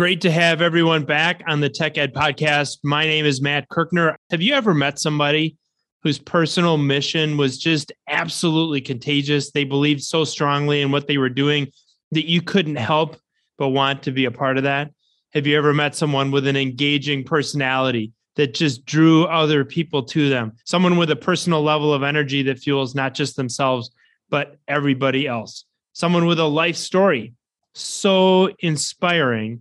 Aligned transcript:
Great 0.00 0.22
to 0.22 0.30
have 0.30 0.62
everyone 0.62 1.04
back 1.04 1.42
on 1.46 1.60
the 1.60 1.68
Tech 1.68 1.98
Ed 1.98 2.14
podcast. 2.14 2.78
My 2.82 3.04
name 3.04 3.26
is 3.26 3.42
Matt 3.42 3.68
Kirchner. 3.68 4.16
Have 4.30 4.40
you 4.40 4.54
ever 4.54 4.72
met 4.72 4.98
somebody 4.98 5.58
whose 6.02 6.18
personal 6.18 6.78
mission 6.78 7.36
was 7.36 7.58
just 7.58 7.92
absolutely 8.08 8.80
contagious? 8.80 9.50
They 9.50 9.64
believed 9.64 10.02
so 10.02 10.24
strongly 10.24 10.80
in 10.80 10.90
what 10.90 11.06
they 11.06 11.18
were 11.18 11.28
doing 11.28 11.70
that 12.12 12.26
you 12.26 12.40
couldn't 12.40 12.76
help 12.76 13.18
but 13.58 13.68
want 13.68 14.02
to 14.04 14.10
be 14.10 14.24
a 14.24 14.30
part 14.30 14.56
of 14.56 14.62
that? 14.62 14.90
Have 15.34 15.46
you 15.46 15.58
ever 15.58 15.74
met 15.74 15.94
someone 15.94 16.30
with 16.30 16.46
an 16.46 16.56
engaging 16.56 17.22
personality 17.22 18.10
that 18.36 18.54
just 18.54 18.86
drew 18.86 19.24
other 19.26 19.66
people 19.66 20.02
to 20.04 20.30
them? 20.30 20.52
Someone 20.64 20.96
with 20.96 21.10
a 21.10 21.16
personal 21.16 21.62
level 21.62 21.92
of 21.92 22.02
energy 22.02 22.42
that 22.44 22.58
fuels 22.58 22.94
not 22.94 23.12
just 23.12 23.36
themselves, 23.36 23.90
but 24.30 24.56
everybody 24.66 25.26
else. 25.26 25.66
Someone 25.92 26.24
with 26.24 26.40
a 26.40 26.44
life 26.46 26.76
story 26.76 27.34
so 27.74 28.48
inspiring 28.60 29.60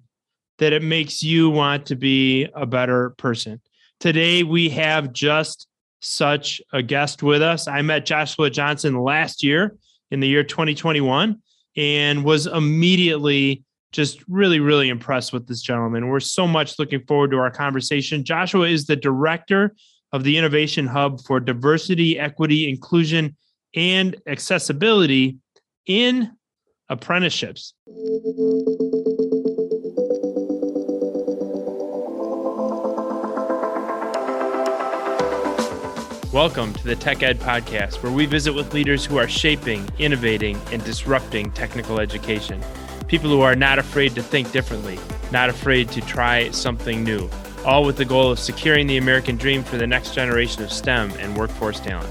that 0.60 0.74
it 0.74 0.84
makes 0.84 1.24
you 1.24 1.50
want 1.50 1.88
to 1.88 1.96
be 1.96 2.48
a 2.54 2.66
better 2.66 3.12
person. 3.12 3.60
Today, 4.00 4.44
we 4.44 4.70
have 4.70 5.12
just 5.12 5.68
such 6.02 6.62
a 6.72 6.82
guest 6.82 7.24
with 7.24 7.42
us. 7.42 7.68
I 7.68 7.82
met 7.82 8.06
Joshua 8.06 8.50
Johnson 8.50 9.02
last 9.02 9.44
year 9.44 9.76
in 10.12 10.20
the 10.20 10.28
year 10.28 10.44
2021 10.44 11.42
and 11.76 12.24
was 12.24 12.48
immediately 12.48 13.64
just 13.92 14.24
really, 14.28 14.60
really 14.60 14.90
impressed 14.90 15.34
with 15.34 15.48
this 15.48 15.62
gentleman. 15.62 16.08
We're 16.08 16.20
so 16.20 16.48
much 16.48 16.78
looking 16.78 17.04
forward 17.06 17.32
to 17.32 17.38
our 17.38 17.52
conversation. 17.52 18.24
Joshua 18.24 18.68
is 18.68 18.86
the 18.86 18.96
director 18.96 19.76
of 20.12 20.24
the 20.24 20.38
Innovation 20.38 20.88
Hub 20.88 21.22
for 21.26 21.40
Diversity, 21.40 22.20
Equity, 22.20 22.70
Inclusion, 22.70 23.36
and 23.76 24.16
Accessibility 24.28 25.38
in 25.86 26.32
Apprenticeships. 26.90 27.74
Welcome 36.40 36.74
to 36.76 36.86
the 36.86 36.96
Tech 36.96 37.22
Ed 37.22 37.38
Podcast, 37.42 38.02
where 38.02 38.14
we 38.14 38.26
visit 38.26 38.54
with 38.54 38.74
leaders 38.74 39.04
who 39.04 39.18
are 39.18 39.28
shaping, 39.28 39.86
innovating, 40.00 40.58
and 40.72 40.82
disrupting 40.86 41.52
technical 41.52 42.00
education. 42.00 42.64
People 43.10 43.30
who 43.30 43.42
are 43.42 43.58
not 43.58 43.78
afraid 43.78 44.16
to 44.16 44.24
think 44.24 44.50
differently, 44.54 44.98
not 45.34 45.50
afraid 45.50 45.90
to 45.90 46.00
try 46.00 46.50
something 46.52 47.04
new, 47.04 47.30
all 47.66 47.84
with 47.84 47.98
the 47.98 48.06
goal 48.06 48.32
of 48.32 48.40
securing 48.40 48.88
the 48.88 48.96
American 48.96 49.36
dream 49.36 49.66
for 49.66 49.76
the 49.76 49.86
next 49.86 50.16
generation 50.16 50.64
of 50.64 50.72
STEM 50.72 51.12
and 51.20 51.36
workforce 51.36 51.82
talent. 51.82 52.10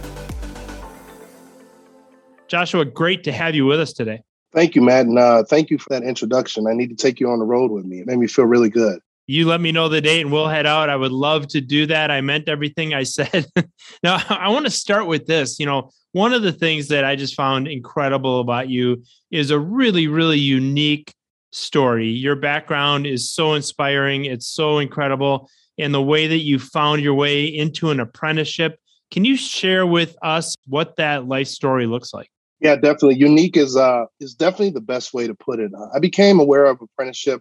Joshua, 2.49 2.85
great 2.85 3.25
to 3.25 3.33
have 3.33 3.55
you 3.55 3.65
with 3.65 3.81
us 3.81 3.95
today. 3.95 4.21
Thank 4.53 4.75
you, 4.75 4.83
Matt. 4.83 5.07
And 5.07 5.19
uh, 5.19 5.45
thank 5.45 5.71
you 5.71 5.79
for 5.79 5.89
that 5.89 6.03
introduction. 6.03 6.67
I 6.67 6.75
need 6.75 6.91
to 6.91 6.97
take 6.97 7.19
you 7.19 7.31
on 7.31 7.39
the 7.39 7.47
road 7.47 7.71
with 7.71 7.87
me. 7.87 8.01
It 8.01 8.07
made 8.07 8.19
me 8.19 8.27
feel 8.27 8.45
really 8.45 8.69
good 8.69 9.01
you 9.29 9.47
let 9.47 9.61
me 9.61 9.71
know 9.71 9.91
the 9.91 10.01
date 10.01 10.23
and 10.23 10.33
we'll 10.33 10.49
head 10.49 10.65
out. 10.65 10.89
I 10.89 10.97
would 10.97 11.13
love 11.13 11.49
to 11.49 11.61
do 11.61 11.85
that. 11.87 12.11
I 12.11 12.23
meant 12.23 12.49
everything 12.49 12.95
I 12.95 13.03
said. 13.05 13.47
now, 14.03 14.21
I 14.29 14.49
want 14.49 14.65
to 14.65 14.71
start 14.71 15.07
with 15.07 15.27
this. 15.27 15.61
You 15.61 15.67
know, 15.67 15.91
one 16.13 16.33
of 16.33 16.43
the 16.43 16.53
things 16.53 16.89
that 16.89 17.05
I 17.05 17.15
just 17.15 17.35
found 17.35 17.69
incredible 17.69 18.41
about 18.41 18.71
you 18.71 19.05
is 19.31 19.51
a 19.51 19.59
really, 19.59 20.09
really 20.09 20.39
unique 20.39 21.13
story. 21.53 22.09
Your 22.09 22.37
background 22.37 23.07
is 23.07 23.31
so 23.31 23.53
inspiring, 23.53 24.25
it's 24.25 24.47
so 24.47 24.79
incredible. 24.79 25.51
And 25.79 25.95
the 25.95 26.03
way 26.03 26.27
that 26.27 26.39
you 26.39 26.59
found 26.59 27.03
your 27.03 27.15
way 27.15 27.45
into 27.45 27.91
an 27.91 28.01
apprenticeship. 28.01 28.81
Can 29.11 29.25
you 29.25 29.37
share 29.37 29.87
with 29.87 30.17
us 30.21 30.55
what 30.67 30.97
that 30.97 31.29
life 31.29 31.49
story 31.49 31.87
looks 31.87 32.13
like? 32.13 32.29
Yeah, 32.61 32.75
definitely. 32.75 33.17
Unique 33.17 33.57
is 33.57 33.77
uh 33.77 34.05
is 34.21 34.35
definitely 34.35 34.71
the 34.71 34.81
best 34.81 35.15
way 35.15 35.27
to 35.27 35.35
put 35.35 35.61
it. 35.61 35.71
I 35.95 35.99
became 35.99 36.41
aware 36.41 36.67
of 36.67 36.81
apprenticeship 36.83 37.41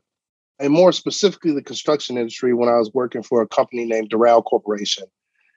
and 0.60 0.74
more 0.74 0.92
specifically 0.92 1.54
the 1.54 1.62
construction 1.62 2.18
industry 2.18 2.54
when 2.54 2.70
I 2.70 2.78
was 2.78 2.94
working 2.94 3.24
for 3.24 3.42
a 3.42 3.48
company 3.48 3.86
named 3.86 4.10
Doral 4.10 4.44
Corporation 4.44 5.06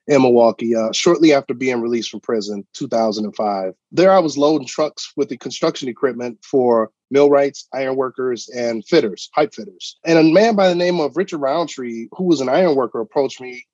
in 0.06 0.22
Milwaukee 0.22 0.74
uh, 0.74 0.92
shortly 0.92 1.32
after 1.32 1.54
being 1.54 1.80
released 1.80 2.10
from 2.10 2.20
prison 2.20 2.66
2005. 2.74 3.74
There 3.92 4.12
I 4.12 4.18
was 4.18 4.38
loading 4.38 4.66
trucks 4.66 5.12
with 5.16 5.28
the 5.28 5.36
construction 5.36 5.88
equipment 5.88 6.38
for 6.44 6.90
millwrights, 7.10 7.68
ironworkers, 7.72 8.48
and 8.48 8.86
fitters, 8.86 9.30
pipe 9.34 9.54
fitters. 9.54 9.96
And 10.04 10.18
a 10.18 10.22
man 10.22 10.56
by 10.56 10.68
the 10.68 10.74
name 10.74 11.00
of 11.00 11.16
Richard 11.16 11.38
Roundtree, 11.38 12.08
who 12.12 12.24
was 12.24 12.40
an 12.40 12.48
ironworker, 12.48 13.00
approached 13.00 13.40
me 13.40 13.66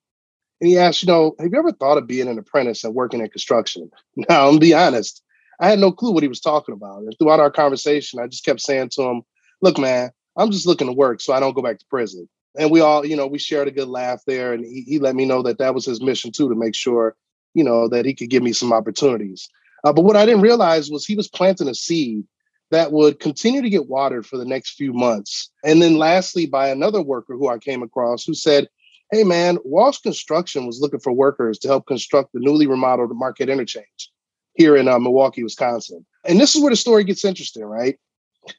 and 0.59 0.69
he 0.69 0.77
asked, 0.77 1.03
you 1.03 1.07
know, 1.07 1.35
have 1.39 1.51
you 1.51 1.59
ever 1.59 1.71
thought 1.71 1.97
of 1.97 2.07
being 2.07 2.27
an 2.27 2.39
apprentice 2.39 2.83
and 2.83 2.95
working 2.95 3.21
in 3.21 3.29
construction? 3.29 3.89
Now, 4.29 4.49
I'm 4.49 4.59
be 4.59 4.73
honest, 4.73 5.21
I 5.59 5.69
had 5.69 5.79
no 5.79 5.91
clue 5.91 6.11
what 6.11 6.23
he 6.23 6.29
was 6.29 6.39
talking 6.39 6.73
about. 6.73 7.01
And 7.01 7.13
throughout 7.17 7.39
our 7.39 7.51
conversation, 7.51 8.19
I 8.19 8.27
just 8.27 8.45
kept 8.45 8.61
saying 8.61 8.89
to 8.93 9.03
him, 9.03 9.21
look, 9.61 9.77
man, 9.77 10.11
I'm 10.37 10.51
just 10.51 10.67
looking 10.67 10.87
to 10.87 10.93
work 10.93 11.21
so 11.21 11.33
I 11.33 11.39
don't 11.39 11.55
go 11.55 11.61
back 11.61 11.79
to 11.79 11.85
prison. 11.89 12.29
And 12.57 12.71
we 12.71 12.81
all, 12.81 13.05
you 13.05 13.15
know, 13.15 13.27
we 13.27 13.39
shared 13.39 13.67
a 13.67 13.71
good 13.71 13.87
laugh 13.87 14.21
there. 14.25 14.53
And 14.53 14.65
he, 14.65 14.81
he 14.81 14.99
let 14.99 15.15
me 15.15 15.25
know 15.25 15.41
that 15.43 15.57
that 15.59 15.75
was 15.75 15.85
his 15.85 16.01
mission 16.01 16.31
too, 16.31 16.49
to 16.49 16.55
make 16.55 16.75
sure, 16.75 17.15
you 17.53 17.63
know, 17.63 17.87
that 17.89 18.05
he 18.05 18.13
could 18.13 18.29
give 18.29 18.43
me 18.43 18.53
some 18.53 18.73
opportunities. 18.73 19.49
Uh, 19.83 19.93
but 19.93 20.03
what 20.03 20.15
I 20.15 20.25
didn't 20.25 20.41
realize 20.41 20.89
was 20.89 21.05
he 21.05 21.15
was 21.15 21.27
planting 21.27 21.67
a 21.67 21.75
seed 21.75 22.23
that 22.71 22.91
would 22.91 23.19
continue 23.19 23.61
to 23.61 23.69
get 23.69 23.87
watered 23.87 24.25
for 24.25 24.37
the 24.37 24.45
next 24.45 24.75
few 24.75 24.93
months. 24.93 25.51
And 25.63 25.81
then 25.81 25.97
lastly, 25.97 26.45
by 26.45 26.69
another 26.69 27.01
worker 27.01 27.33
who 27.33 27.47
I 27.47 27.59
came 27.59 27.83
across 27.83 28.25
who 28.25 28.33
said, 28.33 28.67
Hey 29.11 29.23
man, 29.23 29.57
Walsh 29.63 29.99
Construction 29.99 30.65
was 30.65 30.81
looking 30.81 30.99
for 30.99 31.13
workers 31.13 31.57
to 31.59 31.69
help 31.69 31.85
construct 31.87 32.33
the 32.33 32.41
newly 32.41 32.67
remodeled 32.67 33.15
Marquette 33.15 33.49
Interchange 33.49 34.11
here 34.55 34.75
in 34.75 34.87
uh, 34.87 34.99
Milwaukee, 34.99 35.43
Wisconsin. 35.43 36.05
And 36.25 36.39
this 36.39 36.55
is 36.55 36.61
where 36.61 36.71
the 36.71 36.75
story 36.75 37.05
gets 37.05 37.23
interesting, 37.23 37.63
right? 37.63 37.97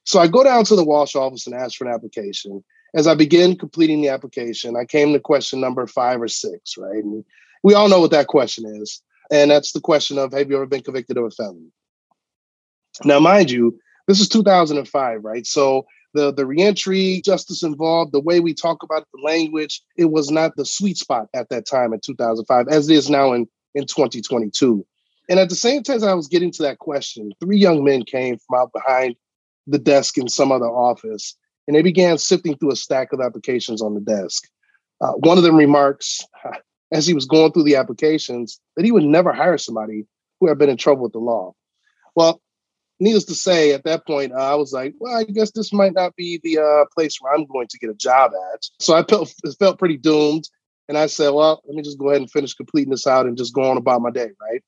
So 0.04 0.20
I 0.20 0.26
go 0.26 0.44
down 0.44 0.64
to 0.64 0.76
the 0.76 0.84
Walsh 0.84 1.16
office 1.16 1.46
and 1.46 1.54
ask 1.54 1.76
for 1.76 1.86
an 1.86 1.94
application. 1.94 2.64
As 2.94 3.06
I 3.06 3.14
begin 3.14 3.56
completing 3.56 4.00
the 4.00 4.08
application, 4.08 4.76
I 4.76 4.84
came 4.84 5.12
to 5.12 5.20
question 5.20 5.60
number 5.60 5.86
five 5.86 6.20
or 6.20 6.28
six, 6.28 6.76
right? 6.78 7.04
And 7.04 7.24
we 7.62 7.74
all 7.74 7.88
know 7.88 8.00
what 8.00 8.10
that 8.12 8.28
question 8.28 8.64
is. 8.66 9.02
And 9.30 9.50
that's 9.50 9.72
the 9.72 9.80
question 9.80 10.18
of 10.18 10.32
have 10.32 10.48
you 10.48 10.56
ever 10.56 10.66
been 10.66 10.82
convicted 10.82 11.18
of 11.18 11.24
a 11.24 11.30
felony? 11.30 11.70
Now, 13.04 13.20
mind 13.20 13.50
you, 13.50 13.78
this 14.06 14.20
is 14.20 14.28
2005, 14.28 15.22
right? 15.22 15.46
So 15.46 15.86
the 16.14 16.32
the 16.32 16.46
reentry 16.46 17.20
justice 17.24 17.62
involved, 17.62 18.12
the 18.12 18.20
way 18.20 18.40
we 18.40 18.54
talk 18.54 18.82
about 18.82 19.06
the 19.12 19.20
language, 19.22 19.82
it 19.96 20.06
was 20.06 20.30
not 20.30 20.56
the 20.56 20.64
sweet 20.64 20.96
spot 20.96 21.28
at 21.34 21.50
that 21.50 21.66
time 21.66 21.92
in 21.92 22.00
2005, 22.00 22.68
as 22.68 22.88
it 22.88 22.94
is 22.94 23.10
now 23.10 23.32
in 23.32 23.46
in 23.74 23.86
2022. 23.86 24.84
And 25.28 25.38
at 25.38 25.50
the 25.50 25.54
same 25.54 25.82
time 25.82 25.96
as 25.96 26.02
I 26.02 26.14
was 26.14 26.26
getting 26.26 26.50
to 26.52 26.62
that 26.62 26.78
question, 26.78 27.32
three 27.38 27.58
young 27.58 27.84
men 27.84 28.02
came 28.02 28.38
from 28.38 28.58
out 28.58 28.72
behind 28.72 29.14
the 29.68 29.78
desk 29.78 30.18
in 30.18 30.28
some 30.28 30.50
other 30.50 30.66
office, 30.66 31.36
and 31.66 31.76
they 31.76 31.82
began 31.82 32.18
sifting 32.18 32.56
through 32.56 32.72
a 32.72 32.76
stack 32.76 33.12
of 33.12 33.20
applications 33.20 33.82
on 33.82 33.94
the 33.94 34.00
desk. 34.00 34.48
Uh, 35.00 35.12
one 35.12 35.38
of 35.38 35.44
them 35.44 35.56
remarks, 35.56 36.20
as 36.92 37.06
he 37.06 37.14
was 37.14 37.26
going 37.26 37.52
through 37.52 37.64
the 37.64 37.76
applications, 37.76 38.60
that 38.76 38.84
he 38.84 38.92
would 38.92 39.04
never 39.04 39.32
hire 39.32 39.58
somebody 39.58 40.06
who 40.40 40.48
had 40.48 40.58
been 40.58 40.70
in 40.70 40.76
trouble 40.76 41.02
with 41.02 41.12
the 41.12 41.18
law. 41.18 41.52
Well, 42.14 42.40
needless 43.00 43.24
to 43.26 43.34
say, 43.34 43.72
at 43.72 43.84
that 43.84 44.06
point, 44.06 44.32
uh, 44.32 44.36
I 44.36 44.54
was 44.54 44.72
like, 44.72 44.94
well, 44.98 45.16
I 45.16 45.24
guess 45.24 45.50
this 45.52 45.72
might 45.72 45.92
not 45.92 46.16
be 46.16 46.40
the 46.42 46.58
uh, 46.58 46.84
place 46.94 47.18
where 47.20 47.32
I'm 47.32 47.46
going 47.46 47.68
to 47.68 47.78
get 47.78 47.90
a 47.90 47.94
job 47.94 48.32
at. 48.54 48.64
So 48.80 48.94
I 48.94 49.04
felt, 49.04 49.32
felt 49.58 49.78
pretty 49.78 49.96
doomed. 49.96 50.48
And 50.88 50.96
I 50.96 51.06
said, 51.06 51.30
well, 51.30 51.62
let 51.66 51.76
me 51.76 51.82
just 51.82 51.98
go 51.98 52.08
ahead 52.08 52.22
and 52.22 52.30
finish 52.30 52.54
completing 52.54 52.90
this 52.90 53.06
out 53.06 53.26
and 53.26 53.36
just 53.36 53.54
go 53.54 53.70
on 53.70 53.76
about 53.76 54.00
my 54.00 54.10
day, 54.10 54.30
right? 54.40 54.64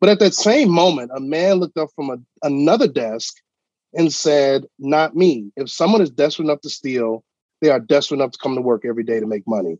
But 0.00 0.08
at 0.08 0.18
that 0.20 0.34
same 0.34 0.70
moment, 0.70 1.10
a 1.14 1.20
man 1.20 1.56
looked 1.56 1.76
up 1.76 1.90
from 1.94 2.08
a, 2.10 2.16
another 2.42 2.88
desk 2.88 3.34
and 3.94 4.12
said, 4.12 4.64
Not 4.78 5.16
me. 5.16 5.52
If 5.56 5.70
someone 5.70 6.00
is 6.00 6.10
desperate 6.10 6.46
enough 6.46 6.60
to 6.62 6.70
steal, 6.70 7.24
they 7.60 7.70
are 7.70 7.80
desperate 7.80 8.18
enough 8.18 8.32
to 8.32 8.38
come 8.38 8.54
to 8.54 8.62
work 8.62 8.84
every 8.84 9.04
day 9.04 9.20
to 9.20 9.26
make 9.26 9.46
money. 9.46 9.78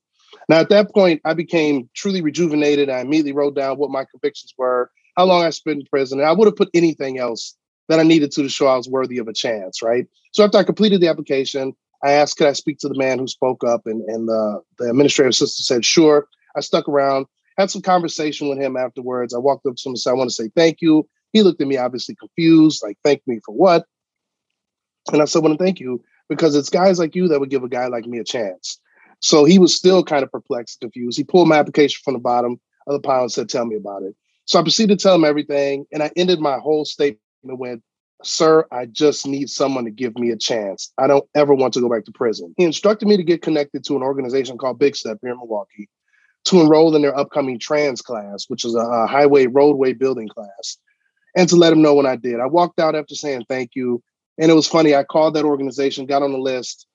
Now, 0.49 0.59
at 0.61 0.69
that 0.69 0.93
point, 0.93 1.21
I 1.25 1.35
became 1.35 1.89
truly 1.95 2.23
rejuvenated. 2.23 2.89
I 2.89 3.01
immediately 3.01 3.33
wrote 3.33 3.55
down 3.55 3.79
what 3.79 3.91
my 3.91 4.05
convictions 4.05 4.53
were, 4.57 4.91
how 5.17 5.25
long 5.25 5.43
I 5.43 5.51
spent 5.51 5.81
in 5.81 5.87
prison, 5.87 6.21
and 6.21 6.29
I 6.29 6.33
would 6.33 6.47
have 6.47 6.57
put 6.57 6.71
anything 6.75 7.19
else 7.19 7.57
that 7.89 7.99
I 7.99 8.05
needed 8.05 8.31
to 8.33 8.43
to 8.43 8.49
show 8.49 8.67
I 8.67 8.77
was 8.77 8.89
worthy 8.89 9.19
of 9.19 9.29
a 9.29 9.33
chance, 9.33 9.83
right? 9.83 10.07
So 10.33 10.45
after 10.45 10.59
I 10.59 10.65
completed 10.65 11.01
the 11.01 11.09
application, 11.09 11.75
I 12.05 12.13
asked, 12.13 12.37
could 12.37 12.47
I 12.47 12.53
speak 12.53 12.79
to 12.79 12.89
the 12.89 12.97
man 12.97 13.19
who 13.19 13.27
spoke 13.27 13.65
up? 13.65 13.83
And, 13.87 14.03
and 14.03 14.29
the, 14.29 14.63
the 14.79 14.91
administrative 14.91 15.31
assistant 15.31 15.67
said, 15.67 15.85
sure. 15.85 16.29
I 16.57 16.61
stuck 16.61 16.89
around, 16.89 17.27
had 17.59 17.71
some 17.71 17.83
conversation 17.83 18.49
with 18.49 18.59
him 18.59 18.77
afterwards. 18.77 19.35
I 19.35 19.39
walked 19.39 19.67
up 19.67 19.77
to 19.77 19.89
him 19.89 19.91
and 19.91 19.99
said, 19.99 20.11
I 20.11 20.15
want 20.15 20.31
to 20.31 20.35
say 20.35 20.51
thank 20.57 20.81
you. 20.81 21.09
He 21.33 21.43
looked 21.43 21.61
at 21.61 21.69
me 21.69 21.77
obviously 21.77 22.17
confused, 22.17 22.83
like, 22.83 22.97
thank 23.05 23.23
me 23.27 23.41
for 23.45 23.55
what? 23.55 23.87
And 25.13 25.23
I 25.23 25.25
said, 25.25 25.43
to 25.43 25.57
thank 25.57 25.81
you, 25.81 26.03
because 26.29 26.55
it's 26.55 26.69
guys 26.69 26.99
like 26.99 27.15
you 27.15 27.29
that 27.29 27.41
would 27.41 27.51
give 27.51 27.65
a 27.65 27.69
guy 27.69 27.87
like 27.87 28.07
me 28.07 28.19
a 28.19 28.25
chance. 28.25 28.79
So 29.21 29.45
he 29.45 29.59
was 29.59 29.75
still 29.75 30.03
kind 30.03 30.23
of 30.23 30.31
perplexed, 30.31 30.81
confused. 30.81 31.19
He 31.19 31.25
pulled 31.25 31.49
my 31.49 31.59
application 31.59 32.01
from 32.05 32.15
the 32.15 32.21
bottom 32.21 32.61
of 32.87 32.95
the 32.95 33.01
pile 33.01 33.23
and 33.23 33.33
said, 33.33 33.49
tell 33.49 33.67
me 33.67 33.77
about 33.77 34.03
it. 34.03 34.15
So 34.47 34.59
I 34.59 34.63
proceeded 34.63 34.99
to 34.99 35.03
tell 35.03 35.15
him 35.15 35.25
everything. 35.25 35.87
And 35.93 36.03
I 36.03 36.11
ended 36.17 36.41
my 36.41 36.59
whole 36.59 36.85
statement 36.85 37.21
with, 37.45 37.81
Sir, 38.23 38.67
I 38.71 38.87
just 38.87 39.27
need 39.27 39.49
someone 39.49 39.85
to 39.85 39.91
give 39.91 40.17
me 40.19 40.31
a 40.31 40.37
chance. 40.37 40.93
I 40.99 41.07
don't 41.07 41.25
ever 41.35 41.55
want 41.55 41.73
to 41.75 41.81
go 41.81 41.89
back 41.89 42.05
to 42.05 42.13
prison. 42.13 42.55
He 42.57 42.65
instructed 42.65 43.09
me 43.09 43.17
to 43.17 43.23
get 43.23 43.43
connected 43.43 43.85
to 43.85 43.97
an 43.97 44.03
organization 44.03 44.59
called 44.59 44.79
Big 44.79 44.95
Step 44.95 45.19
here 45.23 45.33
in 45.33 45.39
Milwaukee 45.39 45.89
to 46.45 46.61
enroll 46.61 46.95
in 46.95 47.03
their 47.03 47.17
upcoming 47.17 47.59
trans 47.59 48.03
class, 48.03 48.45
which 48.49 48.65
is 48.65 48.75
a, 48.75 48.81
a 48.81 49.07
highway 49.07 49.47
roadway 49.47 49.93
building 49.93 50.29
class, 50.29 50.77
and 51.37 51.49
to 51.49 51.57
let 51.57 51.73
him 51.73 51.83
know 51.83 51.95
when 51.95 52.07
I 52.07 52.17
did. 52.17 52.41
I 52.41 52.47
walked 52.47 52.81
out 52.81 52.95
after 52.95 53.15
saying 53.15 53.45
thank 53.49 53.71
you. 53.75 54.03
And 54.39 54.51
it 54.51 54.55
was 54.55 54.67
funny. 54.67 54.95
I 54.95 55.05
called 55.05 55.35
that 55.35 55.45
organization, 55.45 56.07
got 56.07 56.23
on 56.23 56.33
the 56.33 56.39
list, 56.39 56.87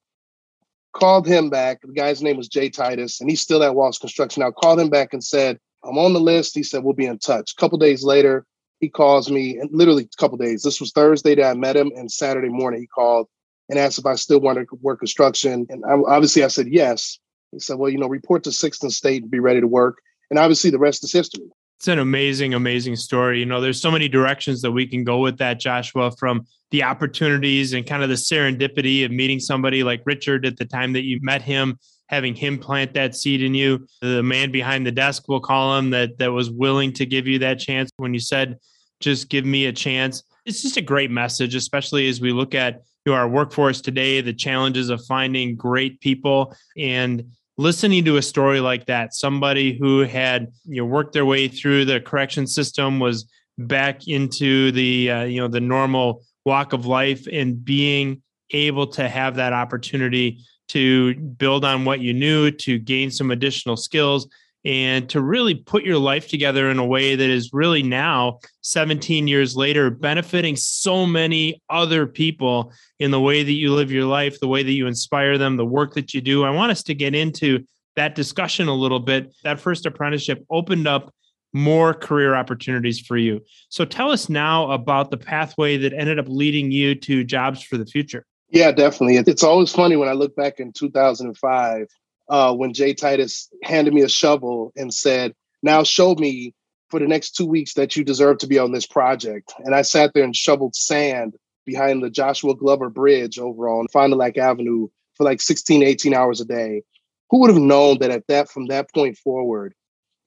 Called 0.95 1.27
him 1.27 1.49
back. 1.49 1.81
The 1.81 1.91
guy's 1.91 2.21
name 2.21 2.37
was 2.37 2.47
Jay 2.47 2.69
Titus, 2.69 3.19
and 3.19 3.29
he's 3.29 3.41
still 3.41 3.61
at 3.63 3.75
Walsh 3.75 3.97
Construction 3.97 4.39
now. 4.39 4.51
Called 4.51 4.79
him 4.79 4.89
back 4.89 5.11
and 5.11 5.21
said, 5.21 5.59
I'm 5.83 5.97
on 5.97 6.13
the 6.13 6.21
list. 6.21 6.55
He 6.55 6.63
said, 6.63 6.85
We'll 6.85 6.93
be 6.93 7.05
in 7.05 7.19
touch. 7.19 7.51
A 7.51 7.59
couple 7.59 7.77
days 7.77 8.05
later, 8.05 8.45
he 8.79 8.87
calls 8.87 9.29
me, 9.29 9.57
and 9.57 9.69
literally 9.73 10.03
a 10.03 10.17
couple 10.17 10.37
days. 10.37 10.63
This 10.63 10.79
was 10.79 10.93
Thursday 10.93 11.35
that 11.35 11.49
I 11.49 11.53
met 11.53 11.75
him, 11.75 11.91
and 11.97 12.09
Saturday 12.09 12.47
morning 12.47 12.79
he 12.79 12.87
called 12.87 13.27
and 13.67 13.77
asked 13.77 13.99
if 13.99 14.05
I 14.05 14.15
still 14.15 14.39
wanted 14.39 14.69
to 14.69 14.79
work 14.81 14.99
construction. 14.99 15.67
And 15.69 15.83
I, 15.83 15.95
obviously 16.07 16.45
I 16.45 16.47
said 16.47 16.67
yes. 16.69 17.19
He 17.51 17.59
said, 17.59 17.77
Well, 17.77 17.91
you 17.91 17.97
know, 17.97 18.07
report 18.07 18.45
to 18.45 18.53
Sixth 18.53 18.81
and 18.81 18.93
State 18.93 19.23
and 19.23 19.29
be 19.29 19.41
ready 19.41 19.59
to 19.59 19.67
work. 19.67 19.97
And 20.29 20.39
obviously 20.39 20.69
the 20.69 20.79
rest 20.79 21.03
is 21.03 21.11
history. 21.11 21.49
It's 21.77 21.87
an 21.87 21.99
amazing, 21.99 22.53
amazing 22.53 22.95
story. 22.95 23.39
You 23.39 23.45
know, 23.45 23.59
there's 23.59 23.81
so 23.81 23.91
many 23.91 24.07
directions 24.07 24.61
that 24.61 24.71
we 24.71 24.87
can 24.87 25.03
go 25.03 25.19
with 25.19 25.37
that, 25.39 25.59
Joshua, 25.59 26.11
from 26.11 26.47
the 26.71 26.83
opportunities 26.83 27.73
and 27.73 27.85
kind 27.85 28.01
of 28.01 28.09
the 28.09 28.15
serendipity 28.15 29.05
of 29.05 29.11
meeting 29.11 29.39
somebody 29.39 29.83
like 29.83 30.01
Richard 30.05 30.45
at 30.45 30.57
the 30.57 30.65
time 30.65 30.93
that 30.93 31.03
you 31.03 31.19
met 31.21 31.41
him, 31.41 31.77
having 32.07 32.33
him 32.33 32.57
plant 32.57 32.93
that 32.93 33.15
seed 33.15 33.41
in 33.41 33.53
you. 33.53 33.85
The 34.01 34.23
man 34.23 34.51
behind 34.51 34.85
the 34.85 34.91
desk, 34.91 35.25
we'll 35.27 35.41
call 35.41 35.77
him, 35.77 35.89
that 35.91 36.17
that 36.17 36.31
was 36.31 36.49
willing 36.49 36.93
to 36.93 37.05
give 37.05 37.27
you 37.27 37.39
that 37.39 37.59
chance 37.59 37.91
when 37.97 38.13
you 38.13 38.19
said, 38.19 38.57
just 38.99 39.29
give 39.29 39.45
me 39.45 39.65
a 39.65 39.73
chance. 39.73 40.23
It's 40.45 40.61
just 40.61 40.77
a 40.77 40.81
great 40.81 41.11
message, 41.11 41.55
especially 41.55 42.07
as 42.07 42.21
we 42.21 42.31
look 42.31 42.55
at 42.55 42.81
you 43.05 43.11
know, 43.11 43.17
our 43.17 43.27
workforce 43.27 43.81
today, 43.81 44.21
the 44.21 44.33
challenges 44.33 44.89
of 44.89 45.05
finding 45.05 45.55
great 45.55 45.99
people 45.99 46.55
and 46.77 47.23
listening 47.57 48.05
to 48.05 48.17
a 48.17 48.21
story 48.21 48.59
like 48.59 48.85
that, 48.85 49.13
somebody 49.13 49.77
who 49.77 50.01
had 50.01 50.51
you 50.65 50.81
know 50.81 50.85
worked 50.85 51.13
their 51.13 51.25
way 51.25 51.47
through 51.47 51.85
the 51.85 51.99
correction 51.99 52.47
system 52.47 52.99
was 52.99 53.25
back 53.57 54.07
into 54.07 54.71
the 54.71 55.11
uh, 55.11 55.23
you 55.23 55.39
know 55.39 55.47
the 55.47 55.61
normal 55.61 56.23
walk 56.45 56.73
of 56.73 56.85
life 56.85 57.27
and 57.31 57.63
being 57.63 58.21
able 58.51 58.85
to 58.85 59.07
have 59.09 59.35
that 59.35 59.53
opportunity 59.53 60.39
to 60.67 61.15
build 61.15 61.65
on 61.65 61.85
what 61.85 61.99
you 61.99 62.13
knew 62.13 62.51
to 62.51 62.77
gain 62.79 63.09
some 63.09 63.31
additional 63.31 63.77
skills 63.77 64.27
and 64.65 65.07
to 65.09 65.21
really 65.21 65.53
put 65.53 65.83
your 65.83 65.97
life 65.97 66.27
together 66.27 66.71
in 66.71 66.79
a 66.79 66.85
way 66.85 67.15
that 67.15 67.29
is 67.29 67.51
really 67.53 67.83
now 67.83 68.39
17 68.61 69.27
years 69.27 69.55
later 69.55 69.91
benefiting 69.91 70.55
so 70.55 71.05
many 71.05 71.61
other 71.69 72.07
people 72.07 72.73
in 72.99 73.11
the 73.11 73.21
way 73.21 73.43
that 73.43 73.53
you 73.53 73.73
live 73.73 73.91
your 73.91 74.05
life 74.05 74.39
the 74.39 74.47
way 74.47 74.63
that 74.63 74.71
you 74.71 74.87
inspire 74.87 75.37
them 75.37 75.55
the 75.55 75.65
work 75.65 75.93
that 75.93 76.13
you 76.13 76.21
do. 76.21 76.43
I 76.43 76.49
want 76.49 76.71
us 76.71 76.81
to 76.83 76.95
get 76.95 77.13
into 77.13 77.63
that 77.95 78.15
discussion 78.15 78.67
a 78.67 78.73
little 78.73 78.99
bit. 78.99 79.33
That 79.43 79.59
first 79.59 79.85
apprenticeship 79.85 80.43
opened 80.49 80.87
up 80.87 81.13
more 81.53 81.93
career 81.93 82.35
opportunities 82.35 82.99
for 82.99 83.15
you. 83.15 83.39
So 83.69 83.85
tell 83.85 84.11
us 84.11 84.27
now 84.27 84.71
about 84.71 85.11
the 85.11 85.17
pathway 85.17 85.77
that 85.77 85.93
ended 85.93 86.19
up 86.19 86.25
leading 86.27 86.71
you 86.71 86.95
to 86.95 87.23
jobs 87.23 87.61
for 87.61 87.77
the 87.77 87.85
future. 87.85 88.25
Yeah 88.49 88.71
definitely. 88.71 89.17
It's 89.17 89.43
always 89.43 89.71
funny 89.71 89.95
when 89.95 90.09
i 90.09 90.13
look 90.13 90.35
back 90.35 90.59
in 90.59 90.73
2005 90.73 91.87
uh, 92.29 92.53
when 92.53 92.73
Jay 92.73 92.93
Titus 92.93 93.49
handed 93.63 93.93
me 93.93 94.01
a 94.01 94.09
shovel 94.09 94.71
and 94.75 94.93
said, 94.93 95.33
Now 95.63 95.83
show 95.83 96.15
me 96.15 96.53
for 96.89 96.99
the 96.99 97.07
next 97.07 97.31
two 97.31 97.45
weeks 97.45 97.73
that 97.73 97.95
you 97.95 98.03
deserve 98.03 98.37
to 98.39 98.47
be 98.47 98.59
on 98.59 98.71
this 98.71 98.85
project. 98.85 99.53
And 99.59 99.75
I 99.75 99.81
sat 99.81 100.13
there 100.13 100.23
and 100.23 100.35
shoveled 100.35 100.75
sand 100.75 101.35
behind 101.65 102.03
the 102.03 102.09
Joshua 102.09 102.55
Glover 102.55 102.89
Bridge 102.89 103.39
over 103.39 103.67
on 103.67 103.87
Fond 103.87 104.11
du 104.11 104.17
Lac 104.17 104.37
Avenue 104.37 104.87
for 105.15 105.23
like 105.23 105.41
16, 105.41 105.83
18 105.83 106.13
hours 106.13 106.41
a 106.41 106.45
day. 106.45 106.83
Who 107.31 107.39
would 107.41 107.49
have 107.49 107.61
known 107.61 107.99
that 107.99 108.11
at 108.11 108.27
that 108.27 108.49
from 108.49 108.67
that 108.67 108.93
point 108.93 109.17
forward, 109.17 109.73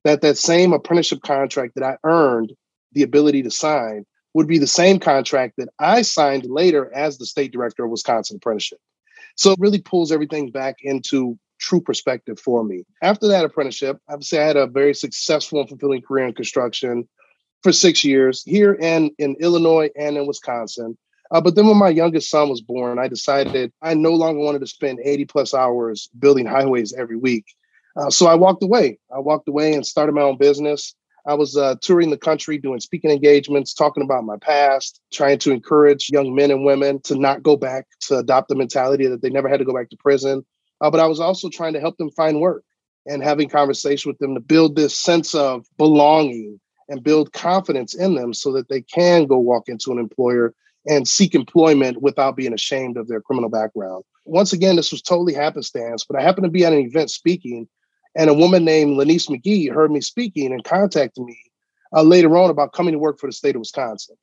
that 0.04 0.20
that 0.22 0.36
same 0.36 0.72
apprenticeship 0.72 1.22
contract 1.22 1.74
that 1.76 1.84
I 1.84 1.96
earned 2.04 2.52
the 2.92 3.02
ability 3.02 3.42
to 3.44 3.50
sign 3.50 4.04
would 4.34 4.48
be 4.48 4.58
the 4.58 4.66
same 4.66 4.98
contract 4.98 5.54
that 5.58 5.68
I 5.78 6.02
signed 6.02 6.44
later 6.44 6.92
as 6.94 7.16
the 7.18 7.26
state 7.26 7.52
director 7.52 7.84
of 7.84 7.90
Wisconsin 7.90 8.36
Apprenticeship. 8.36 8.78
So 9.36 9.52
it 9.52 9.60
really 9.60 9.80
pulls 9.80 10.10
everything 10.10 10.50
back 10.50 10.76
into 10.80 11.38
true 11.58 11.80
perspective 11.80 12.38
for 12.38 12.64
me. 12.64 12.84
After 13.02 13.28
that 13.28 13.44
apprenticeship, 13.44 13.98
obviously 14.08 14.38
I 14.38 14.46
had 14.46 14.56
a 14.56 14.66
very 14.66 14.94
successful 14.94 15.60
and 15.60 15.68
fulfilling 15.68 16.02
career 16.02 16.26
in 16.26 16.34
construction 16.34 17.08
for 17.62 17.72
six 17.72 18.04
years 18.04 18.42
here 18.44 18.76
and 18.80 19.10
in 19.18 19.36
Illinois 19.40 19.90
and 19.96 20.16
in 20.16 20.26
Wisconsin. 20.26 20.96
Uh, 21.30 21.40
but 21.40 21.54
then 21.54 21.66
when 21.66 21.76
my 21.76 21.90
youngest 21.90 22.30
son 22.30 22.48
was 22.48 22.60
born, 22.60 22.98
I 22.98 23.08
decided 23.08 23.72
I 23.82 23.94
no 23.94 24.12
longer 24.12 24.40
wanted 24.40 24.60
to 24.60 24.66
spend 24.66 25.00
80 25.04 25.26
plus 25.26 25.52
hours 25.52 26.08
building 26.18 26.46
highways 26.46 26.94
every 26.94 27.16
week. 27.16 27.44
Uh, 27.96 28.10
so 28.10 28.26
I 28.26 28.34
walked 28.34 28.62
away. 28.62 28.98
I 29.14 29.18
walked 29.18 29.48
away 29.48 29.74
and 29.74 29.84
started 29.84 30.14
my 30.14 30.22
own 30.22 30.38
business. 30.38 30.94
I 31.26 31.34
was 31.34 31.56
uh, 31.56 31.74
touring 31.82 32.08
the 32.08 32.16
country 32.16 32.56
doing 32.56 32.80
speaking 32.80 33.10
engagements, 33.10 33.74
talking 33.74 34.02
about 34.02 34.24
my 34.24 34.38
past, 34.38 35.02
trying 35.12 35.38
to 35.40 35.52
encourage 35.52 36.08
young 36.10 36.34
men 36.34 36.50
and 36.50 36.64
women 36.64 37.02
to 37.02 37.16
not 37.16 37.42
go 37.42 37.56
back, 37.56 37.86
to 38.06 38.18
adopt 38.18 38.48
the 38.48 38.54
mentality 38.54 39.06
that 39.08 39.20
they 39.20 39.28
never 39.28 39.48
had 39.48 39.58
to 39.58 39.66
go 39.66 39.74
back 39.74 39.90
to 39.90 39.96
prison, 39.98 40.46
uh, 40.80 40.90
but 40.90 41.00
I 41.00 41.06
was 41.06 41.20
also 41.20 41.48
trying 41.48 41.72
to 41.74 41.80
help 41.80 41.96
them 41.96 42.10
find 42.10 42.40
work 42.40 42.64
and 43.06 43.22
having 43.22 43.48
conversation 43.48 44.10
with 44.10 44.18
them 44.18 44.34
to 44.34 44.40
build 44.40 44.76
this 44.76 44.96
sense 44.96 45.34
of 45.34 45.66
belonging 45.76 46.60
and 46.88 47.02
build 47.02 47.32
confidence 47.32 47.94
in 47.94 48.14
them 48.14 48.32
so 48.32 48.52
that 48.52 48.68
they 48.68 48.82
can 48.82 49.26
go 49.26 49.38
walk 49.38 49.68
into 49.68 49.92
an 49.92 49.98
employer 49.98 50.54
and 50.86 51.06
seek 51.06 51.34
employment 51.34 52.00
without 52.02 52.36
being 52.36 52.52
ashamed 52.52 52.96
of 52.96 53.08
their 53.08 53.20
criminal 53.20 53.50
background. 53.50 54.04
Once 54.24 54.52
again, 54.52 54.76
this 54.76 54.92
was 54.92 55.02
totally 55.02 55.34
happenstance, 55.34 56.04
but 56.04 56.18
I 56.18 56.22
happened 56.22 56.44
to 56.44 56.50
be 56.50 56.64
at 56.64 56.72
an 56.72 56.80
event 56.80 57.10
speaking, 57.10 57.68
and 58.14 58.30
a 58.30 58.34
woman 58.34 58.64
named 58.64 58.96
Lanice 58.96 59.28
McGee 59.28 59.72
heard 59.72 59.90
me 59.90 60.00
speaking 60.00 60.52
and 60.52 60.64
contacted 60.64 61.24
me 61.24 61.38
uh, 61.94 62.02
later 62.02 62.36
on 62.36 62.50
about 62.50 62.72
coming 62.72 62.92
to 62.92 62.98
work 62.98 63.18
for 63.18 63.26
the 63.26 63.32
state 63.32 63.54
of 63.54 63.60
Wisconsin. 63.60 64.16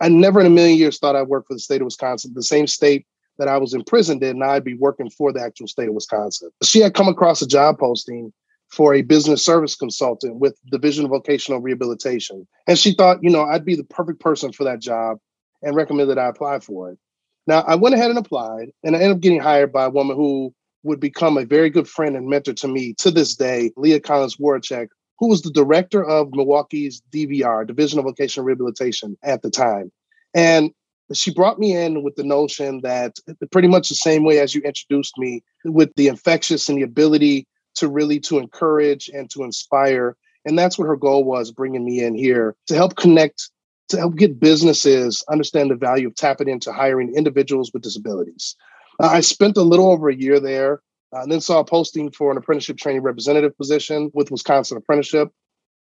I 0.00 0.08
never 0.08 0.40
in 0.40 0.46
a 0.46 0.50
million 0.50 0.78
years 0.78 0.98
thought 0.98 1.16
I'd 1.16 1.28
work 1.28 1.46
for 1.48 1.54
the 1.54 1.60
state 1.60 1.80
of 1.80 1.86
Wisconsin, 1.86 2.32
the 2.34 2.42
same 2.42 2.66
state 2.66 3.06
that 3.38 3.48
I 3.48 3.58
was 3.58 3.74
imprisoned 3.74 4.22
in, 4.22 4.30
and 4.30 4.44
I'd 4.44 4.64
be 4.64 4.74
working 4.74 5.10
for 5.10 5.32
the 5.32 5.40
actual 5.40 5.66
state 5.66 5.88
of 5.88 5.94
Wisconsin. 5.94 6.50
She 6.62 6.80
had 6.80 6.94
come 6.94 7.08
across 7.08 7.42
a 7.42 7.46
job 7.46 7.78
posting 7.78 8.32
for 8.68 8.94
a 8.94 9.02
business 9.02 9.44
service 9.44 9.76
consultant 9.76 10.36
with 10.36 10.58
Division 10.70 11.04
of 11.04 11.10
Vocational 11.10 11.60
Rehabilitation. 11.60 12.46
And 12.66 12.78
she 12.78 12.92
thought, 12.92 13.22
you 13.22 13.30
know, 13.30 13.44
I'd 13.44 13.64
be 13.64 13.76
the 13.76 13.84
perfect 13.84 14.20
person 14.20 14.52
for 14.52 14.64
that 14.64 14.80
job 14.80 15.18
and 15.62 15.76
recommended 15.76 16.18
I 16.18 16.28
apply 16.28 16.60
for 16.60 16.90
it. 16.90 16.98
Now, 17.46 17.60
I 17.60 17.74
went 17.74 17.94
ahead 17.94 18.10
and 18.10 18.18
applied, 18.18 18.70
and 18.82 18.96
I 18.96 19.00
ended 19.00 19.16
up 19.16 19.20
getting 19.20 19.40
hired 19.40 19.72
by 19.72 19.84
a 19.84 19.90
woman 19.90 20.16
who 20.16 20.54
would 20.82 21.00
become 21.00 21.36
a 21.36 21.44
very 21.44 21.70
good 21.70 21.88
friend 21.88 22.16
and 22.16 22.28
mentor 22.28 22.52
to 22.54 22.68
me 22.68 22.94
to 22.98 23.10
this 23.10 23.34
day, 23.34 23.70
Leah 23.76 24.00
Collins 24.00 24.36
Warchek, 24.36 24.88
who 25.18 25.28
was 25.28 25.42
the 25.42 25.50
director 25.50 26.04
of 26.04 26.32
Milwaukee's 26.32 27.02
DVR, 27.12 27.66
Division 27.66 27.98
of 27.98 28.06
Vocational 28.06 28.44
Rehabilitation, 28.44 29.16
at 29.22 29.42
the 29.42 29.50
time. 29.50 29.92
And 30.34 30.72
she 31.12 31.32
brought 31.32 31.58
me 31.58 31.76
in 31.76 32.02
with 32.02 32.16
the 32.16 32.24
notion 32.24 32.80
that 32.82 33.16
pretty 33.50 33.68
much 33.68 33.88
the 33.88 33.94
same 33.94 34.24
way 34.24 34.38
as 34.38 34.54
you 34.54 34.62
introduced 34.62 35.18
me 35.18 35.42
with 35.64 35.90
the 35.96 36.08
infectious 36.08 36.68
and 36.68 36.78
the 36.78 36.82
ability 36.82 37.46
to 37.74 37.88
really 37.88 38.20
to 38.20 38.38
encourage 38.38 39.08
and 39.08 39.28
to 39.30 39.42
inspire. 39.42 40.16
And 40.44 40.58
that's 40.58 40.78
what 40.78 40.86
her 40.86 40.96
goal 40.96 41.24
was 41.24 41.50
bringing 41.50 41.84
me 41.84 42.02
in 42.02 42.14
here 42.14 42.54
to 42.68 42.74
help 42.74 42.96
connect 42.96 43.50
to 43.88 43.98
help 43.98 44.16
get 44.16 44.40
businesses 44.40 45.22
understand 45.28 45.70
the 45.70 45.74
value 45.74 46.08
of 46.08 46.14
tapping 46.14 46.48
into 46.48 46.72
hiring 46.72 47.14
individuals 47.14 47.70
with 47.72 47.82
disabilities. 47.82 48.56
Uh, 48.98 49.08
i 49.08 49.20
spent 49.20 49.58
a 49.58 49.62
little 49.62 49.90
over 49.90 50.08
a 50.08 50.16
year 50.16 50.40
there 50.40 50.80
uh, 51.14 51.20
and 51.20 51.30
then 51.30 51.40
saw 51.40 51.60
a 51.60 51.64
posting 51.64 52.10
for 52.10 52.30
an 52.30 52.38
apprenticeship 52.38 52.78
training 52.78 53.02
representative 53.02 53.54
position 53.58 54.10
with 54.14 54.30
wisconsin 54.30 54.78
apprenticeship. 54.78 55.28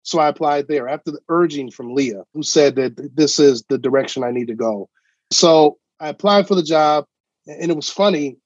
So 0.01 0.19
i 0.19 0.27
applied 0.27 0.67
there 0.67 0.89
after 0.89 1.12
the 1.12 1.21
urging 1.29 1.71
from 1.71 1.93
leah 1.93 2.24
who 2.33 2.43
said 2.43 2.75
that 2.75 3.15
this 3.15 3.39
is 3.39 3.63
the 3.69 3.77
direction 3.77 4.24
i 4.25 4.31
need 4.31 4.48
to 4.48 4.55
go 4.55 4.89
so 5.33 5.77
I 5.99 6.09
applied 6.09 6.47
for 6.47 6.55
the 6.55 6.63
job, 6.63 7.05
and 7.47 7.71
it 7.71 7.75
was 7.75 7.89
funny. 7.89 8.37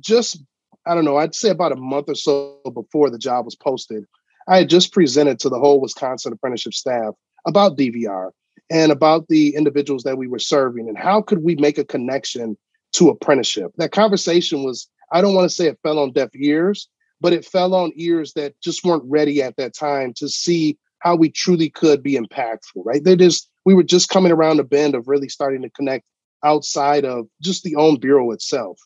Just 0.00 0.42
I 0.86 0.94
don't 0.94 1.04
know, 1.04 1.18
I'd 1.18 1.34
say 1.34 1.50
about 1.50 1.72
a 1.72 1.76
month 1.76 2.08
or 2.08 2.14
so 2.14 2.60
before 2.72 3.10
the 3.10 3.18
job 3.18 3.44
was 3.44 3.54
posted, 3.54 4.04
I 4.48 4.58
had 4.58 4.70
just 4.70 4.92
presented 4.92 5.38
to 5.40 5.50
the 5.50 5.58
whole 5.58 5.80
Wisconsin 5.80 6.32
apprenticeship 6.32 6.72
staff 6.72 7.14
about 7.46 7.76
DVR 7.76 8.30
and 8.70 8.90
about 8.90 9.28
the 9.28 9.54
individuals 9.54 10.02
that 10.04 10.16
we 10.16 10.26
were 10.26 10.38
serving 10.38 10.88
and 10.88 10.96
how 10.96 11.20
could 11.20 11.44
we 11.44 11.56
make 11.56 11.76
a 11.76 11.84
connection 11.84 12.56
to 12.92 13.10
apprenticeship. 13.10 13.72
That 13.76 13.92
conversation 13.92 14.64
was, 14.64 14.88
I 15.12 15.20
don't 15.20 15.34
want 15.34 15.48
to 15.48 15.54
say 15.54 15.66
it 15.66 15.78
fell 15.82 15.98
on 15.98 16.12
deaf 16.12 16.30
ears, 16.34 16.88
but 17.20 17.34
it 17.34 17.44
fell 17.44 17.74
on 17.74 17.92
ears 17.94 18.32
that 18.32 18.58
just 18.62 18.82
weren't 18.82 19.04
ready 19.06 19.42
at 19.42 19.56
that 19.56 19.74
time 19.74 20.14
to 20.16 20.28
see 20.28 20.78
how 21.00 21.16
we 21.16 21.30
truly 21.30 21.70
could 21.70 22.02
be 22.02 22.14
impactful, 22.14 22.82
right? 22.84 23.02
They 23.02 23.16
just 23.16 23.48
we 23.64 23.74
were 23.74 23.82
just 23.82 24.08
coming 24.08 24.32
around 24.32 24.56
the 24.56 24.64
bend 24.64 24.94
of 24.94 25.08
really 25.08 25.28
starting 25.28 25.62
to 25.62 25.70
connect 25.70 26.06
outside 26.44 27.04
of 27.04 27.26
just 27.42 27.64
the 27.64 27.76
own 27.76 27.98
bureau 27.98 28.30
itself. 28.30 28.78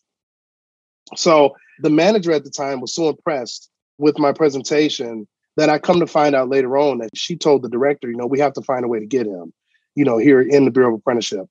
So 1.16 1.54
the 1.80 1.90
manager 1.90 2.32
at 2.32 2.44
the 2.44 2.50
time 2.50 2.80
was 2.80 2.94
so 2.94 3.08
impressed 3.08 3.70
with 3.98 4.18
my 4.18 4.32
presentation 4.32 5.26
that 5.56 5.68
I 5.68 5.78
come 5.78 6.00
to 6.00 6.06
find 6.06 6.34
out 6.34 6.48
later 6.48 6.76
on 6.78 6.98
that 6.98 7.10
she 7.14 7.36
told 7.36 7.62
the 7.62 7.68
director, 7.68 8.10
you 8.10 8.16
know, 8.16 8.26
we 8.26 8.40
have 8.40 8.54
to 8.54 8.62
find 8.62 8.84
a 8.84 8.88
way 8.88 8.98
to 8.98 9.06
get 9.06 9.26
him, 9.26 9.52
you 9.94 10.04
know, 10.04 10.18
here 10.18 10.40
in 10.40 10.64
the 10.64 10.70
Bureau 10.70 10.94
of 10.94 11.00
Apprenticeship. 11.00 11.46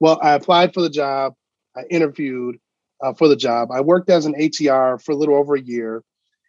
Well, 0.00 0.18
I 0.22 0.32
applied 0.32 0.74
for 0.74 0.82
the 0.82 0.90
job. 0.90 1.34
I 1.76 1.82
interviewed 1.90 2.58
uh, 3.02 3.12
for 3.14 3.28
the 3.28 3.36
job. 3.36 3.70
I 3.70 3.80
worked 3.80 4.10
as 4.10 4.26
an 4.26 4.34
ATR 4.34 5.02
for 5.02 5.12
a 5.12 5.16
little 5.16 5.36
over 5.36 5.54
a 5.54 5.60
year. 5.60 6.02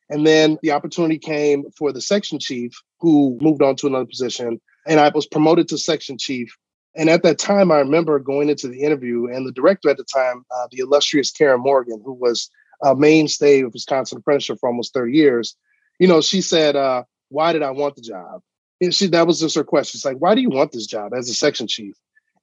And 0.10 0.26
then 0.26 0.58
the 0.62 0.72
opportunity 0.72 1.18
came 1.18 1.66
for 1.78 1.92
the 1.92 2.02
section 2.02 2.40
chief 2.40 2.74
who 3.00 3.38
moved 3.42 3.62
on 3.62 3.76
to 3.78 3.88
another 3.88 4.06
position 4.06 4.60
and 4.86 5.00
I 5.00 5.10
was 5.10 5.26
promoted 5.26 5.68
to 5.70 5.78
section 5.78 6.18
chief. 6.18 6.56
And 6.96 7.10
at 7.10 7.24
that 7.24 7.40
time, 7.40 7.72
I 7.72 7.80
remember 7.80 8.20
going 8.20 8.50
into 8.50 8.68
the 8.68 8.82
interview, 8.82 9.28
and 9.28 9.46
the 9.46 9.52
director 9.52 9.90
at 9.90 9.98
the 9.98 10.06
time, 10.06 10.46
uh, 10.56 10.68
the 10.72 10.80
illustrious 10.80 11.32
Karen 11.32 11.62
Morgan, 11.62 12.02
who 12.06 12.14
was 12.14 12.50
a 12.82 12.96
mainstay 12.96 13.62
of 13.62 13.74
Wisconsin 13.74 14.20
apprenticeship 14.20 14.60
for 14.60 14.70
almost 14.70 14.94
30 14.94 15.14
years, 15.14 15.56
you 16.00 16.08
know, 16.08 16.22
she 16.22 16.42
said, 16.42 16.76
uh, 16.76 17.04
why 17.30 17.52
did 17.54 17.64
I 17.64 17.72
want 17.72 17.96
the 17.96 18.02
job? 18.02 18.42
And 18.82 18.94
she 18.94 19.08
that 19.08 19.28
was 19.28 19.40
just 19.40 19.56
her 19.56 19.64
question. 19.64 19.98
It's 19.98 20.06
like, 20.06 20.18
why 20.18 20.36
do 20.36 20.42
you 20.42 20.50
want 20.50 20.72
this 20.72 20.86
job 20.86 21.14
as 21.14 21.30
a 21.30 21.34
section 21.34 21.68
chief? 21.68 21.96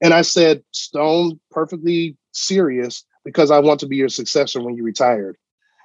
And 0.02 0.12
I 0.12 0.22
said, 0.22 0.62
Stone, 0.72 1.38
perfectly 1.50 2.16
serious, 2.32 3.04
because 3.24 3.50
I 3.50 3.60
want 3.60 3.80
to 3.80 3.86
be 3.86 3.96
your 3.96 4.08
successor 4.08 4.62
when 4.62 4.76
you 4.76 4.82
retired. 4.82 5.36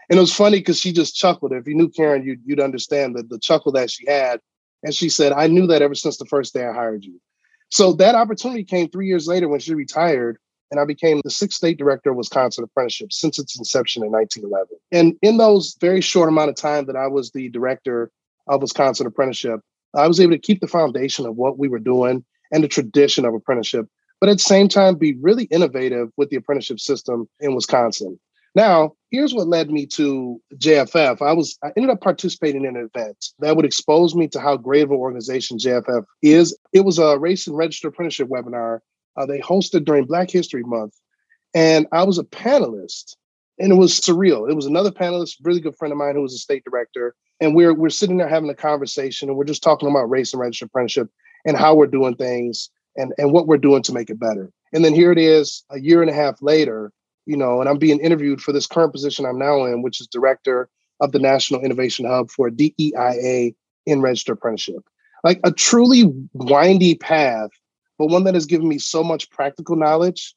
And 0.09 0.17
it 0.17 0.21
was 0.21 0.33
funny 0.33 0.59
because 0.59 0.79
she 0.79 0.93
just 0.93 1.15
chuckled. 1.15 1.51
If 1.51 1.67
you 1.67 1.75
knew 1.75 1.89
Karen, 1.89 2.23
you'd, 2.25 2.41
you'd 2.45 2.61
understand 2.61 3.15
the, 3.15 3.23
the 3.23 3.39
chuckle 3.39 3.71
that 3.73 3.91
she 3.91 4.05
had. 4.07 4.39
And 4.83 4.93
she 4.93 5.09
said, 5.09 5.33
I 5.33 5.47
knew 5.47 5.67
that 5.67 5.81
ever 5.81 5.95
since 5.95 6.17
the 6.17 6.25
first 6.25 6.53
day 6.53 6.65
I 6.65 6.73
hired 6.73 7.03
you. 7.03 7.19
So 7.69 7.93
that 7.93 8.15
opportunity 8.15 8.63
came 8.63 8.89
three 8.89 9.07
years 9.07 9.27
later 9.27 9.49
when 9.49 9.59
she 9.59 9.73
retired, 9.73 10.37
and 10.71 10.79
I 10.79 10.85
became 10.85 11.21
the 11.23 11.29
sixth 11.29 11.57
state 11.57 11.77
director 11.77 12.11
of 12.11 12.15
Wisconsin 12.15 12.63
Apprenticeship 12.63 13.11
since 13.11 13.39
its 13.39 13.57
inception 13.57 14.03
in 14.03 14.11
1911. 14.11 14.77
And 14.91 15.17
in 15.21 15.37
those 15.37 15.75
very 15.81 15.99
short 15.99 16.29
amount 16.29 16.49
of 16.49 16.55
time 16.55 16.85
that 16.85 16.95
I 16.95 17.07
was 17.07 17.31
the 17.31 17.49
director 17.49 18.11
of 18.47 18.61
Wisconsin 18.61 19.07
Apprenticeship, 19.07 19.59
I 19.93 20.07
was 20.07 20.19
able 20.19 20.33
to 20.33 20.39
keep 20.39 20.61
the 20.61 20.67
foundation 20.67 21.25
of 21.25 21.35
what 21.35 21.57
we 21.57 21.67
were 21.67 21.79
doing 21.79 22.23
and 22.51 22.63
the 22.63 22.67
tradition 22.67 23.25
of 23.25 23.33
apprenticeship, 23.33 23.87
but 24.21 24.29
at 24.29 24.37
the 24.37 24.43
same 24.43 24.67
time 24.67 24.95
be 24.95 25.15
really 25.15 25.45
innovative 25.45 26.09
with 26.17 26.29
the 26.29 26.37
apprenticeship 26.37 26.79
system 26.79 27.27
in 27.39 27.55
Wisconsin. 27.55 28.19
Now, 28.57 28.93
here's 29.11 29.35
what 29.35 29.47
led 29.47 29.69
me 29.69 29.85
to 29.85 30.41
JFF. 30.55 31.21
I 31.21 31.31
was 31.31 31.59
I 31.63 31.67
ended 31.77 31.91
up 31.91 32.01
participating 32.01 32.65
in 32.65 32.75
an 32.75 32.89
event 32.91 33.27
that 33.37 33.55
would 33.55 33.65
expose 33.65 34.15
me 34.15 34.27
to 34.29 34.39
how 34.39 34.57
great 34.57 34.81
of 34.81 34.89
an 34.89 34.97
organization 34.97 35.59
JFF 35.59 36.05
is. 36.23 36.57
It 36.73 36.83
was 36.83 36.97
a 36.97 37.19
race 37.19 37.45
and 37.45 37.55
register 37.55 37.89
apprenticeship 37.89 38.29
webinar 38.29 38.79
uh, 39.15 39.27
they 39.27 39.39
hosted 39.41 39.85
during 39.85 40.05
Black 40.05 40.31
History 40.31 40.63
Month, 40.63 40.95
and 41.53 41.85
I 41.91 42.03
was 42.03 42.17
a 42.17 42.23
panelist, 42.23 43.15
and 43.59 43.71
it 43.71 43.75
was 43.75 43.99
surreal. 43.99 44.49
It 44.49 44.55
was 44.55 44.65
another 44.65 44.89
panelist, 44.89 45.35
really 45.43 45.61
good 45.61 45.75
friend 45.75 45.91
of 45.91 45.99
mine 45.99 46.15
who 46.15 46.23
was 46.23 46.33
a 46.33 46.39
state 46.39 46.63
director, 46.63 47.13
and 47.39 47.53
we're 47.53 47.75
we're 47.75 47.91
sitting 47.91 48.17
there 48.17 48.27
having 48.27 48.49
a 48.49 48.55
conversation, 48.55 49.29
and 49.29 49.37
we're 49.37 49.43
just 49.43 49.61
talking 49.61 49.87
about 49.87 50.09
race 50.09 50.33
and 50.33 50.41
register 50.41 50.65
apprenticeship 50.65 51.09
and 51.45 51.55
how 51.55 51.75
we're 51.75 51.85
doing 51.85 52.15
things 52.15 52.71
and 52.95 53.13
and 53.19 53.31
what 53.31 53.45
we're 53.45 53.57
doing 53.57 53.83
to 53.83 53.93
make 53.93 54.09
it 54.09 54.19
better. 54.19 54.51
And 54.73 54.83
then 54.83 54.95
here 54.95 55.11
it 55.11 55.19
is, 55.19 55.63
a 55.69 55.79
year 55.79 56.01
and 56.01 56.09
a 56.09 56.15
half 56.15 56.41
later 56.41 56.91
you 57.27 57.37
know, 57.37 57.59
and 57.59 57.69
I'm 57.69 57.77
being 57.77 57.99
interviewed 57.99 58.41
for 58.41 58.51
this 58.51 58.65
current 58.65 58.93
position 58.93 59.25
I'm 59.25 59.37
now 59.37 59.65
in, 59.65 59.81
which 59.81 59.99
is 60.01 60.07
director 60.07 60.69
of 61.01 61.11
the 61.11 61.19
National 61.19 61.61
Innovation 61.61 62.05
Hub 62.05 62.31
for 62.31 62.49
DEIA 62.49 63.53
in 63.85 64.01
registered 64.01 64.37
apprenticeship. 64.37 64.83
Like 65.23 65.39
a 65.43 65.51
truly 65.51 66.05
windy 66.33 66.95
path, 66.95 67.49
but 67.99 68.07
one 68.07 68.23
that 68.23 68.33
has 68.33 68.45
given 68.45 68.67
me 68.67 68.79
so 68.79 69.03
much 69.03 69.29
practical 69.29 69.75
knowledge 69.75 70.33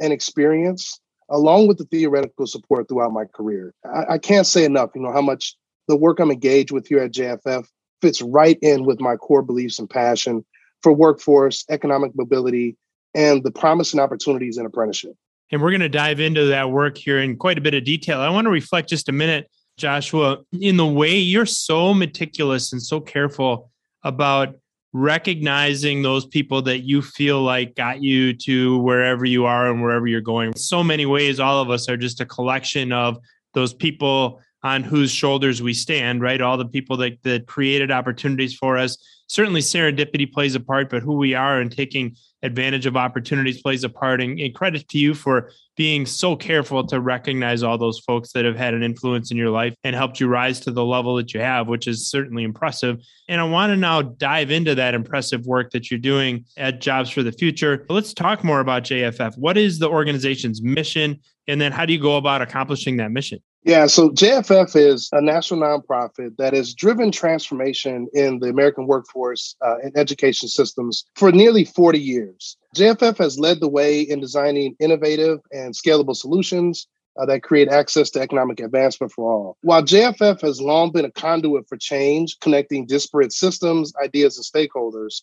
and 0.00 0.12
experience, 0.12 0.98
along 1.28 1.68
with 1.68 1.78
the 1.78 1.84
theoretical 1.84 2.46
support 2.46 2.88
throughout 2.88 3.12
my 3.12 3.24
career. 3.26 3.74
I, 3.84 4.14
I 4.14 4.18
can't 4.18 4.46
say 4.46 4.64
enough, 4.64 4.90
you 4.94 5.02
know, 5.02 5.12
how 5.12 5.20
much 5.20 5.56
the 5.88 5.96
work 5.96 6.20
I'm 6.20 6.30
engaged 6.30 6.70
with 6.70 6.86
here 6.86 7.00
at 7.00 7.12
JFF 7.12 7.66
fits 8.00 8.22
right 8.22 8.58
in 8.62 8.84
with 8.84 9.00
my 9.00 9.16
core 9.16 9.42
beliefs 9.42 9.78
and 9.78 9.90
passion 9.90 10.44
for 10.82 10.92
workforce, 10.92 11.64
economic 11.68 12.12
mobility, 12.14 12.76
and 13.14 13.44
the 13.44 13.50
promise 13.50 13.92
and 13.92 14.00
opportunities 14.00 14.56
in 14.56 14.64
apprenticeship. 14.64 15.14
And 15.50 15.60
we're 15.60 15.70
going 15.70 15.80
to 15.80 15.88
dive 15.88 16.20
into 16.20 16.46
that 16.46 16.70
work 16.70 16.96
here 16.96 17.18
in 17.18 17.36
quite 17.36 17.58
a 17.58 17.60
bit 17.60 17.74
of 17.74 17.84
detail. 17.84 18.20
I 18.20 18.28
want 18.30 18.44
to 18.46 18.50
reflect 18.50 18.88
just 18.88 19.08
a 19.08 19.12
minute, 19.12 19.50
Joshua, 19.76 20.38
in 20.52 20.76
the 20.76 20.86
way 20.86 21.16
you're 21.16 21.46
so 21.46 21.92
meticulous 21.92 22.72
and 22.72 22.82
so 22.82 23.00
careful 23.00 23.70
about 24.04 24.54
recognizing 24.92 26.02
those 26.02 26.26
people 26.26 26.62
that 26.62 26.80
you 26.80 27.00
feel 27.02 27.42
like 27.42 27.76
got 27.76 28.02
you 28.02 28.32
to 28.32 28.78
wherever 28.78 29.24
you 29.24 29.46
are 29.46 29.70
and 29.70 29.82
wherever 29.82 30.06
you're 30.06 30.20
going. 30.20 30.54
So 30.56 30.82
many 30.82 31.06
ways, 31.06 31.38
all 31.38 31.62
of 31.62 31.70
us 31.70 31.88
are 31.88 31.96
just 31.96 32.20
a 32.20 32.26
collection 32.26 32.92
of 32.92 33.18
those 33.54 33.74
people 33.74 34.40
on 34.62 34.82
whose 34.82 35.10
shoulders 35.10 35.62
we 35.62 35.74
stand, 35.74 36.20
right? 36.20 36.40
All 36.40 36.56
the 36.56 36.66
people 36.66 36.96
that, 36.98 37.22
that 37.22 37.46
created 37.46 37.90
opportunities 37.90 38.54
for 38.54 38.76
us. 38.76 38.98
Certainly, 39.26 39.60
serendipity 39.60 40.30
plays 40.30 40.54
a 40.54 40.60
part, 40.60 40.90
but 40.90 41.02
who 41.02 41.14
we 41.14 41.34
are 41.34 41.60
and 41.60 41.70
taking 41.70 42.16
advantage 42.42 42.86
of 42.86 42.96
opportunities 42.96 43.62
plays 43.62 43.84
a 43.84 43.88
part. 43.88 44.20
And, 44.20 44.40
and, 44.40 44.54
credit 44.54 44.88
to 44.88 44.98
you 44.98 45.14
for 45.14 45.52
being 45.76 46.04
so 46.04 46.34
careful 46.34 46.86
to 46.86 47.00
recognize 47.00 47.62
all 47.62 47.78
those 47.78 48.00
folks 48.00 48.32
that 48.32 48.44
have 48.44 48.56
had 48.56 48.74
an 48.74 48.82
influence 48.82 49.30
in 49.30 49.36
your 49.36 49.50
life 49.50 49.74
and 49.84 49.94
helped 49.94 50.20
you 50.20 50.26
rise 50.26 50.60
to 50.60 50.70
the 50.70 50.84
level 50.84 51.14
that 51.16 51.32
you 51.32 51.40
have, 51.40 51.68
which 51.68 51.86
is 51.86 52.10
certainly 52.10 52.42
impressive. 52.42 52.98
And 53.28 53.40
I 53.40 53.44
want 53.44 53.70
to 53.70 53.76
now 53.76 54.02
dive 54.02 54.50
into 54.50 54.74
that 54.74 54.94
impressive 54.94 55.46
work 55.46 55.70
that 55.70 55.90
you're 55.90 56.00
doing 56.00 56.44
at 56.56 56.80
Jobs 56.80 57.10
for 57.10 57.22
the 57.22 57.32
Future. 57.32 57.86
Let's 57.88 58.12
talk 58.12 58.42
more 58.42 58.60
about 58.60 58.82
JFF. 58.82 59.38
What 59.38 59.56
is 59.56 59.78
the 59.78 59.88
organization's 59.88 60.60
mission? 60.60 61.20
And 61.46 61.60
then 61.60 61.72
how 61.72 61.86
do 61.86 61.92
you 61.92 62.00
go 62.00 62.16
about 62.16 62.42
accomplishing 62.42 62.96
that 62.98 63.12
mission? 63.12 63.38
Yeah, 63.62 63.86
so 63.86 64.08
JFF 64.08 64.74
is 64.74 65.10
a 65.12 65.20
national 65.20 65.60
nonprofit 65.60 66.38
that 66.38 66.54
has 66.54 66.72
driven 66.72 67.12
transformation 67.12 68.08
in 68.14 68.38
the 68.38 68.48
American 68.48 68.86
workforce 68.86 69.54
uh, 69.60 69.76
and 69.82 69.96
education 69.98 70.48
systems 70.48 71.04
for 71.14 71.30
nearly 71.30 71.66
40 71.66 71.98
years. 71.98 72.56
JFF 72.74 73.18
has 73.18 73.38
led 73.38 73.60
the 73.60 73.68
way 73.68 74.00
in 74.00 74.18
designing 74.18 74.76
innovative 74.80 75.40
and 75.52 75.74
scalable 75.74 76.16
solutions 76.16 76.86
uh, 77.20 77.26
that 77.26 77.42
create 77.42 77.68
access 77.68 78.08
to 78.10 78.20
economic 78.20 78.60
advancement 78.60 79.12
for 79.12 79.30
all. 79.30 79.56
While 79.60 79.82
JFF 79.82 80.40
has 80.40 80.62
long 80.62 80.90
been 80.90 81.04
a 81.04 81.10
conduit 81.10 81.68
for 81.68 81.76
change, 81.76 82.38
connecting 82.40 82.86
disparate 82.86 83.32
systems, 83.32 83.92
ideas, 84.02 84.38
and 84.38 84.70
stakeholders, 84.70 85.20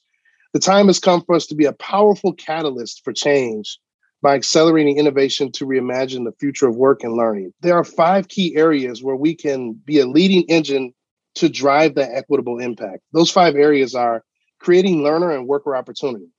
the 0.53 0.59
time 0.59 0.87
has 0.87 0.99
come 0.99 1.23
for 1.23 1.35
us 1.35 1.47
to 1.47 1.55
be 1.55 1.65
a 1.65 1.73
powerful 1.73 2.33
catalyst 2.33 3.03
for 3.03 3.13
change 3.13 3.79
by 4.21 4.35
accelerating 4.35 4.97
innovation 4.97 5.51
to 5.53 5.65
reimagine 5.65 6.25
the 6.25 6.35
future 6.39 6.67
of 6.67 6.75
work 6.75 7.03
and 7.03 7.13
learning. 7.13 7.53
There 7.61 7.75
are 7.75 7.83
five 7.83 8.27
key 8.27 8.55
areas 8.55 9.03
where 9.03 9.15
we 9.15 9.35
can 9.35 9.73
be 9.73 9.99
a 9.99 10.07
leading 10.07 10.43
engine 10.49 10.93
to 11.35 11.49
drive 11.49 11.95
that 11.95 12.13
equitable 12.13 12.59
impact. 12.59 13.03
Those 13.13 13.31
five 13.31 13.55
areas 13.55 13.93
are 13.93 14.23
creating 14.59 15.03
learner 15.03 15.31
and 15.31 15.47
worker 15.47 15.75
opportunity, 15.75 16.29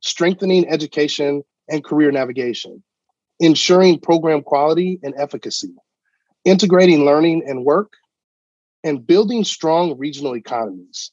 strengthening 0.00 0.68
education 0.68 1.42
and 1.68 1.82
career 1.82 2.12
navigation, 2.12 2.82
ensuring 3.38 3.98
program 3.98 4.42
quality 4.42 5.00
and 5.02 5.14
efficacy, 5.16 5.74
integrating 6.44 7.06
learning 7.06 7.44
and 7.46 7.64
work, 7.64 7.94
and 8.84 9.06
building 9.06 9.42
strong 9.42 9.96
regional 9.96 10.36
economies. 10.36 11.12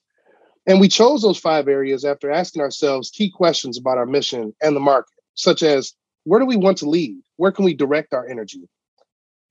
And 0.65 0.81
we 0.81 0.89
chose 0.89 1.21
those 1.21 1.39
five 1.39 1.69
areas 1.69 2.03
after 2.03 2.29
asking 2.29 2.61
ourselves 2.61 3.09
key 3.09 3.31
questions 3.31 3.77
about 3.77 3.97
our 3.97 4.05
mission 4.05 4.53
and 4.61 4.75
the 4.75 4.81
market 4.81 5.16
such 5.37 5.63
as 5.63 5.93
where 6.25 6.41
do 6.41 6.45
we 6.45 6.57
want 6.57 6.77
to 6.79 6.89
lead? 6.89 7.21
Where 7.37 7.53
can 7.53 7.63
we 7.63 7.73
direct 7.73 8.13
our 8.13 8.27
energy, 8.27 8.67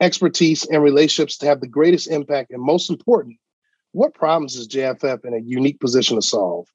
expertise, 0.00 0.66
and 0.66 0.82
relationships 0.82 1.38
to 1.38 1.46
have 1.46 1.60
the 1.60 1.66
greatest 1.66 2.10
impact? 2.10 2.50
And 2.50 2.62
most 2.62 2.90
important, 2.90 3.38
what 3.92 4.12
problems 4.12 4.56
is 4.56 4.68
JFF 4.68 5.24
in 5.24 5.32
a 5.32 5.38
unique 5.38 5.80
position 5.80 6.16
to 6.16 6.22
solve? 6.22 6.66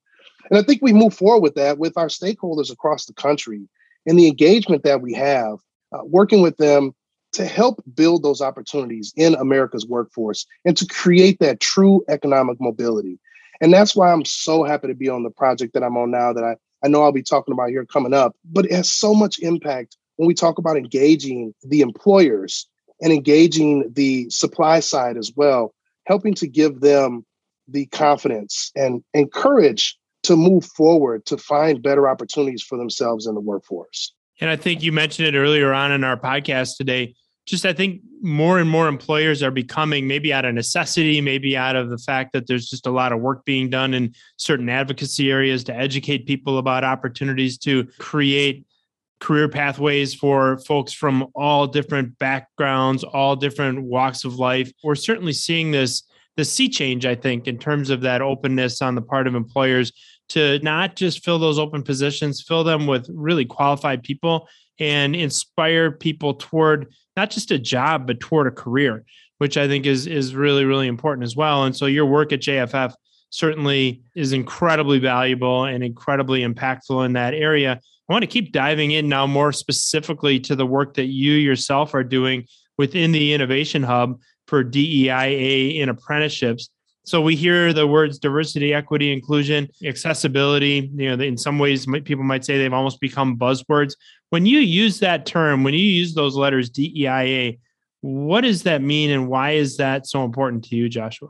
And 0.50 0.58
I 0.58 0.62
think 0.62 0.82
we 0.82 0.92
move 0.92 1.14
forward 1.14 1.42
with 1.42 1.54
that 1.54 1.78
with 1.78 1.96
our 1.96 2.08
stakeholders 2.08 2.72
across 2.72 3.06
the 3.06 3.14
country 3.14 3.68
and 4.06 4.18
the 4.18 4.26
engagement 4.26 4.82
that 4.82 5.00
we 5.00 5.12
have, 5.12 5.58
uh, 5.92 6.02
working 6.04 6.42
with 6.42 6.56
them 6.56 6.92
to 7.32 7.46
help 7.46 7.82
build 7.94 8.22
those 8.22 8.42
opportunities 8.42 9.12
in 9.16 9.34
America's 9.36 9.86
workforce 9.86 10.46
and 10.64 10.76
to 10.76 10.86
create 10.86 11.38
that 11.38 11.60
true 11.60 12.04
economic 12.08 12.60
mobility. 12.60 13.18
And 13.60 13.72
that's 13.72 13.94
why 13.94 14.12
I'm 14.12 14.24
so 14.24 14.64
happy 14.64 14.88
to 14.88 14.94
be 14.94 15.08
on 15.08 15.22
the 15.22 15.30
project 15.30 15.74
that 15.74 15.84
I'm 15.84 15.96
on 15.96 16.10
now 16.10 16.32
that 16.32 16.44
I 16.44 16.56
I 16.82 16.88
know 16.88 17.02
I'll 17.02 17.12
be 17.12 17.22
talking 17.22 17.52
about 17.52 17.70
here 17.70 17.84
coming 17.84 18.14
up, 18.14 18.34
but 18.44 18.64
it 18.66 18.72
has 18.72 18.92
so 18.92 19.14
much 19.14 19.38
impact 19.38 19.96
when 20.16 20.26
we 20.26 20.34
talk 20.34 20.58
about 20.58 20.76
engaging 20.76 21.54
the 21.62 21.80
employers 21.80 22.68
and 23.00 23.12
engaging 23.12 23.90
the 23.92 24.28
supply 24.30 24.80
side 24.80 25.16
as 25.16 25.32
well, 25.34 25.74
helping 26.06 26.34
to 26.34 26.46
give 26.46 26.80
them 26.80 27.24
the 27.68 27.86
confidence 27.86 28.70
and 28.76 29.02
encourage 29.14 29.96
to 30.24 30.36
move 30.36 30.64
forward 30.64 31.26
to 31.26 31.36
find 31.36 31.82
better 31.82 32.08
opportunities 32.08 32.62
for 32.62 32.78
themselves 32.78 33.26
in 33.26 33.34
the 33.34 33.40
workforce. 33.40 34.12
And 34.40 34.50
I 34.50 34.56
think 34.56 34.82
you 34.82 34.92
mentioned 34.92 35.28
it 35.28 35.38
earlier 35.38 35.72
on 35.72 35.92
in 35.92 36.04
our 36.04 36.16
podcast 36.16 36.76
today 36.76 37.14
just 37.46 37.66
I 37.66 37.72
think 37.72 38.02
more 38.20 38.58
and 38.58 38.70
more 38.70 38.86
employers 38.86 39.42
are 39.42 39.50
becoming 39.50 40.06
maybe 40.06 40.32
out 40.32 40.44
of 40.44 40.54
necessity, 40.54 41.20
maybe 41.20 41.56
out 41.56 41.74
of 41.74 41.90
the 41.90 41.98
fact 41.98 42.32
that 42.32 42.46
there's 42.46 42.68
just 42.68 42.86
a 42.86 42.90
lot 42.90 43.12
of 43.12 43.20
work 43.20 43.44
being 43.44 43.68
done 43.68 43.94
in 43.94 44.14
certain 44.36 44.68
advocacy 44.68 45.30
areas 45.30 45.64
to 45.64 45.76
educate 45.76 46.26
people 46.26 46.58
about 46.58 46.84
opportunities 46.84 47.58
to 47.58 47.84
create 47.98 48.64
career 49.18 49.48
pathways 49.48 50.14
for 50.14 50.58
folks 50.58 50.92
from 50.92 51.26
all 51.34 51.66
different 51.66 52.18
backgrounds, 52.18 53.04
all 53.04 53.36
different 53.36 53.82
walks 53.82 54.24
of 54.24 54.36
life. 54.36 54.70
We're 54.82 54.94
certainly 54.94 55.32
seeing 55.32 55.70
this 55.70 56.04
the 56.36 56.44
sea 56.44 56.68
change, 56.68 57.04
I 57.04 57.14
think, 57.14 57.46
in 57.46 57.58
terms 57.58 57.90
of 57.90 58.00
that 58.02 58.22
openness 58.22 58.80
on 58.80 58.94
the 58.94 59.02
part 59.02 59.26
of 59.26 59.34
employers 59.34 59.92
to 60.30 60.58
not 60.60 60.96
just 60.96 61.22
fill 61.24 61.38
those 61.38 61.58
open 61.58 61.82
positions, 61.82 62.40
fill 62.40 62.64
them 62.64 62.86
with 62.86 63.06
really 63.12 63.44
qualified 63.44 64.02
people 64.02 64.48
and 64.82 65.14
inspire 65.14 65.90
people 65.90 66.34
toward 66.34 66.92
not 67.16 67.30
just 67.30 67.50
a 67.50 67.58
job 67.58 68.06
but 68.06 68.20
toward 68.20 68.46
a 68.46 68.50
career 68.50 69.04
which 69.38 69.56
i 69.56 69.66
think 69.66 69.86
is 69.86 70.06
is 70.06 70.34
really 70.34 70.64
really 70.64 70.88
important 70.88 71.24
as 71.24 71.36
well 71.36 71.64
and 71.64 71.76
so 71.76 71.86
your 71.86 72.06
work 72.06 72.32
at 72.32 72.40
jff 72.40 72.94
certainly 73.30 74.02
is 74.14 74.32
incredibly 74.32 74.98
valuable 74.98 75.64
and 75.64 75.82
incredibly 75.82 76.42
impactful 76.42 77.04
in 77.06 77.12
that 77.12 77.32
area 77.32 77.80
i 78.08 78.12
want 78.12 78.22
to 78.22 78.26
keep 78.26 78.52
diving 78.52 78.90
in 78.90 79.08
now 79.08 79.26
more 79.26 79.52
specifically 79.52 80.38
to 80.40 80.56
the 80.56 80.66
work 80.66 80.94
that 80.94 81.06
you 81.06 81.32
yourself 81.32 81.94
are 81.94 82.04
doing 82.04 82.44
within 82.78 83.12
the 83.12 83.32
Innovation 83.32 83.82
Hub 83.82 84.20
for 84.46 84.64
DEIA 84.64 85.76
in 85.80 85.88
apprenticeships. 85.88 86.70
So 87.04 87.20
we 87.20 87.34
hear 87.34 87.72
the 87.72 87.86
words 87.86 88.18
diversity, 88.18 88.72
equity, 88.74 89.12
inclusion, 89.12 89.68
accessibility. 89.84 90.90
You 90.94 91.16
know, 91.16 91.24
in 91.24 91.36
some 91.36 91.58
ways, 91.58 91.86
people 92.04 92.24
might 92.24 92.44
say 92.44 92.58
they've 92.58 92.72
almost 92.72 93.00
become 93.00 93.36
buzzwords. 93.36 93.94
When 94.32 94.46
you 94.46 94.60
use 94.60 95.00
that 95.00 95.26
term, 95.26 95.62
when 95.62 95.74
you 95.74 95.80
use 95.80 96.14
those 96.14 96.36
letters 96.36 96.70
DEIA, 96.70 97.58
what 98.00 98.40
does 98.40 98.62
that 98.62 98.80
mean, 98.80 99.10
and 99.10 99.28
why 99.28 99.50
is 99.50 99.76
that 99.76 100.06
so 100.06 100.24
important 100.24 100.64
to 100.64 100.74
you, 100.74 100.88
Joshua? 100.88 101.28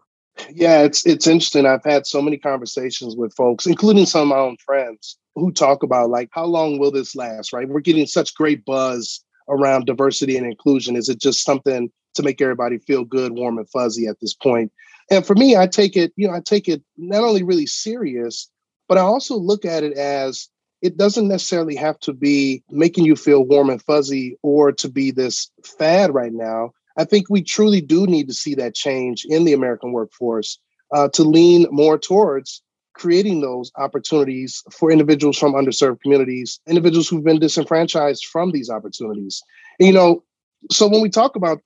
Yeah, 0.49 0.83
it's 0.83 1.05
it's 1.05 1.27
interesting. 1.27 1.67
I've 1.67 1.83
had 1.83 2.07
so 2.07 2.23
many 2.23 2.37
conversations 2.39 3.17
with 3.17 3.35
folks, 3.35 3.67
including 3.67 4.07
some 4.07 4.23
of 4.23 4.29
my 4.29 4.37
own 4.37 4.57
friends, 4.65 5.19
who 5.35 5.51
talk 5.51 5.83
about 5.83 6.11
like 6.11 6.29
how 6.31 6.45
long 6.45 6.79
will 6.79 6.93
this 6.93 7.17
last? 7.17 7.53
Right? 7.53 7.69
We're 7.69 7.81
getting 7.81 8.07
such 8.07 8.37
great 8.37 8.65
buzz 8.65 9.25
around 9.49 9.87
diversity 9.87 10.37
and 10.37 10.47
inclusion. 10.47 10.95
Is 10.95 11.09
it 11.09 11.21
just 11.21 11.43
something 11.43 11.91
to 12.15 12.23
make 12.23 12.41
everybody 12.41 12.79
feel 12.79 13.05
good, 13.05 13.33
warm, 13.33 13.59
and 13.59 13.69
fuzzy 13.69 14.07
at 14.07 14.21
this 14.21 14.33
point? 14.33 14.71
And 15.11 15.27
for 15.27 15.35
me, 15.35 15.57
I 15.57 15.67
take 15.67 15.97
it, 15.97 16.13
you 16.15 16.29
know, 16.29 16.35
I 16.35 16.41
take 16.41 16.69
it 16.69 16.85
not 16.97 17.25
only 17.25 17.43
really 17.43 17.67
serious, 17.67 18.49
but 18.89 18.97
I 18.97 19.01
also 19.01 19.35
look 19.35 19.65
at 19.65 19.83
it 19.83 19.95
as 19.95 20.49
it 20.83 20.97
doesn't 20.97 21.29
necessarily 21.29 21.77
have 21.77 21.99
to 22.01 22.13
be 22.13 22.63
making 22.69 23.05
you 23.05 23.15
feel 23.15 23.45
warm 23.45 23.71
and 23.71 23.81
fuzzy 23.81 24.37
or 24.43 24.73
to 24.73 24.89
be 24.89 25.13
this 25.13 25.51
fad 25.65 26.13
right 26.13 26.33
now. 26.33 26.73
I 26.97 27.05
think 27.05 27.31
we 27.31 27.43
truly 27.43 27.81
do 27.81 28.07
need 28.07 28.29
to 28.29 28.35
see 28.35 28.57
that 28.57 28.75
change 28.75 29.25
in 29.25 29.45
the 29.45 29.53
American 29.53 29.93
workforce 29.93 30.59
uh, 30.93 31.09
to 31.11 31.23
lean 31.23 31.67
more 31.71 31.97
towards 31.99 32.63
creating 32.95 33.41
those 33.41 33.71
opportunities 33.77 34.63
for 34.71 34.91
individuals 34.91 35.39
from 35.39 35.55
underserved 35.55 36.01
communities, 36.03 36.61
individuals 36.67 37.09
who've 37.09 37.25
been 37.25 37.39
disenfranchised 37.39 38.27
from 38.27 38.51
these 38.51 38.69
opportunities. 38.69 39.43
And, 39.79 39.87
you 39.87 39.95
know, 39.95 40.25
so 40.71 40.89
when 40.89 41.01
we 41.01 41.09
talk 41.09 41.37
about 41.37 41.63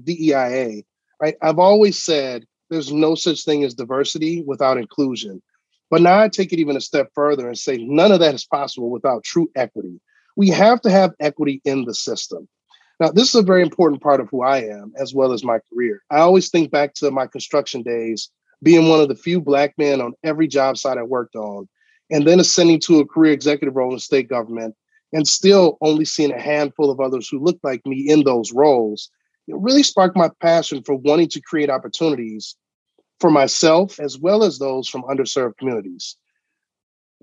DEIA, 0.00 0.84
right, 1.20 1.34
I've 1.42 1.58
always 1.58 2.02
said 2.02 2.46
there's 2.70 2.92
no 2.92 3.14
such 3.14 3.44
thing 3.44 3.64
as 3.64 3.74
diversity 3.74 4.42
without 4.46 4.78
inclusion. 4.78 5.42
But 5.92 6.00
now 6.00 6.18
I 6.18 6.30
take 6.30 6.54
it 6.54 6.58
even 6.58 6.74
a 6.74 6.80
step 6.80 7.10
further 7.14 7.46
and 7.46 7.58
say 7.58 7.76
none 7.76 8.12
of 8.12 8.20
that 8.20 8.34
is 8.34 8.46
possible 8.46 8.88
without 8.88 9.24
true 9.24 9.50
equity. 9.54 10.00
We 10.36 10.48
have 10.48 10.80
to 10.80 10.90
have 10.90 11.12
equity 11.20 11.60
in 11.66 11.84
the 11.84 11.92
system. 11.92 12.48
Now, 12.98 13.10
this 13.10 13.28
is 13.28 13.34
a 13.34 13.42
very 13.42 13.60
important 13.60 14.00
part 14.00 14.18
of 14.18 14.30
who 14.30 14.42
I 14.42 14.62
am, 14.62 14.94
as 14.96 15.14
well 15.14 15.34
as 15.34 15.44
my 15.44 15.58
career. 15.70 16.00
I 16.10 16.20
always 16.20 16.48
think 16.48 16.70
back 16.70 16.94
to 16.94 17.10
my 17.10 17.26
construction 17.26 17.82
days, 17.82 18.30
being 18.62 18.88
one 18.88 19.00
of 19.00 19.08
the 19.08 19.14
few 19.14 19.38
Black 19.38 19.74
men 19.76 20.00
on 20.00 20.14
every 20.24 20.48
job 20.48 20.78
site 20.78 20.96
I 20.96 21.02
worked 21.02 21.36
on, 21.36 21.68
and 22.10 22.26
then 22.26 22.40
ascending 22.40 22.80
to 22.80 23.00
a 23.00 23.06
career 23.06 23.34
executive 23.34 23.76
role 23.76 23.92
in 23.92 23.98
state 23.98 24.30
government, 24.30 24.74
and 25.12 25.28
still 25.28 25.76
only 25.82 26.06
seeing 26.06 26.32
a 26.32 26.40
handful 26.40 26.90
of 26.90 27.00
others 27.00 27.28
who 27.28 27.38
looked 27.38 27.64
like 27.64 27.84
me 27.84 28.08
in 28.08 28.24
those 28.24 28.50
roles. 28.50 29.10
It 29.46 29.56
really 29.58 29.82
sparked 29.82 30.16
my 30.16 30.30
passion 30.40 30.82
for 30.84 30.94
wanting 30.94 31.28
to 31.28 31.40
create 31.42 31.68
opportunities 31.68 32.56
for 33.22 33.30
myself 33.30 34.00
as 34.00 34.18
well 34.18 34.42
as 34.42 34.58
those 34.58 34.88
from 34.88 35.04
underserved 35.04 35.56
communities. 35.56 36.16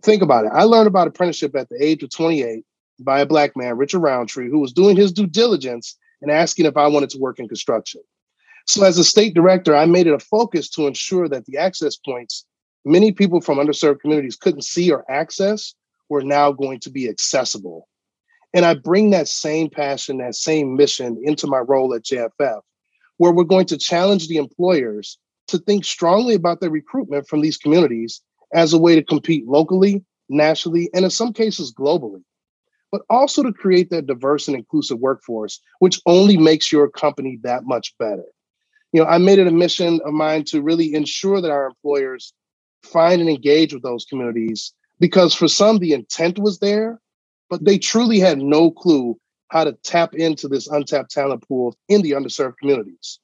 Think 0.01 0.21
about 0.23 0.45
it. 0.45 0.51
I 0.53 0.63
learned 0.63 0.87
about 0.87 1.09
apprenticeship 1.09 1.53
at 1.57 1.67
the 1.67 1.75
age 1.83 2.01
of 2.03 2.09
28 2.09 2.63
by 3.01 3.19
a 3.19 3.25
black 3.25 3.57
man, 3.57 3.75
Richard 3.75 3.99
Roundtree, 3.99 4.49
who 4.49 4.59
was 4.59 4.71
doing 4.71 4.95
his 4.95 5.11
due 5.11 5.27
diligence 5.27 5.97
and 6.21 6.31
asking 6.31 6.65
if 6.65 6.77
I 6.77 6.87
wanted 6.87 7.09
to 7.09 7.17
work 7.19 7.37
in 7.37 7.49
construction. 7.49 8.01
So, 8.65 8.85
as 8.85 8.97
a 8.97 9.03
state 9.03 9.33
director, 9.33 9.75
I 9.75 9.85
made 9.85 10.07
it 10.07 10.13
a 10.13 10.19
focus 10.19 10.69
to 10.71 10.87
ensure 10.87 11.27
that 11.27 11.45
the 11.45 11.57
access 11.57 11.97
points 11.97 12.45
many 12.85 13.11
people 13.11 13.41
from 13.41 13.57
underserved 13.57 13.99
communities 13.99 14.37
couldn't 14.37 14.63
see 14.63 14.89
or 14.91 15.03
access 15.11 15.75
were 16.07 16.23
now 16.23 16.53
going 16.53 16.79
to 16.79 16.89
be 16.89 17.09
accessible. 17.09 17.89
And 18.53 18.63
I 18.63 18.73
bring 18.73 19.09
that 19.09 19.27
same 19.27 19.69
passion, 19.69 20.19
that 20.19 20.35
same 20.35 20.77
mission 20.77 21.21
into 21.23 21.45
my 21.45 21.59
role 21.59 21.93
at 21.93 22.03
JFF, 22.03 22.61
where 23.17 23.33
we're 23.33 23.43
going 23.43 23.65
to 23.65 23.77
challenge 23.77 24.29
the 24.29 24.37
employers 24.37 25.17
to 25.49 25.59
think 25.59 25.85
strongly 25.85 26.35
about 26.35 26.61
their 26.61 26.69
recruitment 26.69 27.27
from 27.27 27.41
these 27.41 27.57
communities 27.57 28.21
as 28.53 28.73
a 28.73 28.79
way 28.79 28.95
to 28.95 29.03
compete 29.03 29.47
locally, 29.47 30.03
nationally, 30.29 30.89
and 30.93 31.05
in 31.05 31.11
some 31.11 31.33
cases 31.33 31.73
globally, 31.73 32.23
but 32.91 33.01
also 33.09 33.43
to 33.43 33.53
create 33.53 33.89
that 33.89 34.07
diverse 34.07 34.47
and 34.47 34.57
inclusive 34.57 34.99
workforce, 34.99 35.61
which 35.79 36.01
only 36.05 36.37
makes 36.37 36.71
your 36.71 36.89
company 36.89 37.39
that 37.43 37.63
much 37.65 37.95
better. 37.97 38.25
You 38.91 39.03
know, 39.03 39.07
I 39.07 39.19
made 39.19 39.39
it 39.39 39.47
a 39.47 39.51
mission 39.51 39.99
of 40.03 40.13
mine 40.13 40.45
to 40.45 40.61
really 40.61 40.93
ensure 40.95 41.41
that 41.41 41.51
our 41.51 41.67
employers 41.67 42.33
find 42.83 43.21
and 43.21 43.29
engage 43.29 43.73
with 43.73 43.83
those 43.83 44.05
communities 44.05 44.73
because 44.99 45.33
for 45.33 45.47
some, 45.47 45.77
the 45.77 45.93
intent 45.93 46.39
was 46.39 46.59
there, 46.59 46.99
but 47.49 47.63
they 47.63 47.77
truly 47.77 48.19
had 48.19 48.39
no 48.39 48.71
clue 48.71 49.17
how 49.49 49.63
to 49.63 49.73
tap 49.83 50.13
into 50.13 50.47
this 50.47 50.67
untapped 50.67 51.11
talent 51.11 51.47
pool 51.47 51.75
in 51.87 52.01
the 52.01 52.11
underserved 52.11 52.57
communities. 52.59 53.19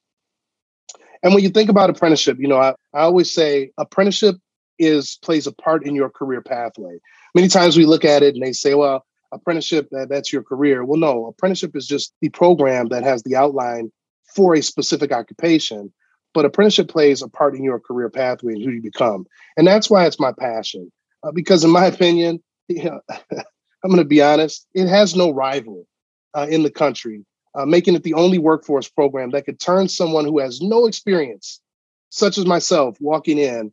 And 1.24 1.34
when 1.34 1.44
you 1.44 1.50
think 1.50 1.70
about 1.70 1.90
apprenticeship, 1.90 2.38
you 2.40 2.48
know, 2.48 2.58
I, 2.58 2.72
I 2.94 3.02
always 3.02 3.32
say 3.32 3.72
apprenticeship 3.78 4.36
is 4.78 5.18
plays 5.22 5.48
a 5.48 5.52
part 5.54 5.86
in 5.86 5.96
your 5.96 6.10
career 6.10 6.42
pathway. 6.42 7.00
Many 7.34 7.48
times 7.48 7.78
we 7.78 7.86
look 7.86 8.06
at 8.06 8.24
it 8.24 8.36
and 8.36 8.44
they 8.44 8.54
say, 8.54 8.74
well, 8.74 9.06
apprenticeship 9.32 9.90
that, 9.92 10.10
that's 10.10 10.32
your 10.32 10.44
career. 10.44 10.84
Well, 10.84 11.00
no, 11.00 11.28
apprenticeship 11.28 11.76
is 11.76 11.88
just 11.88 12.14
the 12.22 12.30
program 12.30 12.90
that 12.90 13.04
has 13.04 13.24
the 13.24 13.36
outline 13.36 13.92
for 14.36 14.54
a 14.54 14.62
specific 14.62 15.12
occupation. 15.12 15.94
But 16.34 16.46
apprenticeship 16.46 16.90
plays 16.90 17.22
a 17.22 17.30
part 17.30 17.56
in 17.56 17.64
your 17.64 17.80
career 17.80 18.10
pathway 18.10 18.54
and 18.54 18.64
who 18.64 18.72
you 18.72 18.82
become. 18.82 19.26
And 19.56 19.66
that's 19.66 19.90
why 19.90 20.06
it's 20.06 20.20
my 20.20 20.34
passion. 20.34 20.92
Uh, 21.24 21.32
because 21.32 21.64
in 21.64 21.70
my 21.72 21.86
opinion, 21.94 22.44
you 22.68 22.84
know, 22.84 23.00
I'm 23.10 23.92
going 23.92 23.98
to 23.98 24.06
be 24.06 24.22
honest, 24.22 24.68
it 24.74 24.88
has 24.88 25.16
no 25.16 25.32
rival 25.32 25.86
uh, 26.34 26.48
in 26.50 26.64
the 26.64 26.72
country 26.72 27.24
uh, 27.56 27.66
making 27.66 27.96
it 27.96 28.04
the 28.04 28.14
only 28.14 28.38
workforce 28.38 28.88
program 28.88 29.32
that 29.32 29.46
could 29.46 29.60
turn 29.60 29.88
someone 29.88 30.26
who 30.26 30.40
has 30.40 30.62
no 30.62 30.86
experience, 30.86 31.62
such 32.10 32.38
as 32.38 32.46
myself, 32.46 32.98
walking 33.00 33.38
in. 33.38 33.72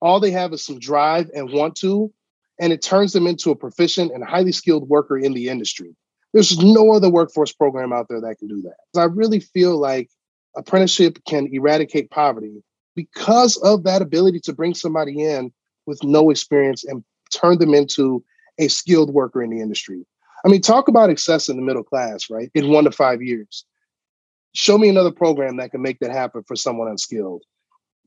All 0.00 0.20
they 0.20 0.30
have 0.30 0.52
is 0.52 0.64
some 0.64 0.78
drive 0.78 1.30
and 1.34 1.52
want 1.52 1.76
to, 1.76 2.12
and 2.58 2.72
it 2.72 2.82
turns 2.82 3.12
them 3.12 3.26
into 3.26 3.50
a 3.50 3.56
proficient 3.56 4.12
and 4.12 4.24
highly 4.24 4.52
skilled 4.52 4.88
worker 4.88 5.18
in 5.18 5.34
the 5.34 5.48
industry. 5.48 5.94
There's 6.32 6.58
no 6.58 6.92
other 6.92 7.10
workforce 7.10 7.52
program 7.52 7.92
out 7.92 8.08
there 8.08 8.20
that 8.20 8.38
can 8.38 8.48
do 8.48 8.62
that. 8.62 9.00
I 9.00 9.04
really 9.04 9.40
feel 9.40 9.76
like 9.76 10.08
apprenticeship 10.56 11.18
can 11.26 11.48
eradicate 11.52 12.10
poverty 12.10 12.62
because 12.96 13.56
of 13.58 13.84
that 13.84 14.02
ability 14.02 14.40
to 14.40 14.52
bring 14.52 14.74
somebody 14.74 15.22
in 15.24 15.52
with 15.86 16.02
no 16.02 16.30
experience 16.30 16.84
and 16.84 17.04
turn 17.32 17.58
them 17.58 17.74
into 17.74 18.24
a 18.58 18.68
skilled 18.68 19.10
worker 19.10 19.42
in 19.42 19.50
the 19.50 19.60
industry. 19.60 20.06
I 20.44 20.48
mean, 20.48 20.60
talk 20.60 20.88
about 20.88 21.10
access 21.10 21.48
in 21.48 21.56
the 21.56 21.62
middle 21.62 21.82
class, 21.82 22.30
right? 22.30 22.50
In 22.54 22.70
one 22.70 22.84
to 22.84 22.90
five 22.90 23.22
years. 23.22 23.64
Show 24.52 24.78
me 24.78 24.88
another 24.88 25.12
program 25.12 25.58
that 25.58 25.70
can 25.70 25.82
make 25.82 25.98
that 26.00 26.10
happen 26.10 26.42
for 26.46 26.56
someone 26.56 26.88
unskilled. 26.88 27.44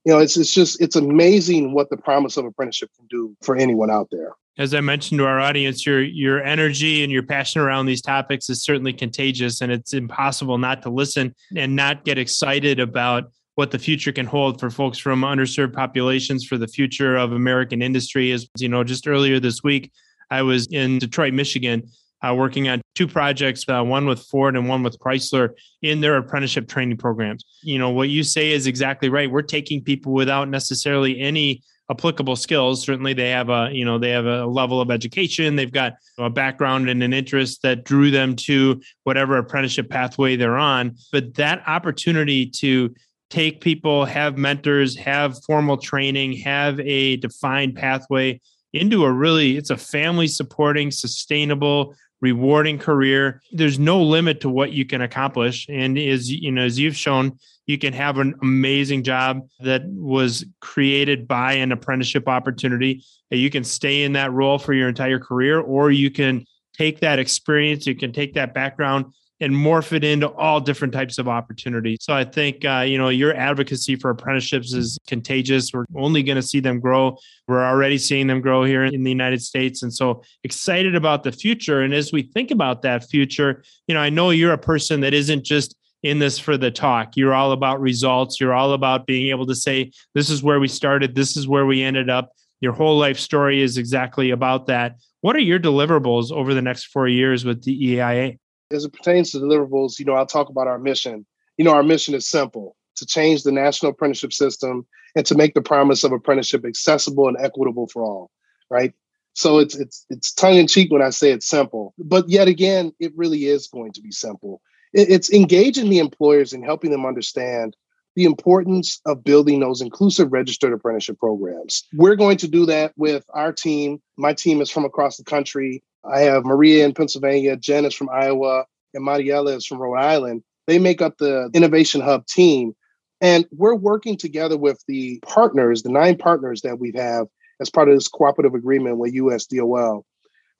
You 0.05 0.13
know, 0.13 0.19
it's 0.19 0.35
it's 0.35 0.53
just 0.53 0.81
it's 0.81 0.97
amazing 0.97 1.73
what 1.73 1.89
the 1.89 1.97
promise 1.97 2.35
of 2.35 2.45
apprenticeship 2.45 2.89
can 2.97 3.07
do 3.07 3.35
for 3.41 3.55
anyone 3.55 3.89
out 3.89 4.09
there. 4.11 4.33
As 4.57 4.73
I 4.73 4.81
mentioned 4.81 5.19
to 5.19 5.25
our 5.25 5.39
audience, 5.39 5.85
your 5.85 6.01
your 6.01 6.43
energy 6.43 7.03
and 7.03 7.11
your 7.11 7.23
passion 7.23 7.61
around 7.61 7.85
these 7.85 8.01
topics 8.01 8.49
is 8.49 8.61
certainly 8.61 8.91
contagious, 8.91 9.61
and 9.61 9.71
it's 9.71 9.93
impossible 9.93 10.57
not 10.57 10.81
to 10.81 10.89
listen 10.89 11.33
and 11.55 11.75
not 11.75 12.03
get 12.03 12.17
excited 12.17 12.79
about 12.79 13.31
what 13.55 13.71
the 13.71 13.79
future 13.79 14.11
can 14.11 14.25
hold 14.25 14.59
for 14.59 14.69
folks 14.69 14.97
from 14.97 15.21
underserved 15.21 15.73
populations 15.73 16.43
for 16.43 16.57
the 16.57 16.67
future 16.67 17.15
of 17.15 17.31
American 17.31 17.81
industry. 17.81 18.31
As 18.31 18.47
you 18.57 18.67
know, 18.67 18.83
just 18.83 19.07
earlier 19.07 19.39
this 19.39 19.63
week, 19.63 19.91
I 20.29 20.41
was 20.41 20.67
in 20.67 20.99
Detroit, 20.99 21.33
Michigan, 21.33 21.83
uh, 22.23 22.33
working 22.33 22.69
on 22.69 22.81
two 22.95 23.07
projects, 23.07 23.65
uh, 23.67 23.83
one 23.83 24.05
with 24.05 24.21
Ford 24.23 24.55
and 24.55 24.67
one 24.67 24.83
with 24.83 24.97
Chrysler 24.99 25.49
in 25.81 26.01
their 26.01 26.17
apprenticeship 26.17 26.67
training 26.67 26.97
programs. 26.97 27.43
You 27.61 27.77
know, 27.77 27.89
what 27.89 28.09
you 28.09 28.23
say 28.23 28.51
is 28.51 28.67
exactly 28.67 29.09
right. 29.09 29.29
We're 29.29 29.41
taking 29.41 29.83
people 29.83 30.13
without 30.13 30.49
necessarily 30.49 31.19
any 31.19 31.63
applicable 31.91 32.37
skills 32.37 32.81
certainly 32.81 33.13
they 33.13 33.29
have 33.29 33.49
a 33.49 33.69
you 33.73 33.83
know 33.83 33.99
they 33.99 34.09
have 34.09 34.25
a 34.25 34.45
level 34.45 34.79
of 34.79 34.89
education 34.89 35.57
they've 35.57 35.73
got 35.73 35.93
a 36.17 36.29
background 36.29 36.89
and 36.89 37.03
an 37.03 37.13
interest 37.13 37.61
that 37.61 37.83
drew 37.83 38.09
them 38.09 38.35
to 38.37 38.81
whatever 39.03 39.37
apprenticeship 39.37 39.89
pathway 39.89 40.37
they're 40.37 40.57
on 40.57 40.95
but 41.11 41.33
that 41.35 41.61
opportunity 41.67 42.45
to 42.45 42.93
take 43.29 43.59
people 43.59 44.05
have 44.05 44.37
mentors 44.37 44.95
have 44.95 45.43
formal 45.43 45.75
training 45.75 46.31
have 46.31 46.79
a 46.79 47.17
defined 47.17 47.75
pathway 47.75 48.39
into 48.71 49.03
a 49.03 49.11
really 49.11 49.57
it's 49.57 49.69
a 49.69 49.77
family 49.77 50.27
supporting 50.27 50.89
sustainable 50.89 51.93
rewarding 52.23 52.79
career. 52.79 53.41
There's 53.51 53.77
no 53.77 54.01
limit 54.01 54.39
to 54.41 54.49
what 54.49 54.71
you 54.71 54.85
can 54.85 55.01
accomplish. 55.01 55.67
And 55.67 55.97
as 55.97 56.31
you 56.31 56.51
know, 56.53 56.63
as 56.63 56.79
you've 56.79 56.95
shown, 56.95 57.37
you 57.65 57.77
can 57.77 57.91
have 57.91 58.17
an 58.17 58.33
amazing 58.41 59.03
job 59.03 59.41
that 59.59 59.83
was 59.87 60.45
created 60.61 61.27
by 61.27 61.53
an 61.53 61.73
apprenticeship 61.73 62.29
opportunity. 62.29 63.03
You 63.29 63.49
can 63.49 63.65
stay 63.65 64.03
in 64.03 64.13
that 64.13 64.31
role 64.31 64.57
for 64.57 64.73
your 64.73 64.87
entire 64.87 65.19
career, 65.19 65.59
or 65.59 65.91
you 65.91 66.09
can 66.09 66.45
take 66.73 67.01
that 67.01 67.19
experience, 67.19 67.85
you 67.85 67.95
can 67.95 68.13
take 68.13 68.33
that 68.35 68.53
background 68.53 69.13
and 69.43 69.53
morph 69.53 69.91
it 69.91 70.03
into 70.03 70.29
all 70.29 70.61
different 70.61 70.93
types 70.93 71.17
of 71.17 71.27
opportunities. 71.27 71.99
So 72.01 72.13
I 72.13 72.23
think 72.23 72.63
uh, 72.63 72.85
you 72.87 72.97
know 72.97 73.09
your 73.09 73.35
advocacy 73.35 73.97
for 73.97 74.09
apprenticeships 74.09 74.73
is 74.73 74.97
contagious. 75.05 75.73
We're 75.73 75.85
only 75.95 76.23
going 76.23 76.37
to 76.37 76.41
see 76.41 76.61
them 76.61 76.79
grow. 76.79 77.17
We're 77.47 77.65
already 77.65 77.97
seeing 77.97 78.27
them 78.27 78.41
grow 78.41 78.63
here 78.63 78.85
in 78.85 79.03
the 79.03 79.11
United 79.11 79.41
States, 79.41 79.83
and 79.83 79.93
so 79.93 80.23
excited 80.43 80.95
about 80.95 81.23
the 81.23 81.31
future. 81.31 81.81
And 81.81 81.93
as 81.93 82.11
we 82.13 82.23
think 82.23 82.51
about 82.51 82.81
that 82.83 83.03
future, 83.03 83.63
you 83.87 83.93
know, 83.93 84.01
I 84.01 84.09
know 84.09 84.29
you're 84.29 84.53
a 84.53 84.57
person 84.57 85.01
that 85.01 85.13
isn't 85.13 85.43
just 85.43 85.75
in 86.03 86.19
this 86.19 86.37
for 86.37 86.57
the 86.57 86.71
talk. 86.71 87.15
You're 87.15 87.33
all 87.33 87.51
about 87.51 87.79
results. 87.79 88.39
You're 88.39 88.53
all 88.53 88.73
about 88.73 89.07
being 89.07 89.29
able 89.29 89.47
to 89.47 89.55
say, 89.55 89.91
this 90.13 90.29
is 90.29 90.43
where 90.43 90.59
we 90.59 90.67
started, 90.67 91.15
this 91.15 91.37
is 91.37 91.47
where 91.47 91.65
we 91.65 91.81
ended 91.81 92.09
up. 92.09 92.31
Your 92.59 92.73
whole 92.73 92.97
life 92.97 93.19
story 93.19 93.61
is 93.61 93.77
exactly 93.77 94.29
about 94.29 94.67
that. 94.67 94.97
What 95.21 95.35
are 95.35 95.39
your 95.39 95.59
deliverables 95.59 96.31
over 96.31 96.53
the 96.53 96.61
next 96.61 96.85
four 96.87 97.07
years 97.07 97.45
with 97.45 97.63
DEIA? 97.63 98.37
As 98.73 98.85
it 98.85 98.93
pertains 98.93 99.31
to 99.31 99.37
deliverables, 99.37 99.99
you 99.99 100.05
know, 100.05 100.13
I'll 100.13 100.25
talk 100.25 100.49
about 100.49 100.67
our 100.67 100.79
mission. 100.79 101.25
You 101.57 101.65
know, 101.65 101.73
our 101.73 101.83
mission 101.83 102.15
is 102.15 102.27
simple 102.27 102.75
to 102.95 103.05
change 103.05 103.43
the 103.43 103.51
national 103.51 103.91
apprenticeship 103.91 104.33
system 104.33 104.85
and 105.15 105.25
to 105.25 105.35
make 105.35 105.53
the 105.53 105.61
promise 105.61 106.03
of 106.03 106.11
apprenticeship 106.11 106.65
accessible 106.65 107.27
and 107.27 107.37
equitable 107.39 107.87
for 107.87 108.03
all, 108.03 108.31
right? 108.69 108.93
So 109.33 109.59
it's 109.59 109.75
it's 109.75 110.05
it's 110.09 110.33
tongue 110.33 110.55
in 110.55 110.67
cheek 110.67 110.91
when 110.91 111.01
I 111.01 111.09
say 111.09 111.31
it's 111.31 111.47
simple, 111.47 111.93
but 111.97 112.29
yet 112.29 112.47
again, 112.47 112.93
it 112.99 113.11
really 113.15 113.45
is 113.45 113.67
going 113.67 113.91
to 113.93 114.01
be 114.01 114.11
simple. 114.11 114.61
it's 114.93 115.31
engaging 115.31 115.89
the 115.89 115.97
employers 115.97 116.53
and 116.53 116.63
helping 116.63 116.91
them 116.91 117.05
understand 117.05 117.75
the 118.15 118.25
importance 118.25 119.01
of 119.05 119.23
building 119.23 119.59
those 119.59 119.81
inclusive 119.81 120.31
registered 120.31 120.73
apprenticeship 120.73 121.19
programs. 121.19 121.83
We're 121.93 122.15
going 122.15 122.37
to 122.37 122.47
do 122.47 122.65
that 122.67 122.93
with 122.95 123.25
our 123.33 123.51
team. 123.51 124.01
My 124.17 124.33
team 124.33 124.61
is 124.61 124.69
from 124.69 124.85
across 124.85 125.17
the 125.17 125.23
country. 125.23 125.83
I 126.05 126.21
have 126.21 126.45
Maria 126.45 126.85
in 126.85 126.93
Pennsylvania, 126.93 127.55
Jen 127.55 127.85
is 127.85 127.93
from 127.93 128.09
Iowa, 128.09 128.65
and 128.93 129.07
Mariela 129.07 129.55
is 129.55 129.65
from 129.65 129.79
Rhode 129.79 129.99
Island. 129.99 130.43
They 130.67 130.79
make 130.79 131.01
up 131.01 131.17
the 131.17 131.49
Innovation 131.53 132.01
Hub 132.01 132.25
team. 132.27 132.75
And 133.21 133.45
we're 133.51 133.75
working 133.75 134.17
together 134.17 134.57
with 134.57 134.83
the 134.87 135.19
partners, 135.25 135.83
the 135.83 135.89
nine 135.89 136.17
partners 136.17 136.61
that 136.61 136.79
we 136.79 136.91
have 136.95 137.27
as 137.61 137.69
part 137.69 137.87
of 137.87 137.95
this 137.95 138.09
cooperative 138.09 138.53
agreement 138.53 138.97
with 138.97 139.15
USDOL 139.15 140.03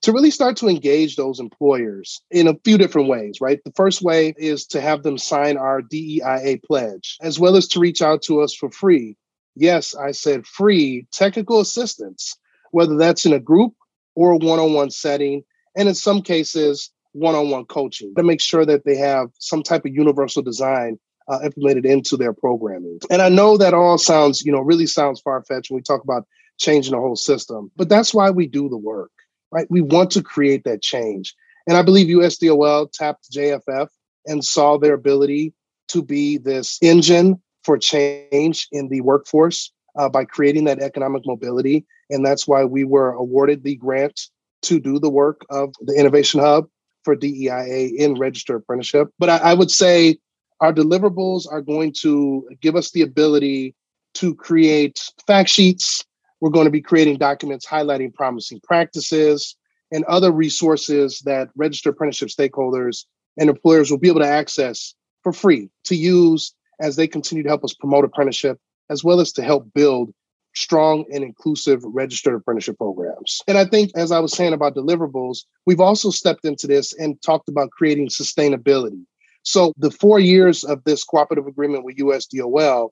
to 0.04 0.12
really 0.12 0.32
start 0.32 0.58
to 0.58 0.68
engage 0.68 1.16
those 1.16 1.40
employers 1.40 2.22
in 2.30 2.48
a 2.48 2.58
few 2.64 2.78
different 2.78 3.08
ways, 3.08 3.40
right? 3.42 3.60
The 3.64 3.72
first 3.72 4.02
way 4.02 4.34
is 4.38 4.66
to 4.68 4.82
have 4.82 5.04
them 5.04 5.18
sign 5.18 5.58
our 5.58 5.82
DEIA 5.82 6.62
pledge, 6.64 7.18
as 7.22 7.40
well 7.40 7.56
as 7.56 7.68
to 7.70 7.80
reach 7.80 8.02
out 8.02 8.22
to 8.24 8.42
us 8.42 8.54
for 8.54 8.70
free. 8.70 9.18
Yes, 9.56 9.96
I 9.96 10.12
said 10.12 10.46
free 10.46 11.08
technical 11.12 11.60
assistance, 11.60 12.38
whether 12.72 12.98
that's 12.98 13.26
in 13.26 13.34
a 13.34 13.40
group 13.40 13.74
or 14.16 14.32
a 14.32 14.38
one 14.38 14.60
on 14.60 14.74
one 14.74 14.92
setting, 14.92 15.44
and 15.76 15.88
in 15.88 15.96
some 15.96 16.22
cases, 16.22 16.92
one 17.14 17.36
on 17.36 17.50
one 17.50 17.66
coaching 17.66 18.14
to 18.16 18.24
make 18.24 18.42
sure 18.42 18.66
that 18.66 18.86
they 18.86 18.98
have 18.98 19.30
some 19.40 19.64
type 19.64 19.86
of 19.86 19.94
universal 19.94 20.42
design 20.42 21.00
uh, 21.28 21.40
implemented 21.44 21.86
into 21.86 22.18
their 22.18 22.34
programming. 22.34 23.00
And 23.10 23.22
I 23.22 23.30
know 23.30 23.58
that 23.58 23.74
all 23.74 23.98
sounds, 23.98 24.44
you 24.44 24.52
know, 24.52 24.60
really 24.60 24.88
sounds 24.88 25.22
far 25.22 25.42
fetched 25.44 25.72
when 25.72 25.78
we 25.78 25.84
talk 25.84 26.04
about 26.04 26.28
changing 26.60 26.92
the 26.92 27.00
whole 27.00 27.16
system, 27.16 27.72
but 27.76 27.90
that's 27.90 28.14
why 28.14 28.30
we 28.32 28.48
do 28.48 28.68
the 28.68 28.78
work, 28.78 29.12
right? 29.54 29.68
We 29.70 29.82
want 29.82 30.12
to 30.12 30.24
create 30.24 30.64
that 30.64 30.82
change. 30.82 31.34
And 31.68 31.78
I 31.78 31.82
believe 31.82 32.08
USDOL 32.08 32.92
tapped 32.92 33.32
JFF 33.32 33.88
and 34.26 34.44
saw 34.44 34.78
their 34.78 34.96
ability 34.96 35.54
to 35.90 36.02
be 36.02 36.38
this 36.38 36.78
engine 36.82 37.42
for 37.64 37.78
change 37.78 38.68
in 38.72 38.90
the 38.90 39.02
workforce 39.02 39.72
uh, 39.98 40.10
by 40.10 40.26
creating 40.26 40.66
that 40.66 40.80
economic 40.80 41.26
mobility. 41.26 41.86
And 42.10 42.26
that's 42.26 42.48
why 42.48 42.66
we 42.66 42.84
were 42.84 43.12
awarded 43.12 43.64
the 43.64 43.76
grant 43.76 44.20
to 44.64 44.80
do 44.80 45.00
the 45.00 45.10
work 45.10 45.46
of 45.50 45.74
the 45.82 45.94
Innovation 45.94 46.40
Hub 46.40 46.68
for 47.04 47.16
DEIA 47.16 47.94
in 47.96 48.16
registered 48.16 48.62
apprenticeship. 48.62 49.10
But 49.20 49.30
I, 49.30 49.38
I 49.38 49.54
would 49.54 49.72
say 49.72 50.18
our 50.62 50.74
deliverables 50.74 51.46
are 51.52 51.62
going 51.62 51.94
to 52.02 52.50
give 52.62 52.76
us 52.76 52.92
the 52.92 53.02
ability 53.02 53.76
to 54.16 54.36
create 54.36 55.02
fact 55.28 55.50
sheets. 55.50 56.06
We're 56.44 56.50
going 56.50 56.66
to 56.66 56.72
be 56.72 56.82
creating 56.82 57.20
documents 57.20 57.66
highlighting 57.66 58.14
promising 58.14 58.60
practices 58.66 59.56
and 59.94 60.04
other 60.04 60.30
resources 60.30 61.22
that 61.22 61.48
registered 61.56 61.94
apprenticeship 61.94 62.28
stakeholders 62.28 63.06
and 63.40 63.50
employers 63.50 63.90
will 63.90 63.98
be 63.98 64.10
able 64.10 64.20
to 64.20 64.28
access 64.28 64.94
for 65.22 65.32
free 65.32 65.70
to 65.86 65.96
use 65.96 66.54
as 66.82 66.98
they 66.98 67.08
continue 67.08 67.44
to 67.44 67.50
help 67.50 67.64
us 67.64 67.74
promote 67.74 68.04
apprenticeship, 68.04 68.60
as 68.90 69.06
well 69.06 69.22
as 69.22 69.32
to 69.32 69.42
help 69.42 69.72
build 69.74 70.14
strong 70.54 71.06
and 71.14 71.24
inclusive 71.24 71.82
registered 71.86 72.36
apprenticeship 72.36 72.78
programs. 72.78 73.42
And 73.48 73.58
I 73.58 73.64
think, 73.64 73.92
as 73.96 74.12
I 74.12 74.20
was 74.20 74.34
saying 74.34 74.52
about 74.52 74.76
deliverables, 74.76 75.46
we've 75.66 75.80
also 75.80 76.10
stepped 76.10 76.44
into 76.44 76.68
this 76.68 76.92
and 77.00 77.22
talked 77.22 77.48
about 77.48 77.72
creating 77.72 78.10
sustainability. 78.10 79.02
So 79.44 79.72
the 79.78 79.92
four 79.92 80.20
years 80.20 80.66
of 80.66 80.84
this 80.84 81.06
cooperative 81.06 81.48
agreement 81.48 81.86
with 81.86 81.96
USDOL, 81.96 82.90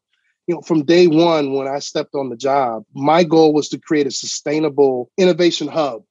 you 0.47 0.55
know, 0.55 0.61
from 0.61 0.83
day 0.83 1.07
one 1.07 1.53
when 1.53 1.67
I 1.67 1.79
stepped 1.79 2.15
on 2.15 2.29
the 2.29 2.35
job, 2.35 2.83
my 2.93 3.23
goal 3.23 3.53
was 3.53 3.69
to 3.69 3.79
create 3.79 4.07
a 4.07 4.11
sustainable 4.11 5.11
innovation 5.17 5.67
hub 5.67 6.03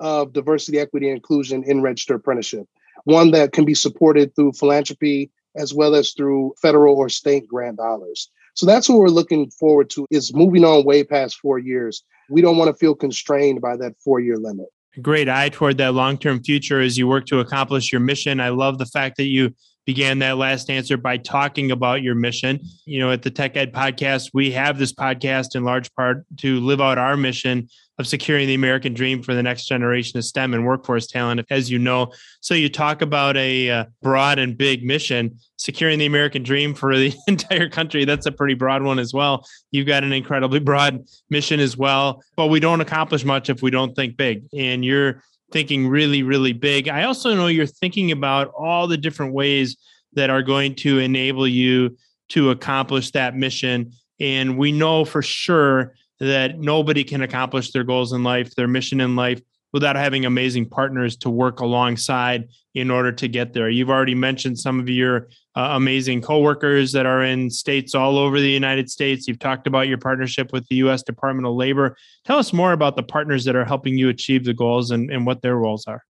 of 0.00 0.32
diversity, 0.32 0.78
equity, 0.78 1.08
and 1.08 1.16
inclusion 1.16 1.62
in 1.64 1.80
registered 1.80 2.16
apprenticeship, 2.16 2.66
one 3.04 3.30
that 3.30 3.52
can 3.52 3.64
be 3.64 3.74
supported 3.74 4.34
through 4.34 4.52
philanthropy 4.52 5.30
as 5.56 5.74
well 5.74 5.94
as 5.94 6.12
through 6.12 6.54
federal 6.60 6.96
or 6.96 7.08
state 7.08 7.46
grant 7.46 7.76
dollars. 7.76 8.30
So 8.54 8.66
that's 8.66 8.88
what 8.88 8.98
we're 8.98 9.08
looking 9.08 9.50
forward 9.50 9.90
to 9.90 10.06
is 10.10 10.34
moving 10.34 10.64
on 10.64 10.84
way 10.84 11.04
past 11.04 11.38
four 11.38 11.58
years. 11.58 12.02
We 12.28 12.42
don't 12.42 12.58
want 12.58 12.70
to 12.70 12.76
feel 12.76 12.94
constrained 12.94 13.60
by 13.60 13.76
that 13.78 13.94
four 14.04 14.20
year 14.20 14.36
limit. 14.36 14.66
Great 15.00 15.28
eye 15.28 15.48
toward 15.48 15.78
that 15.78 15.94
long 15.94 16.18
term 16.18 16.42
future 16.42 16.80
as 16.80 16.98
you 16.98 17.08
work 17.08 17.24
to 17.26 17.40
accomplish 17.40 17.92
your 17.92 18.00
mission. 18.00 18.40
I 18.40 18.50
love 18.50 18.78
the 18.78 18.86
fact 18.86 19.16
that 19.16 19.24
you 19.24 19.54
began 19.84 20.20
that 20.20 20.38
last 20.38 20.70
answer 20.70 20.96
by 20.96 21.16
talking 21.16 21.70
about 21.70 22.02
your 22.02 22.14
mission. 22.14 22.60
You 22.84 23.00
know, 23.00 23.10
at 23.10 23.22
the 23.22 23.30
Tech 23.30 23.56
Ed 23.56 23.72
podcast, 23.72 24.30
we 24.32 24.52
have 24.52 24.78
this 24.78 24.92
podcast 24.92 25.56
in 25.56 25.64
large 25.64 25.92
part 25.94 26.24
to 26.38 26.60
live 26.60 26.80
out 26.80 26.98
our 26.98 27.16
mission 27.16 27.68
of 27.98 28.06
securing 28.06 28.46
the 28.46 28.54
American 28.54 28.94
dream 28.94 29.22
for 29.22 29.34
the 29.34 29.42
next 29.42 29.66
generation 29.66 30.18
of 30.18 30.24
STEM 30.24 30.54
and 30.54 30.64
workforce 30.64 31.06
talent, 31.06 31.44
as 31.50 31.70
you 31.70 31.78
know. 31.78 32.12
So 32.40 32.54
you 32.54 32.68
talk 32.68 33.02
about 33.02 33.36
a 33.36 33.70
uh, 33.70 33.84
broad 34.00 34.38
and 34.38 34.56
big 34.56 34.82
mission, 34.82 35.38
securing 35.56 35.98
the 35.98 36.06
American 36.06 36.42
dream 36.42 36.74
for 36.74 36.96
the 36.96 37.14
entire 37.26 37.68
country. 37.68 38.04
That's 38.04 38.26
a 38.26 38.32
pretty 38.32 38.54
broad 38.54 38.82
one 38.82 38.98
as 38.98 39.12
well. 39.12 39.46
You've 39.70 39.86
got 39.86 40.04
an 40.04 40.12
incredibly 40.12 40.60
broad 40.60 41.04
mission 41.28 41.60
as 41.60 41.76
well, 41.76 42.22
but 42.36 42.46
we 42.46 42.60
don't 42.60 42.80
accomplish 42.80 43.24
much 43.24 43.50
if 43.50 43.62
we 43.62 43.70
don't 43.70 43.94
think 43.94 44.16
big. 44.16 44.44
And 44.56 44.84
you're 44.84 45.22
thinking 45.52 45.88
really, 45.88 46.22
really 46.22 46.52
big. 46.52 46.88
I 46.88 47.04
also 47.04 47.34
know 47.34 47.46
you're 47.46 47.66
thinking 47.66 48.10
about 48.10 48.52
all 48.56 48.86
the 48.86 48.96
different 48.96 49.34
ways 49.34 49.76
that 50.14 50.30
are 50.30 50.42
going 50.42 50.74
to 50.76 50.98
enable 50.98 51.46
you 51.46 51.96
to 52.30 52.50
accomplish 52.50 53.10
that 53.12 53.36
mission. 53.36 53.92
And 54.20 54.58
we 54.58 54.72
know 54.72 55.04
for 55.04 55.22
sure 55.22 55.94
that 56.20 56.58
nobody 56.58 57.04
can 57.04 57.22
accomplish 57.22 57.72
their 57.72 57.84
goals 57.84 58.12
in 58.12 58.22
life, 58.22 58.54
their 58.54 58.68
mission 58.68 59.00
in 59.00 59.16
life, 59.16 59.40
without 59.72 59.96
having 59.96 60.24
amazing 60.24 60.68
partners 60.68 61.16
to 61.16 61.30
work 61.30 61.60
alongside 61.60 62.48
in 62.74 62.90
order 62.90 63.12
to 63.12 63.28
get 63.28 63.52
there. 63.52 63.68
You've 63.68 63.90
already 63.90 64.14
mentioned 64.14 64.58
some 64.58 64.78
of 64.78 64.88
your 64.88 65.28
uh, 65.54 65.70
amazing 65.72 66.22
coworkers 66.22 66.92
that 66.92 67.06
are 67.06 67.22
in 67.22 67.50
states 67.50 67.94
all 67.94 68.18
over 68.18 68.40
the 68.40 68.50
United 68.50 68.90
States. 68.90 69.26
You've 69.26 69.38
talked 69.38 69.66
about 69.66 69.88
your 69.88 69.98
partnership 69.98 70.52
with 70.52 70.66
the 70.68 70.76
U.S. 70.76 71.02
Department 71.02 71.46
of 71.46 71.54
Labor. 71.54 71.96
Tell 72.24 72.38
us 72.38 72.52
more 72.52 72.72
about 72.72 72.96
the 72.96 73.02
partners 73.02 73.44
that 73.44 73.56
are 73.56 73.64
helping 73.64 73.96
you 73.96 74.08
achieve 74.08 74.44
the 74.44 74.54
goals 74.54 74.90
and, 74.90 75.10
and 75.10 75.26
what 75.26 75.42
their 75.42 75.56
roles 75.56 75.86
are. 75.86 76.02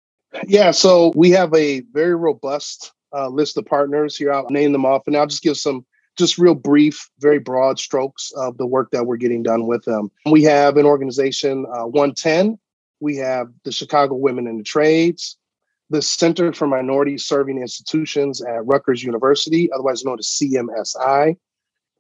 Yeah, 0.47 0.71
so 0.71 1.13
we 1.15 1.31
have 1.31 1.53
a 1.55 1.81
very 1.93 2.15
robust 2.15 2.93
uh, 3.15 3.29
list 3.29 3.57
of 3.59 3.67
partners 3.67 4.17
here. 4.17 4.33
I'll 4.33 4.49
name 4.49 4.73
them 4.73 4.87
off 4.87 5.03
and 5.07 5.17
I'll 5.17 5.27
just 5.27 5.43
give 5.43 5.57
some 5.57 5.85
just 6.17 6.39
real 6.39 6.55
brief, 6.55 7.09
very 7.21 7.39
broad 7.39 7.79
strokes 7.79 8.33
of 8.37 8.57
the 8.59 8.67
work 8.67 8.91
that 8.91 9.07
we're 9.07 9.17
getting 9.17 9.43
done 9.43 9.67
with 9.67 9.85
them. 9.85 10.11
We 10.31 10.43
have 10.45 10.77
an 10.77 10.87
organization, 10.87 11.67
uh, 11.73 11.87
110. 11.87 12.59
We 13.03 13.17
have 13.17 13.49
the 13.65 13.73
Chicago 13.73 14.15
Women 14.15 14.47
in 14.47 14.59
the 14.59 14.63
Trades, 14.63 15.37
the 15.91 16.01
Center 16.01 16.53
for 16.53 16.69
Minority 16.69 17.19
Serving 17.19 17.61
Institutions 17.61 18.41
at 18.41 18.65
Rutgers 18.65 19.03
University, 19.03 19.69
otherwise 19.73 20.05
known 20.05 20.21
as 20.21 20.29
CMSI, 20.29 21.37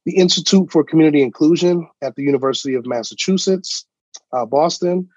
the 0.06 0.16
Institute 0.16 0.70
for 0.70 0.84
Community 0.84 1.20
Inclusion 1.20 1.88
at 2.02 2.14
the 2.14 2.22
University 2.22 2.74
of 2.74 2.86
Massachusetts, 2.86 3.84
uh, 4.32 4.46
Boston, 4.46 5.08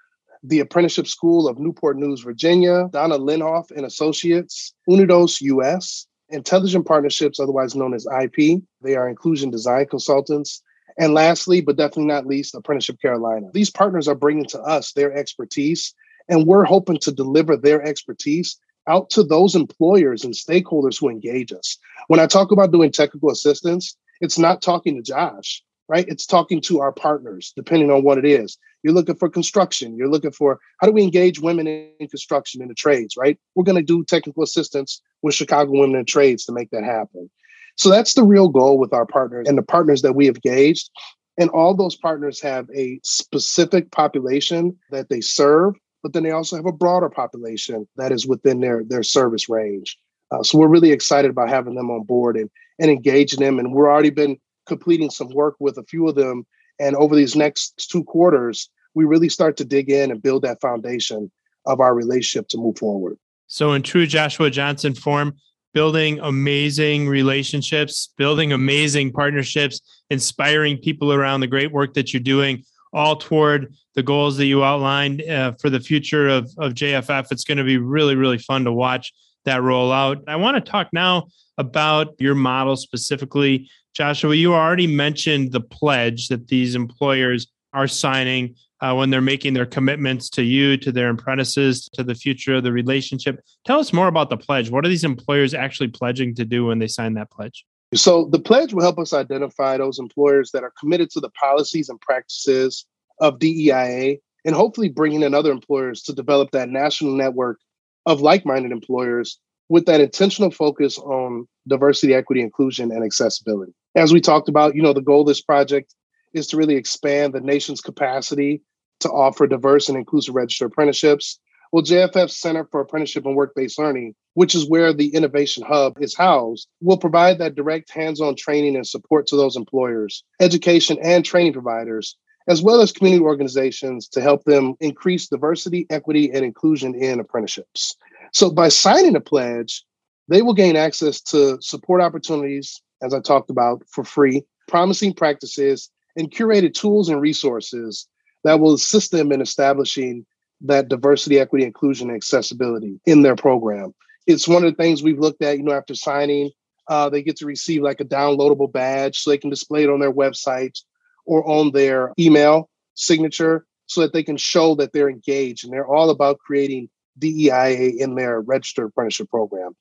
the 0.42 0.58
Apprenticeship 0.58 1.06
School 1.06 1.46
of 1.46 1.60
Newport 1.60 1.96
News, 1.96 2.20
Virginia, 2.20 2.88
Donna 2.90 3.16
Linhoff 3.16 3.70
and 3.70 3.86
Associates, 3.86 4.74
Unidos 4.90 5.40
US, 5.40 6.08
Intelligent 6.30 6.84
Partnerships, 6.84 7.38
otherwise 7.38 7.76
known 7.76 7.94
as 7.94 8.08
IP. 8.20 8.60
They 8.82 8.96
are 8.96 9.08
inclusion 9.08 9.50
design 9.50 9.86
consultants. 9.86 10.64
And 10.98 11.12
lastly, 11.12 11.60
but 11.60 11.76
definitely 11.76 12.06
not 12.06 12.26
least, 12.26 12.54
Apprenticeship 12.54 13.00
Carolina. 13.00 13.48
These 13.52 13.70
partners 13.70 14.08
are 14.08 14.14
bringing 14.14 14.46
to 14.46 14.60
us 14.60 14.92
their 14.92 15.12
expertise, 15.12 15.94
and 16.28 16.46
we're 16.46 16.64
hoping 16.64 16.98
to 17.00 17.12
deliver 17.12 17.56
their 17.56 17.82
expertise 17.82 18.58
out 18.88 19.10
to 19.10 19.22
those 19.22 19.54
employers 19.54 20.24
and 20.24 20.32
stakeholders 20.32 20.98
who 20.98 21.08
engage 21.08 21.52
us. 21.52 21.76
When 22.08 22.20
I 22.20 22.26
talk 22.26 22.52
about 22.52 22.72
doing 22.72 22.92
technical 22.92 23.30
assistance, 23.30 23.96
it's 24.20 24.38
not 24.38 24.62
talking 24.62 24.96
to 24.96 25.02
Josh, 25.02 25.62
right? 25.88 26.06
It's 26.08 26.26
talking 26.26 26.60
to 26.62 26.80
our 26.80 26.92
partners, 26.92 27.52
depending 27.56 27.90
on 27.90 28.02
what 28.02 28.18
it 28.18 28.24
is. 28.24 28.56
You're 28.82 28.94
looking 28.94 29.16
for 29.16 29.28
construction. 29.28 29.96
You're 29.96 30.08
looking 30.08 30.32
for 30.32 30.60
how 30.80 30.86
do 30.86 30.92
we 30.92 31.02
engage 31.02 31.40
women 31.40 31.66
in 31.66 32.08
construction 32.08 32.62
in 32.62 32.68
the 32.68 32.74
trades, 32.74 33.16
right? 33.16 33.38
We're 33.54 33.64
going 33.64 33.76
to 33.76 33.82
do 33.82 34.04
technical 34.04 34.42
assistance 34.42 35.02
with 35.22 35.34
Chicago 35.34 35.72
Women 35.72 35.96
in 35.96 36.04
Trades 36.06 36.44
to 36.44 36.52
make 36.52 36.70
that 36.70 36.84
happen. 36.84 37.28
So 37.76 37.90
that's 37.90 38.14
the 38.14 38.24
real 38.24 38.48
goal 38.48 38.78
with 38.78 38.92
our 38.92 39.06
partners 39.06 39.46
and 39.48 39.56
the 39.56 39.62
partners 39.62 40.02
that 40.02 40.14
we 40.14 40.26
have 40.26 40.36
engaged. 40.36 40.90
And 41.38 41.50
all 41.50 41.74
those 41.74 41.96
partners 41.96 42.40
have 42.40 42.66
a 42.74 42.98
specific 43.02 43.90
population 43.90 44.76
that 44.90 45.10
they 45.10 45.20
serve, 45.20 45.74
but 46.02 46.14
then 46.14 46.22
they 46.22 46.30
also 46.30 46.56
have 46.56 46.66
a 46.66 46.72
broader 46.72 47.10
population 47.10 47.86
that 47.96 48.12
is 48.12 48.26
within 48.26 48.60
their, 48.60 48.82
their 48.84 49.02
service 49.02 49.48
range. 49.48 49.98
Uh, 50.30 50.42
so 50.42 50.58
we're 50.58 50.68
really 50.68 50.92
excited 50.92 51.30
about 51.30 51.50
having 51.50 51.74
them 51.74 51.90
on 51.90 52.02
board 52.02 52.36
and, 52.36 52.50
and 52.78 52.90
engaging 52.90 53.40
them. 53.40 53.58
And 53.58 53.72
we're 53.72 53.90
already 53.90 54.10
been 54.10 54.38
completing 54.66 55.10
some 55.10 55.28
work 55.28 55.56
with 55.60 55.76
a 55.76 55.84
few 55.84 56.08
of 56.08 56.14
them. 56.14 56.46
And 56.80 56.96
over 56.96 57.14
these 57.14 57.36
next 57.36 57.90
two 57.90 58.02
quarters, 58.04 58.70
we 58.94 59.04
really 59.04 59.28
start 59.28 59.56
to 59.58 59.64
dig 59.64 59.90
in 59.90 60.10
and 60.10 60.22
build 60.22 60.42
that 60.42 60.60
foundation 60.60 61.30
of 61.66 61.80
our 61.80 61.94
relationship 61.94 62.48
to 62.48 62.58
move 62.58 62.78
forward. 62.78 63.18
So, 63.46 63.72
in 63.72 63.82
true 63.82 64.06
Joshua 64.06 64.50
Johnson 64.50 64.94
form, 64.94 65.36
building 65.76 66.18
amazing 66.20 67.06
relationships, 67.06 68.14
building 68.16 68.54
amazing 68.54 69.12
partnerships, 69.12 69.82
inspiring 70.08 70.78
people 70.78 71.12
around 71.12 71.40
the 71.40 71.46
great 71.46 71.70
work 71.70 71.92
that 71.92 72.14
you're 72.14 72.22
doing, 72.22 72.64
all 72.94 73.14
toward 73.14 73.74
the 73.94 74.02
goals 74.02 74.38
that 74.38 74.46
you 74.46 74.64
outlined 74.64 75.20
uh, 75.28 75.52
for 75.60 75.68
the 75.68 75.78
future 75.78 76.30
of, 76.30 76.50
of 76.56 76.72
JFF. 76.72 77.30
It's 77.30 77.44
going 77.44 77.58
to 77.58 77.64
be 77.64 77.76
really, 77.76 78.14
really 78.14 78.38
fun 78.38 78.64
to 78.64 78.72
watch 78.72 79.12
that 79.44 79.60
roll 79.60 79.92
out. 79.92 80.24
I 80.26 80.36
want 80.36 80.56
to 80.56 80.70
talk 80.70 80.88
now 80.94 81.26
about 81.58 82.14
your 82.18 82.34
model 82.34 82.76
specifically. 82.76 83.68
Joshua, 83.92 84.34
you 84.34 84.54
already 84.54 84.86
mentioned 84.86 85.52
the 85.52 85.60
pledge 85.60 86.28
that 86.28 86.48
these 86.48 86.74
employers 86.74 87.48
are 87.74 87.86
signing 87.86 88.54
uh, 88.80 88.94
when 88.94 89.10
they're 89.10 89.20
making 89.20 89.54
their 89.54 89.66
commitments 89.66 90.28
to 90.30 90.42
you, 90.42 90.76
to 90.76 90.92
their 90.92 91.10
apprentices, 91.10 91.88
to 91.94 92.02
the 92.02 92.14
future 92.14 92.56
of 92.56 92.64
the 92.64 92.72
relationship. 92.72 93.40
Tell 93.64 93.78
us 93.78 93.92
more 93.92 94.08
about 94.08 94.30
the 94.30 94.36
pledge. 94.36 94.70
What 94.70 94.84
are 94.84 94.88
these 94.88 95.04
employers 95.04 95.54
actually 95.54 95.88
pledging 95.88 96.34
to 96.34 96.44
do 96.44 96.66
when 96.66 96.78
they 96.78 96.86
sign 96.86 97.14
that 97.14 97.30
pledge? 97.30 97.64
So, 97.94 98.28
the 98.30 98.40
pledge 98.40 98.74
will 98.74 98.82
help 98.82 98.98
us 98.98 99.12
identify 99.12 99.78
those 99.78 99.98
employers 99.98 100.50
that 100.50 100.64
are 100.64 100.72
committed 100.78 101.10
to 101.10 101.20
the 101.20 101.30
policies 101.30 101.88
and 101.88 102.00
practices 102.00 102.84
of 103.20 103.38
DEIA 103.38 104.18
and 104.44 104.54
hopefully 104.54 104.88
bringing 104.88 105.22
in 105.22 105.34
other 105.34 105.52
employers 105.52 106.02
to 106.02 106.12
develop 106.12 106.50
that 106.50 106.68
national 106.68 107.12
network 107.12 107.58
of 108.04 108.20
like 108.20 108.44
minded 108.44 108.72
employers 108.72 109.38
with 109.68 109.86
that 109.86 110.00
intentional 110.00 110.50
focus 110.50 110.98
on 110.98 111.46
diversity, 111.66 112.14
equity, 112.14 112.40
inclusion, 112.40 112.92
and 112.92 113.04
accessibility. 113.04 113.72
As 113.94 114.12
we 114.12 114.20
talked 114.20 114.48
about, 114.48 114.76
you 114.76 114.82
know, 114.82 114.92
the 114.92 115.00
goal 115.00 115.22
of 115.22 115.26
this 115.26 115.40
project 115.40 115.94
is 116.36 116.46
to 116.48 116.56
really 116.56 116.76
expand 116.76 117.32
the 117.32 117.40
nation's 117.40 117.80
capacity 117.80 118.62
to 119.00 119.08
offer 119.08 119.46
diverse 119.46 119.88
and 119.88 119.98
inclusive 119.98 120.34
registered 120.34 120.70
apprenticeships. 120.70 121.38
Well, 121.72 121.82
JFF's 121.82 122.36
Center 122.36 122.66
for 122.70 122.80
Apprenticeship 122.80 123.26
and 123.26 123.34
Work-Based 123.34 123.78
Learning, 123.78 124.14
which 124.34 124.54
is 124.54 124.68
where 124.68 124.92
the 124.92 125.08
Innovation 125.08 125.64
Hub 125.66 126.00
is 126.00 126.14
housed, 126.14 126.68
will 126.80 126.96
provide 126.96 127.38
that 127.38 127.56
direct 127.56 127.90
hands-on 127.90 128.36
training 128.36 128.76
and 128.76 128.86
support 128.86 129.26
to 129.28 129.36
those 129.36 129.56
employers, 129.56 130.22
education 130.40 130.96
and 131.02 131.24
training 131.24 131.52
providers, 131.52 132.16
as 132.48 132.62
well 132.62 132.80
as 132.80 132.92
community 132.92 133.24
organizations 133.24 134.06
to 134.08 134.20
help 134.20 134.44
them 134.44 134.74
increase 134.80 135.26
diversity, 135.26 135.86
equity, 135.90 136.30
and 136.32 136.44
inclusion 136.44 136.94
in 136.94 137.18
apprenticeships. 137.18 137.96
So 138.32 138.50
by 138.50 138.68
signing 138.68 139.16
a 139.16 139.20
pledge, 139.20 139.84
they 140.28 140.42
will 140.42 140.54
gain 140.54 140.76
access 140.76 141.20
to 141.22 141.58
support 141.60 142.00
opportunities, 142.00 142.80
as 143.02 143.12
I 143.12 143.20
talked 143.20 143.50
about, 143.50 143.82
for 143.90 144.04
free, 144.04 144.44
promising 144.68 145.14
practices, 145.14 145.90
and 146.16 146.30
curated 146.30 146.74
tools 146.74 147.08
and 147.08 147.20
resources 147.20 148.08
that 148.44 148.60
will 148.60 148.74
assist 148.74 149.10
them 149.10 149.32
in 149.32 149.40
establishing 149.40 150.24
that 150.62 150.88
diversity, 150.88 151.38
equity, 151.38 151.64
inclusion, 151.64 152.08
and 152.08 152.16
accessibility 152.16 153.00
in 153.04 153.22
their 153.22 153.36
program. 153.36 153.94
It's 154.26 154.48
one 154.48 154.64
of 154.64 154.70
the 154.70 154.82
things 154.82 155.02
we've 155.02 155.18
looked 155.18 155.42
at, 155.42 155.58
you 155.58 155.64
know, 155.64 155.72
after 155.72 155.94
signing, 155.94 156.50
uh, 156.88 157.08
they 157.10 157.22
get 157.22 157.36
to 157.36 157.46
receive 157.46 157.82
like 157.82 158.00
a 158.00 158.04
downloadable 158.04 158.72
badge 158.72 159.18
so 159.18 159.30
they 159.30 159.38
can 159.38 159.50
display 159.50 159.84
it 159.84 159.90
on 159.90 160.00
their 160.00 160.12
website 160.12 160.80
or 161.24 161.46
on 161.48 161.72
their 161.72 162.12
email 162.18 162.70
signature 162.94 163.66
so 163.86 164.00
that 164.00 164.12
they 164.12 164.22
can 164.22 164.36
show 164.36 164.74
that 164.76 164.92
they're 164.92 165.10
engaged 165.10 165.64
and 165.64 165.72
they're 165.72 165.86
all 165.86 166.10
about 166.10 166.38
creating 166.38 166.88
DEIA 167.18 167.96
in 167.98 168.14
their 168.14 168.40
registered 168.40 168.88
apprenticeship 168.88 169.30
program. 169.30 169.74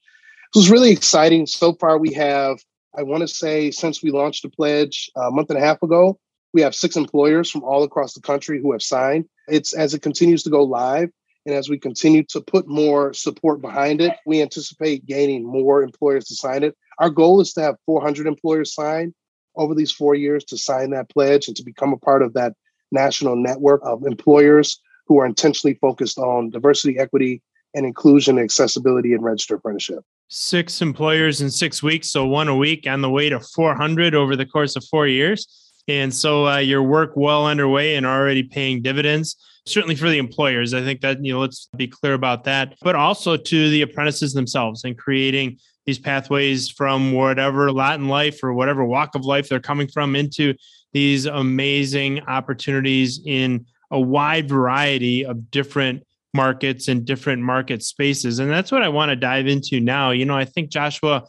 So 0.53 0.61
it's 0.61 0.69
really 0.69 0.91
exciting. 0.91 1.45
So 1.45 1.73
far, 1.73 1.97
we 1.97 2.13
have, 2.13 2.57
I 2.97 3.03
want 3.03 3.21
to 3.21 3.27
say, 3.27 3.71
since 3.71 4.01
we 4.01 4.11
launched 4.11 4.43
the 4.43 4.49
pledge 4.49 5.09
a 5.15 5.31
month 5.31 5.49
and 5.49 5.59
a 5.59 5.61
half 5.61 5.81
ago, 5.81 6.19
we 6.55 6.61
have 6.61 6.73
six 6.73 6.95
employers 6.95 7.51
from 7.51 7.63
all 7.63 7.83
across 7.83 8.13
the 8.13 8.21
country 8.21 8.61
who 8.61 8.71
have 8.71 8.81
signed. 8.81 9.25
It's 9.49 9.73
as 9.73 9.93
it 9.93 10.01
continues 10.01 10.41
to 10.43 10.49
go 10.49 10.63
live 10.63 11.09
and 11.45 11.53
as 11.53 11.69
we 11.69 11.77
continue 11.77 12.23
to 12.29 12.39
put 12.39 12.65
more 12.65 13.13
support 13.13 13.61
behind 13.61 13.99
it, 13.99 14.13
we 14.25 14.41
anticipate 14.41 15.05
gaining 15.05 15.45
more 15.45 15.83
employers 15.83 16.25
to 16.25 16.35
sign 16.35 16.63
it. 16.63 16.75
Our 16.97 17.09
goal 17.09 17.41
is 17.41 17.51
to 17.53 17.61
have 17.61 17.75
400 17.85 18.25
employers 18.25 18.73
sign 18.73 19.13
over 19.57 19.75
these 19.75 19.91
four 19.91 20.15
years 20.15 20.45
to 20.45 20.57
sign 20.57 20.91
that 20.91 21.09
pledge 21.09 21.49
and 21.49 21.57
to 21.57 21.63
become 21.63 21.91
a 21.91 21.97
part 21.97 22.23
of 22.23 22.33
that 22.35 22.53
national 22.89 23.35
network 23.35 23.81
of 23.83 24.05
employers 24.05 24.81
who 25.07 25.19
are 25.19 25.25
intentionally 25.25 25.75
focused 25.75 26.17
on 26.17 26.51
diversity, 26.51 26.97
equity, 26.97 27.41
and 27.73 27.85
inclusion, 27.85 28.39
accessibility, 28.39 29.13
and 29.13 29.23
registered 29.23 29.59
apprenticeship. 29.59 30.05
Six 30.29 30.81
employers 30.81 31.41
in 31.41 31.51
six 31.51 31.83
weeks, 31.83 32.09
so 32.09 32.25
one 32.25 32.47
a 32.47 32.55
week 32.55 32.87
on 32.87 33.01
the 33.01 33.09
way 33.09 33.29
to 33.29 33.41
400 33.41 34.15
over 34.15 34.37
the 34.37 34.45
course 34.45 34.77
of 34.77 34.85
four 34.85 35.05
years. 35.05 35.64
And 35.87 36.13
so 36.13 36.47
uh, 36.47 36.57
your 36.57 36.83
work 36.83 37.11
well 37.15 37.45
underway 37.45 37.95
and 37.95 38.05
already 38.05 38.43
paying 38.43 38.81
dividends. 38.81 39.35
Certainly 39.67 39.95
for 39.95 40.09
the 40.09 40.17
employers, 40.17 40.73
I 40.73 40.81
think 40.81 41.01
that 41.01 41.23
you 41.23 41.33
know 41.33 41.39
let's 41.39 41.69
be 41.75 41.87
clear 41.87 42.13
about 42.13 42.43
that, 42.43 42.75
but 42.81 42.95
also 42.95 43.35
to 43.35 43.69
the 43.69 43.81
apprentices 43.81 44.33
themselves 44.33 44.83
and 44.83 44.97
creating 44.97 45.57
these 45.85 45.99
pathways 45.99 46.69
from 46.69 47.13
whatever 47.13 47.71
lot 47.71 47.99
in 47.99 48.07
life 48.07 48.43
or 48.43 48.53
whatever 48.53 48.83
walk 48.83 49.15
of 49.15 49.25
life 49.25 49.49
they're 49.49 49.59
coming 49.59 49.87
from 49.87 50.15
into 50.15 50.53
these 50.93 51.25
amazing 51.25 52.21
opportunities 52.21 53.21
in 53.25 53.65
a 53.91 53.99
wide 53.99 54.49
variety 54.49 55.25
of 55.25 55.51
different 55.51 56.03
markets 56.33 56.87
and 56.87 57.05
different 57.05 57.41
market 57.41 57.81
spaces. 57.81 58.39
And 58.39 58.51
that's 58.51 58.71
what 58.71 58.81
I 58.81 58.89
want 58.89 59.09
to 59.09 59.15
dive 59.15 59.47
into 59.47 59.79
now. 59.79 60.11
You 60.11 60.25
know, 60.25 60.35
I 60.35 60.45
think 60.45 60.69
Joshua, 60.69 61.23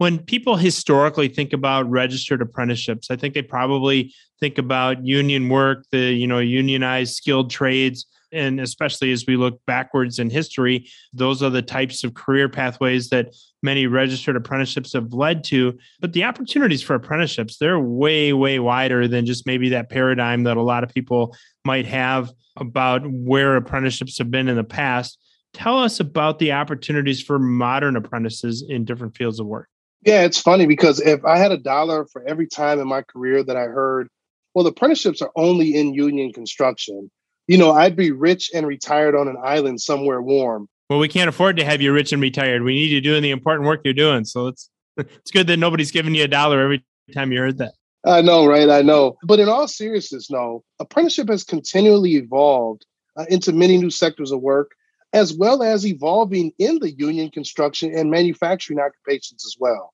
when 0.00 0.18
people 0.18 0.56
historically 0.56 1.28
think 1.28 1.52
about 1.52 1.88
registered 1.90 2.40
apprenticeships, 2.40 3.10
I 3.10 3.16
think 3.16 3.34
they 3.34 3.42
probably 3.42 4.14
think 4.40 4.56
about 4.56 5.04
union 5.04 5.50
work, 5.50 5.84
the, 5.92 5.98
you 5.98 6.26
know, 6.26 6.38
unionized 6.38 7.14
skilled 7.14 7.50
trades 7.50 8.06
and 8.32 8.60
especially 8.60 9.12
as 9.12 9.26
we 9.26 9.36
look 9.36 9.60
backwards 9.66 10.18
in 10.18 10.30
history, 10.30 10.88
those 11.12 11.42
are 11.42 11.50
the 11.50 11.60
types 11.60 12.02
of 12.02 12.14
career 12.14 12.48
pathways 12.48 13.10
that 13.10 13.34
many 13.62 13.86
registered 13.86 14.36
apprenticeships 14.36 14.94
have 14.94 15.12
led 15.12 15.44
to. 15.44 15.76
But 16.00 16.14
the 16.14 16.24
opportunities 16.24 16.80
for 16.80 16.94
apprenticeships, 16.94 17.58
they're 17.58 17.78
way, 17.78 18.32
way 18.32 18.58
wider 18.58 19.06
than 19.06 19.26
just 19.26 19.46
maybe 19.46 19.68
that 19.70 19.90
paradigm 19.90 20.44
that 20.44 20.56
a 20.56 20.62
lot 20.62 20.82
of 20.82 20.94
people 20.94 21.36
might 21.66 21.86
have 21.86 22.32
about 22.56 23.02
where 23.04 23.56
apprenticeships 23.56 24.16
have 24.16 24.30
been 24.30 24.48
in 24.48 24.56
the 24.56 24.64
past. 24.64 25.18
Tell 25.52 25.78
us 25.78 26.00
about 26.00 26.38
the 26.38 26.52
opportunities 26.52 27.20
for 27.20 27.38
modern 27.38 27.96
apprentices 27.96 28.64
in 28.66 28.86
different 28.86 29.14
fields 29.16 29.40
of 29.40 29.46
work. 29.46 29.69
Yeah, 30.02 30.22
it's 30.22 30.40
funny 30.40 30.66
because 30.66 31.00
if 31.00 31.24
I 31.24 31.38
had 31.38 31.52
a 31.52 31.58
dollar 31.58 32.06
for 32.06 32.22
every 32.26 32.46
time 32.46 32.80
in 32.80 32.88
my 32.88 33.02
career 33.02 33.42
that 33.44 33.56
I 33.56 33.64
heard, 33.64 34.08
well, 34.54 34.64
the 34.64 34.70
apprenticeships 34.70 35.20
are 35.20 35.30
only 35.36 35.76
in 35.76 35.94
union 35.94 36.32
construction, 36.32 37.10
you 37.46 37.58
know, 37.58 37.72
I'd 37.72 37.96
be 37.96 38.10
rich 38.10 38.50
and 38.54 38.66
retired 38.66 39.14
on 39.14 39.28
an 39.28 39.36
island 39.42 39.80
somewhere 39.80 40.22
warm. 40.22 40.68
Well, 40.88 40.98
we 40.98 41.08
can't 41.08 41.28
afford 41.28 41.56
to 41.58 41.64
have 41.64 41.80
you 41.80 41.92
rich 41.92 42.12
and 42.12 42.22
retired. 42.22 42.62
We 42.62 42.74
need 42.74 42.90
you 42.90 43.00
doing 43.00 43.22
the 43.22 43.30
important 43.30 43.66
work 43.66 43.82
you're 43.84 43.94
doing. 43.94 44.24
So 44.24 44.48
it's 44.48 44.70
it's 44.96 45.30
good 45.30 45.46
that 45.46 45.58
nobody's 45.58 45.90
giving 45.90 46.14
you 46.14 46.24
a 46.24 46.28
dollar 46.28 46.60
every 46.60 46.84
time 47.14 47.32
you 47.32 47.38
heard 47.38 47.58
that. 47.58 47.72
I 48.04 48.22
know, 48.22 48.46
right? 48.46 48.68
I 48.68 48.82
know. 48.82 49.16
But 49.22 49.40
in 49.40 49.48
all 49.48 49.68
seriousness, 49.68 50.30
no, 50.30 50.64
apprenticeship 50.78 51.28
has 51.28 51.44
continually 51.44 52.14
evolved 52.16 52.86
uh, 53.16 53.26
into 53.28 53.52
many 53.52 53.76
new 53.76 53.90
sectors 53.90 54.32
of 54.32 54.40
work, 54.40 54.72
as 55.12 55.32
well 55.32 55.62
as 55.62 55.86
evolving 55.86 56.52
in 56.58 56.78
the 56.78 56.90
union 56.92 57.30
construction 57.30 57.96
and 57.96 58.10
manufacturing 58.10 58.78
occupations 58.78 59.44
as 59.44 59.56
well. 59.58 59.92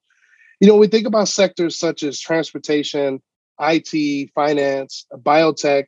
You 0.60 0.68
know, 0.68 0.76
we 0.76 0.88
think 0.88 1.06
about 1.06 1.28
sectors 1.28 1.78
such 1.78 2.02
as 2.02 2.20
transportation, 2.20 3.22
IT, 3.60 4.30
finance, 4.34 5.06
biotech, 5.12 5.86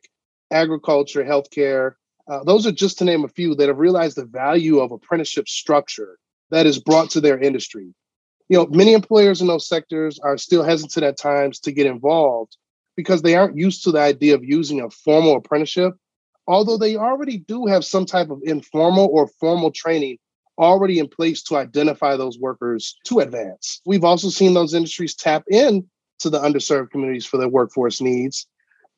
agriculture, 0.51 1.23
healthcare. 1.23 1.93
Uh, 2.27 2.43
those 2.43 2.67
are 2.67 2.71
just 2.71 2.99
to 2.99 3.05
name 3.05 3.23
a 3.23 3.29
few 3.29 3.55
that 3.55 3.67
have 3.67 3.79
realized 3.79 4.17
the 4.17 4.25
value 4.25 4.79
of 4.79 4.91
apprenticeship 4.91 5.47
structure 5.47 6.17
that 6.51 6.65
is 6.65 6.79
brought 6.79 7.11
to 7.11 7.21
their 7.21 7.39
industry. 7.39 7.93
You 8.49 8.57
know, 8.57 8.67
many 8.67 8.93
employers 8.93 9.41
in 9.41 9.47
those 9.47 9.67
sectors 9.67 10.19
are 10.19 10.37
still 10.37 10.63
hesitant 10.63 11.05
at 11.05 11.17
times 11.17 11.59
to 11.61 11.71
get 11.71 11.85
involved 11.85 12.57
because 12.95 13.21
they 13.21 13.35
aren't 13.35 13.57
used 13.57 13.83
to 13.83 13.91
the 13.91 13.99
idea 13.99 14.35
of 14.35 14.43
using 14.43 14.81
a 14.81 14.89
formal 14.89 15.35
apprenticeship, 15.35 15.93
although 16.49 16.77
they 16.77 16.97
already 16.97 17.37
do 17.37 17.67
have 17.67 17.85
some 17.85 18.05
type 18.05 18.31
of 18.31 18.41
informal 18.43 19.07
or 19.13 19.27
formal 19.39 19.71
training 19.71 20.17
already 20.57 20.99
in 20.99 21.07
place 21.07 21.43
to 21.43 21.55
identify 21.55 22.17
those 22.17 22.39
workers 22.39 22.97
to 23.05 23.19
advance. 23.19 23.79
We've 23.85 24.03
also 24.03 24.29
seen 24.29 24.55
those 24.55 24.73
industries 24.73 25.15
tap 25.15 25.43
in 25.49 25.87
to 26.19 26.29
the 26.29 26.39
underserved 26.39 26.89
communities 26.89 27.25
for 27.25 27.37
their 27.37 27.47
workforce 27.47 28.01
needs 28.01 28.47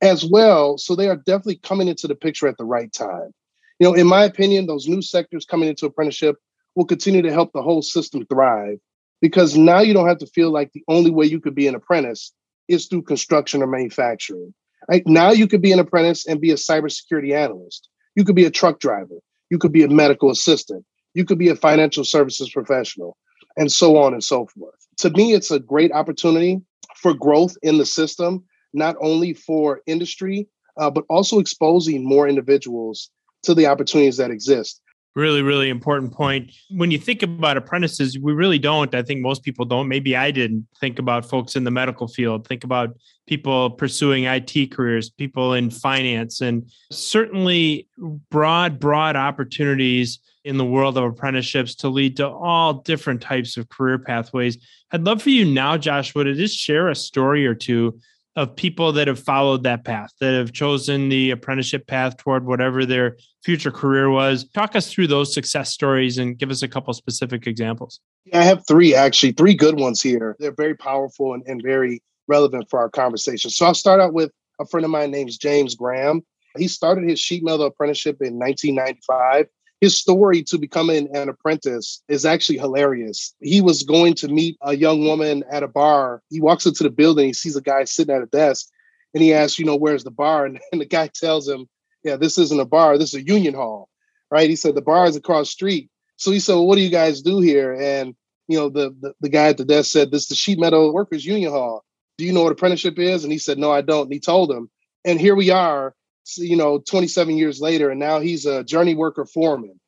as 0.02 0.26
well. 0.26 0.78
So 0.78 0.96
they 0.96 1.10
are 1.10 1.18
definitely 1.18 1.58
coming 1.58 1.90
into 1.90 2.08
the 2.08 2.16
picture 2.16 2.48
at 2.48 2.58
the 2.58 2.66
right 2.66 2.92
time. 2.92 3.32
You 3.80 3.88
know, 3.88 3.94
in 3.94 4.08
my 4.08 4.24
opinion, 4.24 4.66
those 4.66 4.88
new 4.88 5.02
sectors 5.02 5.46
coming 5.46 5.68
into 5.68 5.86
apprenticeship 5.86 6.38
will 6.76 6.86
continue 6.86 7.22
to 7.22 7.34
help 7.34 7.52
the 7.52 7.62
whole 7.62 7.82
system 7.82 8.26
thrive 8.26 8.80
because 9.22 9.58
now 9.58 9.82
you 9.82 9.94
don't 9.94 10.08
have 10.08 10.20
to 10.20 10.26
feel 10.28 10.52
like 10.52 10.72
the 10.72 10.86
only 10.88 11.12
way 11.12 11.26
you 11.26 11.42
could 11.42 11.54
be 11.54 11.68
an 11.68 11.76
apprentice 11.76 12.32
is 12.70 12.88
through 12.88 13.02
construction 13.04 13.62
or 13.62 13.68
manufacturing. 13.68 14.54
Right? 14.89 15.04
Now 15.06 15.32
you 15.32 15.48
could 15.48 15.62
be 15.62 15.72
an 15.72 15.80
apprentice 15.80 16.26
and 16.26 16.41
be 16.41 16.52
a 16.52 16.56
cybersecurity 16.56 17.34
analyst. 17.36 17.88
You 18.15 18.26
could 18.26 18.36
be 18.36 18.46
a 18.46 18.52
truck 18.52 18.80
driver. 18.80 19.20
You 19.50 19.58
could 19.58 19.72
be 19.72 19.84
a 19.84 19.88
medical 19.88 20.30
assistant. 20.30 20.86
You 21.13 21.26
could 21.26 21.38
be 21.38 21.50
a 21.50 21.56
financial 21.56 22.04
services 22.04 22.50
professional. 22.50 23.17
and 23.58 23.72
so 23.72 23.98
on 23.98 24.13
and 24.13 24.24
so 24.24 24.48
forth. 24.48 24.88
To 25.00 25.10
me, 25.10 25.34
it's 25.34 25.52
a 25.52 25.60
great 25.60 25.91
opportunity 25.91 26.62
for 26.96 27.13
growth 27.13 27.58
in 27.62 27.78
the 27.78 27.86
system, 27.86 28.46
not 28.74 28.96
only 29.02 29.34
for 29.34 29.82
industry, 29.86 30.48
uh, 30.78 30.89
but 30.89 31.04
also 31.10 31.39
exposing 31.39 32.08
more 32.08 32.30
individuals 32.30 33.10
to 33.44 33.54
the 33.54 33.67
opportunities 33.67 34.17
that 34.17 34.32
exist 34.32 34.81
really 35.15 35.41
really 35.41 35.69
important 35.69 36.13
point. 36.13 36.52
When 36.69 36.91
you 36.91 36.97
think 36.97 37.24
about 37.24 37.58
apprentices 37.58 38.17
we 38.17 38.34
really 38.34 38.60
don't. 38.60 38.93
I 38.95 39.02
think 39.02 39.21
most 39.21 39.43
people 39.43 39.65
don't. 39.65 39.88
Maybe 39.88 40.15
i 40.15 40.32
didn't 40.32 40.67
think 40.80 41.00
about 41.00 41.30
folks 41.30 41.56
in 41.56 41.63
the 41.63 41.71
medical 41.71 42.08
field. 42.08 42.47
Think 42.47 42.63
about 42.63 42.95
people 43.28 43.71
pursuing 43.71 44.26
IT 44.26 44.71
careers 44.71 45.10
people 45.10 45.54
in 45.54 45.69
finance 45.69 46.41
and 46.41 46.69
certainly 46.91 47.88
broad 48.30 48.80
broad 48.80 49.15
opportunities 49.15 50.19
in 50.43 50.58
the 50.58 50.65
world 50.65 50.97
of 50.97 51.04
apprenticeships 51.04 51.76
to 51.76 51.88
lead 51.88 52.17
to 52.17 52.28
all 52.28 52.74
different 52.74 53.21
types 53.21 53.58
of 53.58 53.69
career 53.69 54.00
pathways. 54.00 54.58
I'd 54.91 55.04
love 55.04 55.21
for 55.21 55.30
you 55.30 55.45
now 55.45 55.78
joshua 55.78 56.24
to 56.24 56.34
just 56.34 56.58
share 56.58 56.89
a 56.89 56.95
story 56.95 57.45
or 57.45 57.54
two 57.54 58.00
of 58.36 58.56
people 58.56 58.94
that 58.94 59.08
have 59.08 59.20
followed 59.20 59.63
that 59.63 59.84
path, 59.84 60.12
that 60.20 60.34
have 60.34 60.54
chosen 60.54 61.10
the 61.10 61.32
apprenticeship 61.32 61.86
path 61.88 62.15
toward 62.17 62.46
whatever 62.46 62.86
their 62.86 63.17
future 63.44 63.72
career 63.72 64.10
was. 64.10 64.48
Talk 64.54 64.76
us 64.76 64.91
through 64.91 65.08
those 65.08 65.34
success 65.34 65.72
stories 65.72 66.17
and 66.17 66.38
give 66.38 66.50
us 66.50 66.62
a 66.62 66.67
couple 66.67 66.94
specific 66.94 67.46
examples. 67.46 68.00
Yeah, 68.26 68.39
I 68.39 68.44
have 68.44 68.65
three 68.67 68.96
actually, 68.96 69.34
three 69.34 69.54
good 69.54 69.80
ones 69.80 70.02
here. 70.02 70.38
They're 70.39 70.54
very 70.54 70.76
powerful 70.76 71.34
and, 71.34 71.44
and 71.46 71.62
very 71.62 72.02
relevant 72.28 72.70
for 72.70 72.80
our 72.80 72.89
conversation. 72.89 73.50
So 73.50 73.65
I'll 73.65 73.74
start 73.74 74.00
out 74.00 74.13
with 74.13 74.32
a 74.60 74.65
friend 74.65 74.86
of 74.86 74.91
mine 74.91 75.12
named 75.12 75.32
James 75.39 75.76
Graham. 75.76 76.22
He 76.58 76.67
started 76.67 77.10
his 77.10 77.20
sheet 77.20 77.44
metal 77.44 77.65
apprenticeship 77.65 78.17
in 78.22 78.38
1995 78.38 79.48
his 79.82 79.98
story 79.98 80.44
to 80.44 80.60
becoming 80.60 81.13
an 81.15 81.28
apprentice 81.28 82.04
is 82.08 82.24
actually 82.24 82.60
hilarious. 82.60 83.34
He 83.41 83.62
was 83.62 83.82
going 83.82 84.13
to 84.15 84.28
meet 84.28 84.56
a 84.62 84.76
young 84.78 85.04
woman 85.04 85.44
at 85.52 85.63
a 85.63 85.67
bar. 85.67 86.22
He 86.30 86.39
walks 86.39 86.67
into 86.67 86.84
the 86.84 86.91
building, 86.91 87.26
he 87.26 87.34
sees 87.34 87.56
a 87.56 87.62
guy 87.62 87.84
sitting 87.86 88.15
at 88.15 88.22
a 88.22 88.28
desk, 88.28 88.67
and 89.15 89.24
he 89.24 89.34
asks, 89.34 89.58
you 89.58 89.65
know, 89.65 89.76
where's 89.76 90.04
the 90.04 90.12
bar? 90.12 90.46
And, 90.46 90.60
and 90.72 90.80
the 90.80 90.86
guy 90.86 91.08
tells 91.08 91.50
him, 91.50 91.67
yeah, 92.04 92.15
this 92.15 92.38
isn't 92.38 92.60
a 92.60 92.65
bar, 92.65 92.98
this 92.98 93.15
is 93.15 93.22
a 93.22 93.26
union 93.26 93.56
hall, 93.56 93.89
right? 94.30 94.50
He 94.50 94.56
said, 94.56 94.76
the 94.76 94.82
bar 94.82 95.06
is 95.08 95.15
across 95.15 95.50
street. 95.50 95.89
So 96.15 96.32
he 96.32 96.39
said, 96.39 96.54
well, 96.54 96.67
what 96.67 96.76
do 96.76 96.82
you 96.82 96.91
guys 96.91 97.24
do 97.24 97.41
here? 97.41 97.74
And, 97.74 98.15
you 98.48 98.60
know, 98.60 98.70
the, 98.70 98.96
the, 99.02 99.13
the 99.20 99.30
guy 99.30 99.48
at 99.48 99.58
the 99.58 99.65
desk 99.65 99.91
said, 99.91 100.12
this 100.12 100.24
is 100.24 100.28
the 100.30 100.36
sheet 100.36 100.60
metal 100.60 100.94
workers 100.94 101.26
union 101.26 101.52
hall. 101.52 101.84
Do 102.20 102.26
you 102.26 102.34
know 102.34 102.44
what 102.44 102.52
apprenticeship 102.52 103.00
is? 103.00 103.24
And 103.24 103.34
he 103.34 103.39
said, 103.39 103.58
no, 103.58 103.72
I 103.72 103.82
don't. 103.82 104.04
And 104.04 104.13
he 104.13 104.20
told 104.20 104.52
him. 104.52 104.70
And 105.04 105.20
here 105.20 105.36
we 105.36 105.50
are 105.50 105.96
you 106.38 106.56
know, 106.56 106.80
27 106.80 107.38
years 107.38 107.60
later, 107.60 107.90
and 107.90 108.00
now 108.00 108.20
he's 108.20 108.46
a 108.46 108.64
journey 108.64 108.96
worker 108.96 109.26
foreman 109.26 109.80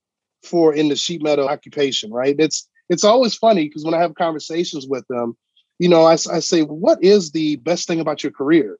for 0.43 0.73
in 0.73 0.89
the 0.89 0.95
sheet 0.95 1.21
metal 1.21 1.47
occupation, 1.47 2.11
right? 2.11 2.35
It's 2.37 2.67
it's 2.89 3.03
always 3.03 3.35
funny 3.35 3.67
because 3.67 3.85
when 3.85 3.93
I 3.93 3.99
have 3.99 4.15
conversations 4.15 4.87
with 4.87 5.07
them, 5.07 5.37
you 5.79 5.89
know, 5.89 6.03
I, 6.03 6.13
I 6.13 6.39
say, 6.39 6.61
what 6.61 7.03
is 7.03 7.31
the 7.31 7.55
best 7.57 7.87
thing 7.87 7.99
about 7.99 8.23
your 8.23 8.31
career? 8.31 8.77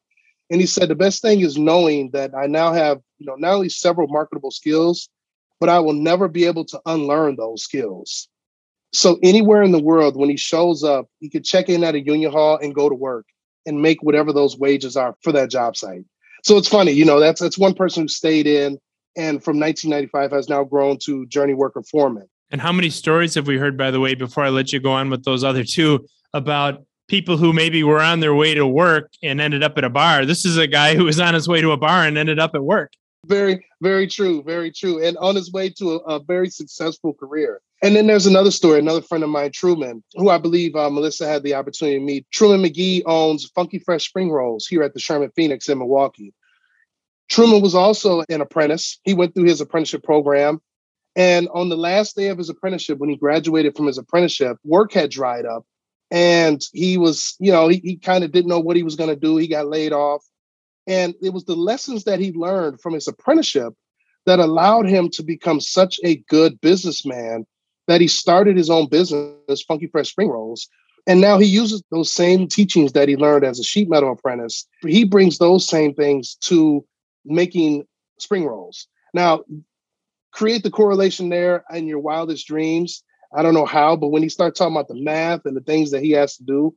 And 0.49 0.59
he 0.59 0.67
said, 0.67 0.89
the 0.89 0.95
best 0.95 1.21
thing 1.21 1.39
is 1.39 1.57
knowing 1.57 2.11
that 2.11 2.35
I 2.35 2.47
now 2.47 2.73
have, 2.73 2.99
you 3.17 3.25
know, 3.25 3.35
not 3.35 3.53
only 3.53 3.69
several 3.69 4.07
marketable 4.07 4.51
skills, 4.51 5.09
but 5.59 5.69
I 5.69 5.79
will 5.79 5.93
never 5.93 6.27
be 6.27 6.45
able 6.45 6.65
to 6.65 6.81
unlearn 6.85 7.37
those 7.37 7.63
skills. 7.63 8.27
So 8.91 9.17
anywhere 9.23 9.63
in 9.63 9.71
the 9.71 9.81
world, 9.81 10.15
when 10.15 10.29
he 10.29 10.37
shows 10.37 10.83
up, 10.83 11.07
he 11.19 11.29
could 11.29 11.45
check 11.45 11.69
in 11.69 11.83
at 11.83 11.95
a 11.95 11.99
union 11.99 12.31
hall 12.31 12.59
and 12.61 12.75
go 12.75 12.89
to 12.89 12.95
work 12.95 13.25
and 13.65 13.81
make 13.81 14.03
whatever 14.03 14.33
those 14.33 14.57
wages 14.57 14.97
are 14.97 15.15
for 15.23 15.31
that 15.31 15.49
job 15.49 15.75
site. 15.75 16.03
So 16.43 16.57
it's 16.57 16.67
funny, 16.67 16.91
you 16.91 17.05
know, 17.05 17.19
that's 17.19 17.41
that's 17.41 17.57
one 17.57 17.73
person 17.73 18.03
who 18.03 18.07
stayed 18.07 18.47
in 18.47 18.77
and 19.15 19.43
from 19.43 19.59
1995 19.59 20.31
has 20.31 20.49
now 20.49 20.63
grown 20.63 20.97
to 21.03 21.25
journey 21.27 21.53
worker 21.53 21.83
foreman. 21.83 22.27
And 22.51 22.61
how 22.61 22.71
many 22.71 22.89
stories 22.89 23.35
have 23.35 23.47
we 23.47 23.57
heard, 23.57 23.77
by 23.77 23.91
the 23.91 23.99
way, 23.99 24.15
before 24.15 24.43
I 24.43 24.49
let 24.49 24.73
you 24.73 24.79
go 24.79 24.91
on 24.91 25.09
with 25.09 25.23
those 25.23 25.43
other 25.43 25.63
two 25.63 26.05
about 26.33 26.83
people 27.07 27.37
who 27.37 27.53
maybe 27.53 27.83
were 27.83 28.01
on 28.01 28.19
their 28.19 28.35
way 28.35 28.53
to 28.53 28.67
work 28.67 29.11
and 29.23 29.41
ended 29.41 29.63
up 29.63 29.77
at 29.77 29.83
a 29.83 29.89
bar? 29.89 30.25
This 30.25 30.45
is 30.45 30.57
a 30.57 30.67
guy 30.67 30.95
who 30.95 31.05
was 31.05 31.19
on 31.19 31.33
his 31.33 31.47
way 31.47 31.61
to 31.61 31.71
a 31.71 31.77
bar 31.77 32.05
and 32.05 32.17
ended 32.17 32.39
up 32.39 32.53
at 32.55 32.63
work. 32.63 32.91
Very, 33.25 33.65
very 33.81 34.07
true. 34.07 34.43
Very 34.43 34.71
true. 34.71 35.01
And 35.01 35.17
on 35.17 35.35
his 35.35 35.51
way 35.51 35.69
to 35.71 35.93
a, 35.93 35.97
a 35.99 36.19
very 36.19 36.49
successful 36.49 37.13
career. 37.13 37.61
And 37.81 37.95
then 37.95 38.07
there's 38.07 38.25
another 38.25 38.51
story, 38.51 38.79
another 38.79 39.01
friend 39.01 39.23
of 39.23 39.29
mine, 39.29 39.51
Truman, 39.53 40.03
who 40.15 40.29
I 40.29 40.37
believe 40.37 40.75
uh, 40.75 40.89
Melissa 40.89 41.27
had 41.27 41.43
the 41.43 41.53
opportunity 41.53 41.99
to 41.99 42.03
meet. 42.03 42.25
Truman 42.31 42.63
McGee 42.63 43.01
owns 43.05 43.45
Funky 43.55 43.79
Fresh 43.79 44.07
Spring 44.07 44.29
Rolls 44.31 44.67
here 44.67 44.83
at 44.83 44.93
the 44.93 44.99
Sherman 44.99 45.31
Phoenix 45.35 45.69
in 45.69 45.77
Milwaukee. 45.77 46.33
Truman 47.29 47.61
was 47.61 47.75
also 47.75 48.23
an 48.29 48.41
apprentice. 48.41 48.99
He 49.03 49.13
went 49.13 49.33
through 49.33 49.45
his 49.45 49.61
apprenticeship 49.61 50.03
program. 50.03 50.61
And 51.15 51.47
on 51.53 51.69
the 51.69 51.77
last 51.77 52.15
day 52.15 52.29
of 52.29 52.37
his 52.37 52.49
apprenticeship, 52.49 52.99
when 52.99 53.09
he 53.09 53.15
graduated 53.15 53.75
from 53.75 53.87
his 53.87 53.97
apprenticeship, 53.97 54.57
work 54.63 54.93
had 54.93 55.11
dried 55.11 55.45
up. 55.45 55.65
And 56.11 56.61
he 56.73 56.97
was, 56.97 57.35
you 57.39 57.51
know, 57.51 57.67
he, 57.67 57.77
he 57.77 57.95
kind 57.97 58.23
of 58.23 58.31
didn't 58.31 58.49
know 58.49 58.59
what 58.59 58.75
he 58.75 58.83
was 58.83 58.95
going 58.95 59.09
to 59.09 59.15
do. 59.15 59.37
He 59.37 59.47
got 59.47 59.67
laid 59.67 59.93
off. 59.93 60.23
And 60.87 61.15
it 61.21 61.33
was 61.33 61.45
the 61.45 61.55
lessons 61.55 62.03
that 62.03 62.19
he 62.19 62.31
learned 62.33 62.81
from 62.81 62.93
his 62.93 63.07
apprenticeship 63.07 63.73
that 64.25 64.39
allowed 64.39 64.87
him 64.87 65.09
to 65.09 65.23
become 65.23 65.59
such 65.59 65.99
a 66.03 66.17
good 66.29 66.59
businessman 66.61 67.45
that 67.87 68.01
he 68.01 68.07
started 68.07 68.57
his 68.57 68.69
own 68.69 68.87
business, 68.87 69.61
Funky 69.67 69.87
Fresh 69.87 70.09
Spring 70.09 70.29
Rolls. 70.29 70.67
And 71.05 71.19
now 71.19 71.37
he 71.37 71.45
uses 71.45 71.83
those 71.91 72.11
same 72.11 72.47
teachings 72.47 72.93
that 72.93 73.09
he 73.09 73.17
learned 73.17 73.43
as 73.43 73.59
a 73.59 73.63
sheet 73.63 73.89
metal 73.89 74.13
apprentice. 74.13 74.65
He 74.81 75.03
brings 75.03 75.37
those 75.37 75.67
same 75.67 75.93
things 75.93 76.35
to 76.45 76.85
making 77.25 77.85
spring 78.19 78.45
rolls. 78.45 78.87
Now, 79.13 79.43
create 80.31 80.63
the 80.63 80.71
correlation 80.71 81.29
there 81.29 81.63
in 81.73 81.87
your 81.87 81.99
wildest 81.99 82.47
dreams. 82.47 83.03
I 83.35 83.41
don't 83.41 83.53
know 83.53 83.65
how, 83.65 83.95
but 83.95 84.09
when 84.09 84.23
he 84.23 84.29
started 84.29 84.55
talking 84.55 84.75
about 84.75 84.87
the 84.87 84.95
math 84.95 85.45
and 85.45 85.57
the 85.57 85.61
things 85.61 85.91
that 85.91 86.03
he 86.03 86.11
has 86.11 86.37
to 86.37 86.43
do, 86.43 86.73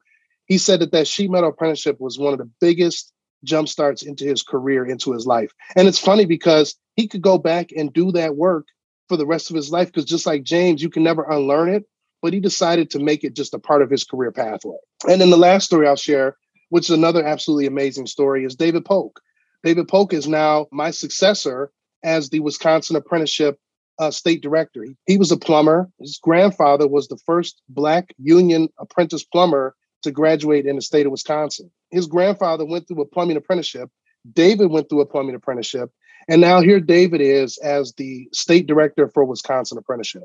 he 0.46 0.58
said 0.58 0.80
that 0.80 0.92
that 0.92 1.06
sheet 1.06 1.30
metal 1.30 1.50
apprenticeship 1.50 2.00
was 2.00 2.18
one 2.18 2.32
of 2.32 2.38
the 2.38 2.50
biggest 2.60 3.12
jump 3.44 3.68
starts 3.68 4.02
into 4.02 4.24
his 4.24 4.42
career, 4.42 4.84
into 4.84 5.12
his 5.12 5.26
life. 5.26 5.52
And 5.76 5.88
it's 5.88 5.98
funny 5.98 6.24
because 6.24 6.74
he 6.96 7.06
could 7.08 7.22
go 7.22 7.38
back 7.38 7.70
and 7.72 7.92
do 7.92 8.12
that 8.12 8.36
work 8.36 8.66
for 9.08 9.16
the 9.16 9.26
rest 9.26 9.50
of 9.50 9.56
his 9.56 9.70
life 9.70 9.88
because 9.88 10.04
just 10.04 10.26
like 10.26 10.42
James, 10.42 10.82
you 10.82 10.90
can 10.90 11.02
never 11.02 11.24
unlearn 11.24 11.68
it. 11.68 11.84
But 12.22 12.32
he 12.32 12.40
decided 12.40 12.90
to 12.90 12.98
make 12.98 13.24
it 13.24 13.36
just 13.36 13.54
a 13.54 13.58
part 13.58 13.82
of 13.82 13.90
his 13.90 14.02
career 14.02 14.32
pathway. 14.32 14.76
And 15.08 15.20
then 15.20 15.30
the 15.30 15.36
last 15.36 15.66
story 15.66 15.86
I'll 15.86 15.96
share, 15.96 16.36
which 16.70 16.86
is 16.86 16.96
another 16.96 17.24
absolutely 17.24 17.66
amazing 17.66 18.06
story, 18.06 18.44
is 18.44 18.56
David 18.56 18.84
Polk. 18.84 19.20
David 19.62 19.86
Polk 19.86 20.12
is 20.12 20.26
now 20.26 20.66
my 20.72 20.90
successor 20.90 21.70
as 22.02 22.30
the 22.30 22.40
Wisconsin 22.40 22.96
Apprenticeship 22.96 23.58
uh, 23.98 24.10
State 24.10 24.42
Director. 24.42 24.86
He 25.06 25.18
was 25.18 25.30
a 25.30 25.36
plumber. 25.36 25.88
His 25.98 26.18
grandfather 26.22 26.88
was 26.88 27.08
the 27.08 27.18
first 27.26 27.62
Black 27.68 28.14
union 28.18 28.68
apprentice 28.78 29.24
plumber 29.24 29.74
to 30.06 30.12
graduate 30.12 30.66
in 30.66 30.76
the 30.76 30.82
state 30.82 31.06
of 31.06 31.12
Wisconsin. 31.12 31.70
His 31.90 32.06
grandfather 32.06 32.64
went 32.64 32.88
through 32.88 33.02
a 33.02 33.06
plumbing 33.06 33.36
apprenticeship. 33.36 33.90
David 34.32 34.70
went 34.70 34.88
through 34.88 35.00
a 35.00 35.06
plumbing 35.06 35.34
apprenticeship. 35.34 35.90
And 36.28 36.40
now 36.40 36.60
here 36.60 36.80
David 36.80 37.20
is 37.20 37.58
as 37.58 37.92
the 37.92 38.28
state 38.32 38.66
director 38.66 39.08
for 39.08 39.24
Wisconsin 39.24 39.78
Apprenticeship. 39.78 40.24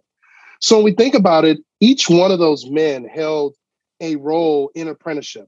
So 0.60 0.78
when 0.78 0.86
we 0.86 0.94
think 0.94 1.14
about 1.14 1.46
it, 1.46 1.60
each 1.80 2.10
one 2.10 2.32
of 2.32 2.40
those 2.40 2.70
men 2.70 3.06
held 3.06 3.56
a 4.00 4.16
role 4.16 4.72
in 4.74 4.88
apprenticeship. 4.88 5.48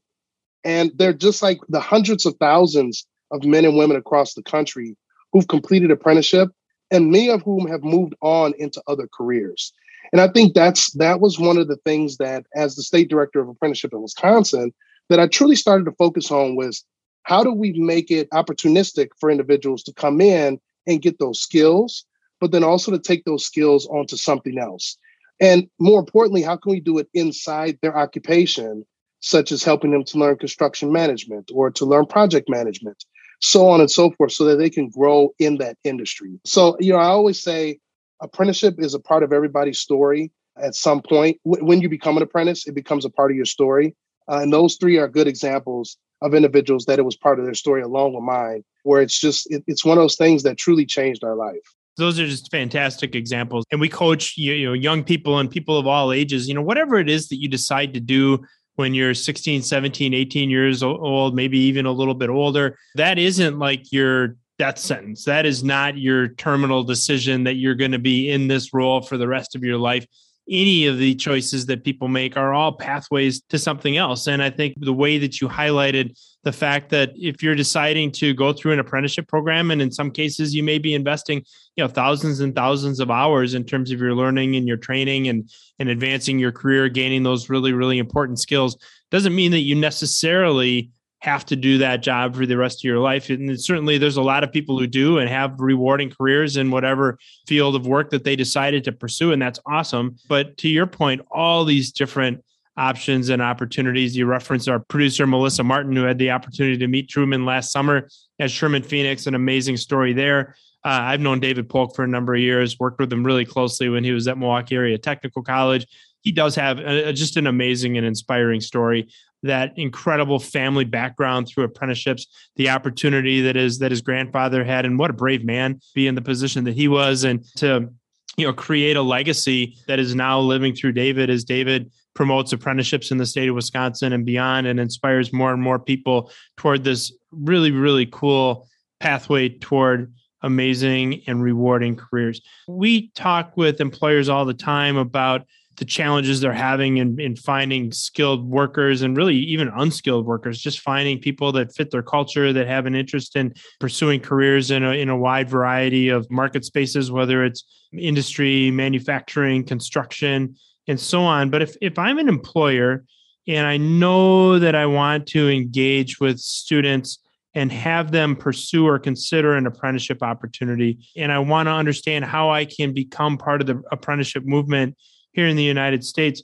And 0.63 0.91
they're 0.95 1.13
just 1.13 1.41
like 1.41 1.59
the 1.69 1.79
hundreds 1.79 2.25
of 2.25 2.35
thousands 2.39 3.05
of 3.31 3.43
men 3.43 3.65
and 3.65 3.75
women 3.75 3.97
across 3.97 4.33
the 4.33 4.43
country 4.43 4.95
who've 5.31 5.47
completed 5.47 5.91
apprenticeship 5.91 6.49
and 6.91 7.11
many 7.11 7.29
of 7.29 7.41
whom 7.41 7.67
have 7.67 7.83
moved 7.83 8.13
on 8.21 8.53
into 8.57 8.81
other 8.87 9.07
careers. 9.11 9.73
And 10.11 10.21
I 10.21 10.27
think 10.27 10.53
that's 10.53 10.91
that 10.93 11.21
was 11.21 11.39
one 11.39 11.57
of 11.57 11.67
the 11.67 11.77
things 11.77 12.17
that 12.17 12.45
as 12.55 12.75
the 12.75 12.83
state 12.83 13.09
director 13.09 13.39
of 13.39 13.49
apprenticeship 13.49 13.93
in 13.93 14.01
Wisconsin 14.01 14.73
that 15.09 15.19
I 15.19 15.27
truly 15.27 15.55
started 15.55 15.85
to 15.85 15.91
focus 15.93 16.31
on 16.31 16.55
was 16.55 16.83
how 17.23 17.43
do 17.43 17.53
we 17.53 17.73
make 17.73 18.11
it 18.11 18.29
opportunistic 18.31 19.09
for 19.19 19.31
individuals 19.31 19.83
to 19.83 19.93
come 19.93 20.21
in 20.21 20.59
and 20.87 21.01
get 21.01 21.19
those 21.19 21.41
skills, 21.41 22.05
but 22.41 22.51
then 22.51 22.63
also 22.63 22.91
to 22.91 22.99
take 22.99 23.23
those 23.23 23.45
skills 23.45 23.87
onto 23.87 24.17
something 24.17 24.59
else. 24.59 24.97
And 25.39 25.67
more 25.79 25.99
importantly, 25.99 26.41
how 26.41 26.57
can 26.57 26.71
we 26.71 26.79
do 26.79 26.97
it 26.97 27.07
inside 27.13 27.79
their 27.81 27.97
occupation, 27.97 28.85
such 29.21 29.51
as 29.51 29.63
helping 29.63 29.91
them 29.91 30.03
to 30.05 30.17
learn 30.17 30.37
construction 30.37 30.91
management 30.91 31.49
or 31.53 31.71
to 31.71 31.85
learn 31.85 32.05
project 32.05 32.49
management 32.49 33.03
so 33.43 33.67
on 33.67 33.81
and 33.81 33.91
so 33.91 34.09
forth, 34.11 34.31
so 34.31 34.45
that 34.45 34.55
they 34.55 34.69
can 34.69 34.89
grow 34.89 35.33
in 35.37 35.57
that 35.57 35.77
industry. 35.83 36.39
So, 36.45 36.77
you 36.79 36.93
know, 36.93 36.99
I 36.99 37.07
always 37.07 37.41
say 37.41 37.79
apprenticeship 38.21 38.75
is 38.77 38.93
a 38.93 38.99
part 38.99 39.23
of 39.23 39.33
everybody's 39.33 39.79
story 39.79 40.31
at 40.61 40.75
some 40.75 41.01
point. 41.01 41.39
W- 41.45 41.65
when 41.65 41.81
you 41.81 41.89
become 41.89 42.17
an 42.17 42.23
apprentice, 42.23 42.67
it 42.67 42.75
becomes 42.75 43.05
a 43.05 43.09
part 43.09 43.31
of 43.31 43.37
your 43.37 43.45
story. 43.45 43.95
Uh, 44.29 44.39
and 44.39 44.53
those 44.53 44.77
three 44.77 44.97
are 44.97 45.07
good 45.07 45.27
examples 45.27 45.97
of 46.21 46.33
individuals 46.33 46.85
that 46.85 46.99
it 46.99 47.03
was 47.03 47.17
part 47.17 47.39
of 47.39 47.45
their 47.45 47.53
story 47.53 47.81
along 47.81 48.13
with 48.13 48.23
mine, 48.23 48.63
where 48.83 49.01
it's 49.01 49.19
just, 49.19 49.51
it, 49.51 49.63
it's 49.67 49.83
one 49.83 49.97
of 49.97 50.03
those 50.03 50.15
things 50.15 50.43
that 50.43 50.57
truly 50.57 50.85
changed 50.85 51.23
our 51.23 51.35
life 51.35 51.75
those 51.95 52.19
are 52.19 52.25
just 52.25 52.49
fantastic 52.49 53.13
examples 53.13 53.63
and 53.71 53.79
we 53.79 53.87
coach 53.87 54.35
you 54.35 54.65
know 54.65 54.73
young 54.73 55.03
people 55.03 55.37
and 55.37 55.51
people 55.51 55.77
of 55.77 55.85
all 55.85 56.11
ages 56.11 56.47
you 56.47 56.53
know 56.55 56.61
whatever 56.61 56.95
it 56.95 57.07
is 57.07 57.29
that 57.29 57.35
you 57.35 57.47
decide 57.47 57.93
to 57.93 57.99
do 57.99 58.43
when 58.75 58.93
you're 58.93 59.13
16, 59.13 59.61
17, 59.61 60.13
18 60.13 60.49
years 60.49 60.81
old, 60.81 61.35
maybe 61.35 61.59
even 61.59 61.85
a 61.85 61.91
little 61.91 62.15
bit 62.15 62.29
older. 62.29 62.77
That 62.95 63.19
isn't 63.19 63.59
like 63.59 63.91
your 63.91 64.35
death 64.59 64.77
sentence. 64.77 65.25
That 65.25 65.45
is 65.45 65.63
not 65.63 65.97
your 65.97 66.29
terminal 66.29 66.83
decision 66.83 67.43
that 67.45 67.55
you're 67.55 67.75
going 67.75 67.91
to 67.93 67.99
be 67.99 68.29
in 68.29 68.47
this 68.47 68.73
role 68.73 69.01
for 69.01 69.17
the 69.17 69.27
rest 69.27 69.55
of 69.55 69.63
your 69.63 69.77
life. 69.77 70.05
any 70.49 70.87
of 70.87 70.97
the 70.97 71.15
choices 71.15 71.65
that 71.67 71.83
people 71.83 72.07
make 72.07 72.35
are 72.35 72.53
all 72.53 72.73
pathways 72.73 73.41
to 73.43 73.57
something 73.57 73.95
else. 73.97 74.27
And 74.27 74.43
I 74.43 74.49
think 74.49 74.75
the 74.77 74.93
way 74.93 75.17
that 75.19 75.39
you 75.39 75.47
highlighted 75.47 76.19
the 76.43 76.51
fact 76.51 76.89
that 76.89 77.11
if 77.15 77.41
you're 77.41 77.55
deciding 77.55 78.11
to 78.11 78.33
go 78.33 78.51
through 78.51 78.73
an 78.73 78.79
apprenticeship 78.79 79.29
program, 79.29 79.71
and 79.71 79.81
in 79.81 79.89
some 79.89 80.11
cases 80.11 80.53
you 80.53 80.61
may 80.61 80.77
be 80.77 80.93
investing, 80.93 81.41
you 81.77 81.83
know, 81.83 81.87
thousands 81.87 82.41
and 82.41 82.53
thousands 82.53 82.99
of 82.99 83.09
hours 83.09 83.53
in 83.53 83.63
terms 83.63 83.91
of 83.91 84.01
your 84.01 84.13
learning 84.13 84.57
and 84.57 84.67
your 84.67 84.77
training 84.77 85.29
and 85.29 85.49
and 85.79 85.87
advancing 85.87 86.37
your 86.39 86.51
career, 86.51 86.89
gaining 86.89 87.23
those 87.23 87.49
really, 87.49 87.71
really 87.71 87.97
important 87.97 88.39
skills, 88.39 88.77
doesn't 89.09 89.33
mean 89.33 89.51
that 89.51 89.59
you 89.59 89.75
necessarily 89.75 90.91
have 91.23 91.45
to 91.45 91.55
do 91.55 91.77
that 91.77 92.03
job 92.03 92.35
for 92.35 92.45
the 92.45 92.57
rest 92.57 92.81
of 92.81 92.83
your 92.83 92.99
life. 92.99 93.29
And 93.29 93.59
certainly 93.59 93.97
there's 93.97 94.17
a 94.17 94.21
lot 94.21 94.43
of 94.43 94.51
people 94.51 94.77
who 94.77 94.87
do 94.87 95.19
and 95.19 95.29
have 95.29 95.57
rewarding 95.57 96.09
careers 96.09 96.57
in 96.57 96.69
whatever 96.69 97.17
field 97.47 97.77
of 97.77 97.87
work 97.87 98.09
that 98.09 98.25
they 98.25 98.35
decided 98.35 98.83
to 98.83 98.91
pursue. 98.91 99.31
And 99.31 99.41
that's 99.41 99.59
awesome. 99.65 100.17
But 100.27 100.57
to 100.57 100.67
your 100.67 100.85
point, 100.85 101.21
all 101.31 101.63
these 101.63 101.93
different 101.93 102.43
options 102.75 103.29
and 103.29 103.41
opportunities. 103.41 104.17
You 104.17 104.25
referenced 104.25 104.67
our 104.67 104.79
producer, 104.79 105.25
Melissa 105.25 105.63
Martin, 105.63 105.95
who 105.95 106.03
had 106.03 106.17
the 106.17 106.31
opportunity 106.31 106.77
to 106.77 106.87
meet 106.87 107.07
Truman 107.07 107.45
last 107.45 107.71
summer 107.71 108.09
at 108.39 108.51
Sherman 108.51 108.83
Phoenix, 108.83 109.27
an 109.27 109.35
amazing 109.35 109.77
story 109.77 110.11
there. 110.11 110.55
Uh, 110.83 110.99
I've 111.03 111.21
known 111.21 111.39
David 111.39 111.69
Polk 111.69 111.95
for 111.95 112.03
a 112.03 112.07
number 112.07 112.33
of 112.33 112.41
years, 112.41 112.79
worked 112.79 112.99
with 112.99 113.13
him 113.13 113.23
really 113.23 113.45
closely 113.45 113.87
when 113.89 114.03
he 114.03 114.11
was 114.11 114.27
at 114.27 114.37
Milwaukee 114.37 114.75
Area 114.75 114.97
Technical 114.97 115.41
College. 115.41 115.85
He 116.21 116.31
does 116.31 116.55
have 116.55 116.79
a, 116.79 117.13
just 117.13 117.37
an 117.37 117.47
amazing 117.47 117.97
and 117.97 118.05
inspiring 118.05 118.59
story 118.59 119.07
that 119.43 119.73
incredible 119.77 120.39
family 120.39 120.85
background 120.85 121.47
through 121.47 121.65
apprenticeships, 121.65 122.27
the 122.55 122.69
opportunity 122.69 123.41
that 123.41 123.55
is 123.55 123.79
that 123.79 123.91
his 123.91 124.01
grandfather 124.01 124.63
had, 124.63 124.85
and 124.85 124.97
what 124.97 125.09
a 125.09 125.13
brave 125.13 125.45
man 125.45 125.79
be 125.93 126.07
in 126.07 126.15
the 126.15 126.21
position 126.21 126.63
that 126.63 126.73
he 126.73 126.87
was, 126.87 127.23
and 127.23 127.45
to 127.57 127.89
you 128.37 128.47
know 128.47 128.53
create 128.53 128.97
a 128.97 129.01
legacy 129.01 129.77
that 129.87 129.99
is 129.99 130.15
now 130.15 130.39
living 130.39 130.73
through 130.73 130.93
David 130.93 131.29
as 131.29 131.43
David 131.43 131.91
promotes 132.15 132.53
apprenticeships 132.53 133.11
in 133.11 133.17
the 133.17 133.25
state 133.25 133.49
of 133.49 133.55
Wisconsin 133.55 134.13
and 134.13 134.25
beyond, 134.25 134.65
and 134.67 134.79
inspires 134.79 135.31
more 135.31 135.53
and 135.53 135.61
more 135.61 135.79
people 135.79 136.31
toward 136.57 136.83
this 136.83 137.13
really 137.31 137.71
really 137.71 138.07
cool 138.07 138.67
pathway 138.99 139.49
toward 139.49 140.13
amazing 140.43 141.21
and 141.25 141.41
rewarding 141.41 141.95
careers. 141.95 142.41
We 142.67 143.09
talk 143.09 143.55
with 143.55 143.81
employers 143.81 144.29
all 144.29 144.45
the 144.45 144.53
time 144.53 144.97
about 144.97 145.45
the 145.77 145.85
challenges 145.85 146.39
they're 146.39 146.53
having 146.53 146.97
in, 146.97 147.19
in 147.19 147.35
finding 147.35 147.91
skilled 147.91 148.47
workers 148.47 149.01
and 149.01 149.17
really 149.17 149.35
even 149.35 149.71
unskilled 149.75 150.25
workers, 150.25 150.59
just 150.59 150.79
finding 150.79 151.19
people 151.19 151.51
that 151.51 151.73
fit 151.73 151.89
their 151.91 152.03
culture, 152.03 152.53
that 152.53 152.67
have 152.67 152.85
an 152.85 152.95
interest 152.95 153.35
in 153.35 153.53
pursuing 153.79 154.19
careers 154.19 154.71
in 154.71 154.83
a, 154.83 154.91
in 154.91 155.09
a 155.09 155.17
wide 155.17 155.49
variety 155.49 156.09
of 156.09 156.29
market 156.29 156.63
spaces, 156.63 157.11
whether 157.11 157.43
it's 157.43 157.63
industry, 157.97 158.71
manufacturing, 158.71 159.63
construction, 159.63 160.55
and 160.87 160.99
so 160.99 161.21
on. 161.21 161.49
But 161.49 161.61
if, 161.61 161.75
if 161.81 161.97
I'm 161.97 162.19
an 162.19 162.29
employer 162.29 163.03
and 163.47 163.65
I 163.65 163.77
know 163.77 164.59
that 164.59 164.75
I 164.75 164.85
want 164.85 165.27
to 165.27 165.49
engage 165.49 166.19
with 166.19 166.39
students 166.39 167.19
and 167.55 167.71
have 167.71 168.11
them 168.11 168.35
pursue 168.35 168.87
or 168.87 168.97
consider 168.99 169.55
an 169.55 169.67
apprenticeship 169.67 170.23
opportunity, 170.23 170.99
and 171.15 171.31
I 171.31 171.39
want 171.39 171.67
to 171.67 171.71
understand 171.71 172.25
how 172.25 172.51
I 172.51 172.65
can 172.65 172.93
become 172.93 173.37
part 173.37 173.61
of 173.61 173.67
the 173.67 173.81
apprenticeship 173.91 174.43
movement 174.45 174.95
here 175.33 175.47
in 175.47 175.55
the 175.55 175.63
United 175.63 176.03
States. 176.03 176.41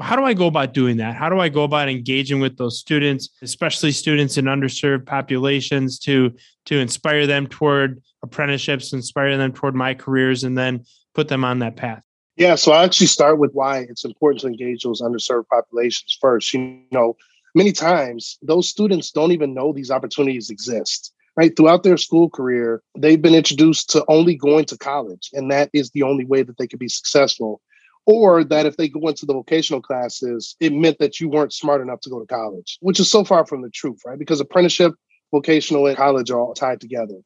How 0.00 0.16
do 0.16 0.24
I 0.24 0.34
go 0.34 0.46
about 0.46 0.72
doing 0.72 0.96
that? 0.98 1.14
How 1.14 1.28
do 1.28 1.38
I 1.38 1.48
go 1.48 1.64
about 1.64 1.88
engaging 1.88 2.40
with 2.40 2.56
those 2.56 2.78
students, 2.78 3.28
especially 3.42 3.92
students 3.92 4.38
in 4.38 4.46
underserved 4.46 5.06
populations, 5.06 5.98
to 6.00 6.32
to 6.66 6.78
inspire 6.78 7.26
them 7.26 7.46
toward 7.46 8.02
apprenticeships, 8.22 8.92
inspire 8.92 9.36
them 9.36 9.52
toward 9.52 9.74
my 9.74 9.94
careers, 9.94 10.44
and 10.44 10.56
then 10.56 10.84
put 11.14 11.28
them 11.28 11.44
on 11.44 11.58
that 11.58 11.76
path? 11.76 12.02
Yeah, 12.36 12.54
so 12.54 12.72
I 12.72 12.84
actually 12.84 13.08
start 13.08 13.38
with 13.38 13.52
why 13.52 13.80
it's 13.80 14.04
important 14.04 14.40
to 14.40 14.46
engage 14.46 14.82
those 14.82 15.02
underserved 15.02 15.48
populations 15.48 16.16
first. 16.18 16.54
You 16.54 16.80
know, 16.90 17.16
many 17.54 17.72
times 17.72 18.38
those 18.40 18.68
students 18.68 19.10
don't 19.10 19.32
even 19.32 19.54
know 19.54 19.72
these 19.72 19.90
opportunities 19.90 20.50
exist 20.50 21.12
right 21.36 21.56
throughout 21.56 21.82
their 21.82 21.96
school 21.96 22.28
career 22.28 22.82
they've 22.96 23.22
been 23.22 23.34
introduced 23.34 23.90
to 23.90 24.04
only 24.08 24.34
going 24.34 24.64
to 24.64 24.76
college 24.76 25.30
and 25.32 25.50
that 25.50 25.70
is 25.72 25.90
the 25.90 26.02
only 26.02 26.24
way 26.24 26.42
that 26.42 26.56
they 26.58 26.66
could 26.66 26.78
be 26.78 26.88
successful 26.88 27.60
or 28.06 28.44
that 28.44 28.66
if 28.66 28.76
they 28.76 28.88
go 28.88 29.08
into 29.08 29.26
the 29.26 29.32
vocational 29.32 29.80
classes, 29.80 30.56
it 30.60 30.72
meant 30.72 30.98
that 30.98 31.20
you 31.20 31.28
weren't 31.28 31.52
smart 31.52 31.80
enough 31.80 32.00
to 32.00 32.10
go 32.10 32.18
to 32.18 32.26
college, 32.26 32.78
which 32.80 32.98
is 32.98 33.10
so 33.10 33.24
far 33.24 33.46
from 33.46 33.62
the 33.62 33.70
truth, 33.70 34.00
right? 34.04 34.18
Because 34.18 34.40
apprenticeship, 34.40 34.94
vocational, 35.30 35.86
and 35.86 35.96
college 35.96 36.30
are 36.30 36.40
all 36.40 36.54
tied 36.54 36.80
together. 36.80 37.20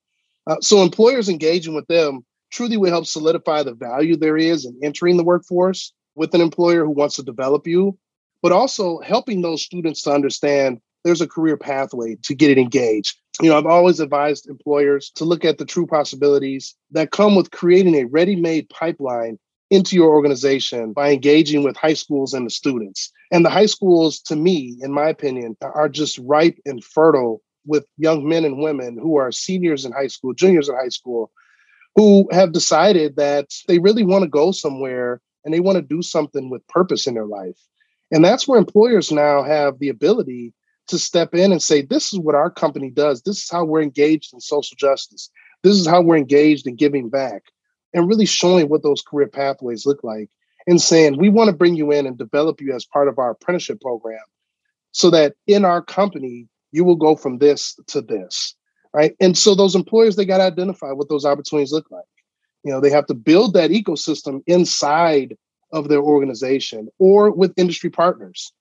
Uh, 0.47 0.57
so 0.61 0.83
employers 0.83 1.29
engaging 1.29 1.75
with 1.75 1.87
them 1.87 2.25
truly 2.51 2.77
will 2.77 2.91
help 2.91 3.07
solidify 3.07 3.63
the 3.63 3.75
value 3.75 4.17
there 4.17 4.37
is 4.37 4.65
in 4.65 4.79
entering 4.83 5.17
the 5.17 5.25
workforce 5.25 5.93
with 6.15 6.35
an 6.35 6.41
employer 6.41 6.85
who 6.85 6.91
wants 6.91 7.17
to 7.17 7.23
develop 7.23 7.67
you, 7.67 7.99
but 8.43 8.53
also 8.53 9.01
helping 9.01 9.43
those 9.43 9.63
students 9.63 10.03
to 10.03 10.13
understand 10.13 10.81
there's 11.05 11.21
a 11.21 11.29
career 11.29 11.57
pathway 11.57 12.17
to 12.23 12.35
get 12.35 12.51
it 12.51 12.59
engaged. 12.59 13.17
You 13.41 13.51
know, 13.51 13.59
I've 13.59 13.67
always 13.67 14.01
advised 14.01 14.49
employers 14.49 15.11
to 15.17 15.25
look 15.25 15.45
at 15.45 15.59
the 15.59 15.65
true 15.65 15.87
possibilities 15.87 16.75
that 16.91 17.13
come 17.13 17.37
with 17.37 17.51
creating 17.51 17.95
a 17.95 18.05
ready 18.05 18.35
made 18.35 18.69
pipeline 18.71 19.39
into 19.71 19.97
your 19.97 20.11
organization 20.11 20.93
by 20.93 21.11
engaging 21.11 21.65
with 21.65 21.77
high 21.77 21.95
schools 21.95 22.35
and 22.35 22.47
the 22.47 22.51
students. 22.51 23.13
And 23.33 23.45
the 23.45 23.51
high 23.51 23.67
schools, 23.67 24.21
to 24.23 24.37
me, 24.37 24.77
in 24.81 24.93
my 24.93 25.09
opinion, 25.09 25.57
are 25.61 25.89
just 25.89 26.19
ripe 26.19 26.59
and 26.65 26.85
fertile 26.85 27.43
with 27.67 27.87
young 27.99 28.29
men 28.29 28.45
and 28.45 28.59
women 28.59 28.97
who 28.97 29.17
are 29.17 29.33
seniors 29.33 29.85
in 29.85 29.93
high 29.93 30.07
school, 30.07 30.33
juniors 30.33 30.69
in 30.69 30.77
high 30.77 30.89
school, 30.89 31.33
who 31.97 32.29
have 32.31 32.53
decided 32.53 33.17
that 33.17 33.53
they 33.67 33.79
really 33.79 34.05
want 34.05 34.23
to 34.23 34.29
go 34.29 34.53
somewhere 34.53 35.21
and 35.45 35.53
they 35.53 35.61
want 35.61 35.77
to 35.77 35.83
do 35.83 36.03
something 36.03 36.49
with 36.49 36.67
purpose 36.69 37.07
in 37.07 37.15
their 37.15 37.27
life. 37.27 37.59
And 38.13 38.25
that's 38.25 38.47
where 38.47 38.59
employers 38.59 39.11
now 39.11 39.43
have 39.43 39.79
the 39.79 39.89
ability 39.89 40.53
to 40.89 40.99
step 40.99 41.35
in 41.35 41.51
and 41.51 41.61
say, 41.61 41.83
this 41.83 42.13
is 42.13 42.21
what 42.21 42.37
our 42.37 42.51
company 42.51 42.91
does. 42.91 43.23
This 43.23 43.43
is 43.43 43.51
how 43.51 43.65
we're 43.65 43.83
engaged 43.83 44.33
in 44.33 44.41
social 44.41 44.77
justice. 44.77 45.31
This 45.65 45.77
is 45.77 45.87
how 45.87 46.03
we're 46.03 46.17
engaged 46.17 46.69
in 46.69 46.77
giving 46.77 47.09
back 47.09 47.43
and 47.95 48.09
really 48.09 48.27
showing 48.27 48.69
what 48.69 48.83
those 48.83 49.03
career 49.03 49.29
pathways 49.29 49.87
look 49.87 50.03
like 50.03 50.29
and 50.67 50.81
saying, 50.81 51.19
we 51.19 51.29
want 51.29 51.49
to 51.49 51.57
bring 51.57 51.77
you 51.77 51.93
in 51.93 52.07
and 52.07 52.19
develop 52.19 52.61
you 52.61 52.75
as 52.75 52.85
part 52.85 53.09
of 53.09 53.19
our 53.19 53.31
apprenticeship 53.31 53.81
program 53.81 54.21
so 54.93 55.11
that 55.11 55.35
in 55.47 55.65
our 55.65 55.83
company, 55.83 56.49
you 56.73 56.85
will 56.85 56.97
go 56.97 57.17
from 57.17 57.39
this 57.39 57.79
to 57.89 58.01
this. 58.01 58.55
Right. 58.93 59.15
And 59.21 59.37
so 59.37 59.55
those 59.55 59.75
employers, 59.75 60.17
they 60.17 60.25
got 60.25 60.39
to 60.39 60.45
identify 60.45 60.93
what 60.93 61.09
those 61.09 61.27
opportunities 61.27 61.73
look 61.73 61.91
like. 61.91 62.05
You 62.65 62.73
know, 62.73 62.81
they 62.81 62.91
have 62.91 63.07
to 63.07 63.15
build 63.15 63.53
that 63.55 63.71
ecosystem 63.71 64.43
inside 64.47 65.37
of 65.73 65.89
their 65.89 66.01
organization 66.01 66.89
or 66.99 67.31
with 67.31 67.53
industry 67.57 67.91
partners 67.91 68.53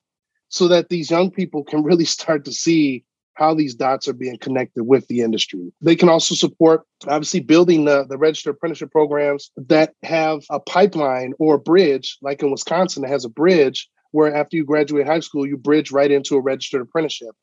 so 0.48 0.68
that 0.68 0.88
these 0.88 1.10
young 1.10 1.30
people 1.30 1.64
can 1.64 1.82
really 1.84 2.04
start 2.04 2.44
to 2.44 2.52
see 2.52 3.04
how 3.36 3.54
these 3.54 3.74
dots 3.74 4.08
are 4.08 4.14
being 4.14 4.38
connected 4.38 4.84
with 4.84 5.06
the 5.08 5.20
industry. 5.20 5.72
They 5.80 5.94
can 5.94 6.08
also 6.08 6.34
support, 6.34 6.82
obviously, 7.06 7.40
building 7.40 7.84
the, 7.84 8.04
the 8.06 8.18
registered 8.18 8.54
apprenticeship 8.54 8.90
programs 8.90 9.50
that 9.56 9.94
have 10.02 10.42
a 10.50 10.58
pipeline 10.58 11.34
or 11.38 11.56
a 11.56 11.60
bridge, 11.60 12.18
like 12.22 12.42
in 12.42 12.50
Wisconsin, 12.50 13.02
that 13.02 13.10
has 13.10 13.24
a 13.24 13.30
bridge 13.30 13.88
where 14.12 14.34
after 14.34 14.56
you 14.56 14.64
graduate 14.64 15.06
high 15.06 15.20
school, 15.20 15.46
you 15.46 15.56
bridge 15.56 15.92
right 15.92 16.10
into 16.10 16.36
a 16.36 16.40
registered 16.40 16.80
apprenticeship 16.80 17.34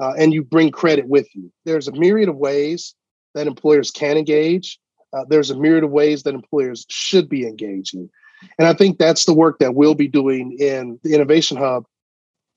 uh, 0.00 0.14
and 0.18 0.32
you 0.32 0.42
bring 0.42 0.70
credit 0.70 1.06
with 1.06 1.28
you. 1.34 1.52
There's 1.64 1.88
a 1.88 1.92
myriad 1.92 2.30
of 2.30 2.36
ways 2.36 2.94
that 3.34 3.46
employers 3.46 3.90
can 3.90 4.16
engage. 4.16 4.78
Uh, 5.12 5.24
there's 5.28 5.50
a 5.50 5.58
myriad 5.58 5.84
of 5.84 5.90
ways 5.90 6.22
that 6.22 6.34
employers 6.34 6.86
should 6.88 7.28
be 7.28 7.46
engaging. 7.46 8.08
And 8.58 8.66
I 8.66 8.72
think 8.72 8.98
that's 8.98 9.26
the 9.26 9.34
work 9.34 9.58
that 9.58 9.74
we'll 9.74 9.94
be 9.94 10.08
doing 10.08 10.56
in 10.58 10.98
the 11.02 11.14
Innovation 11.14 11.56
Hub 11.56 11.84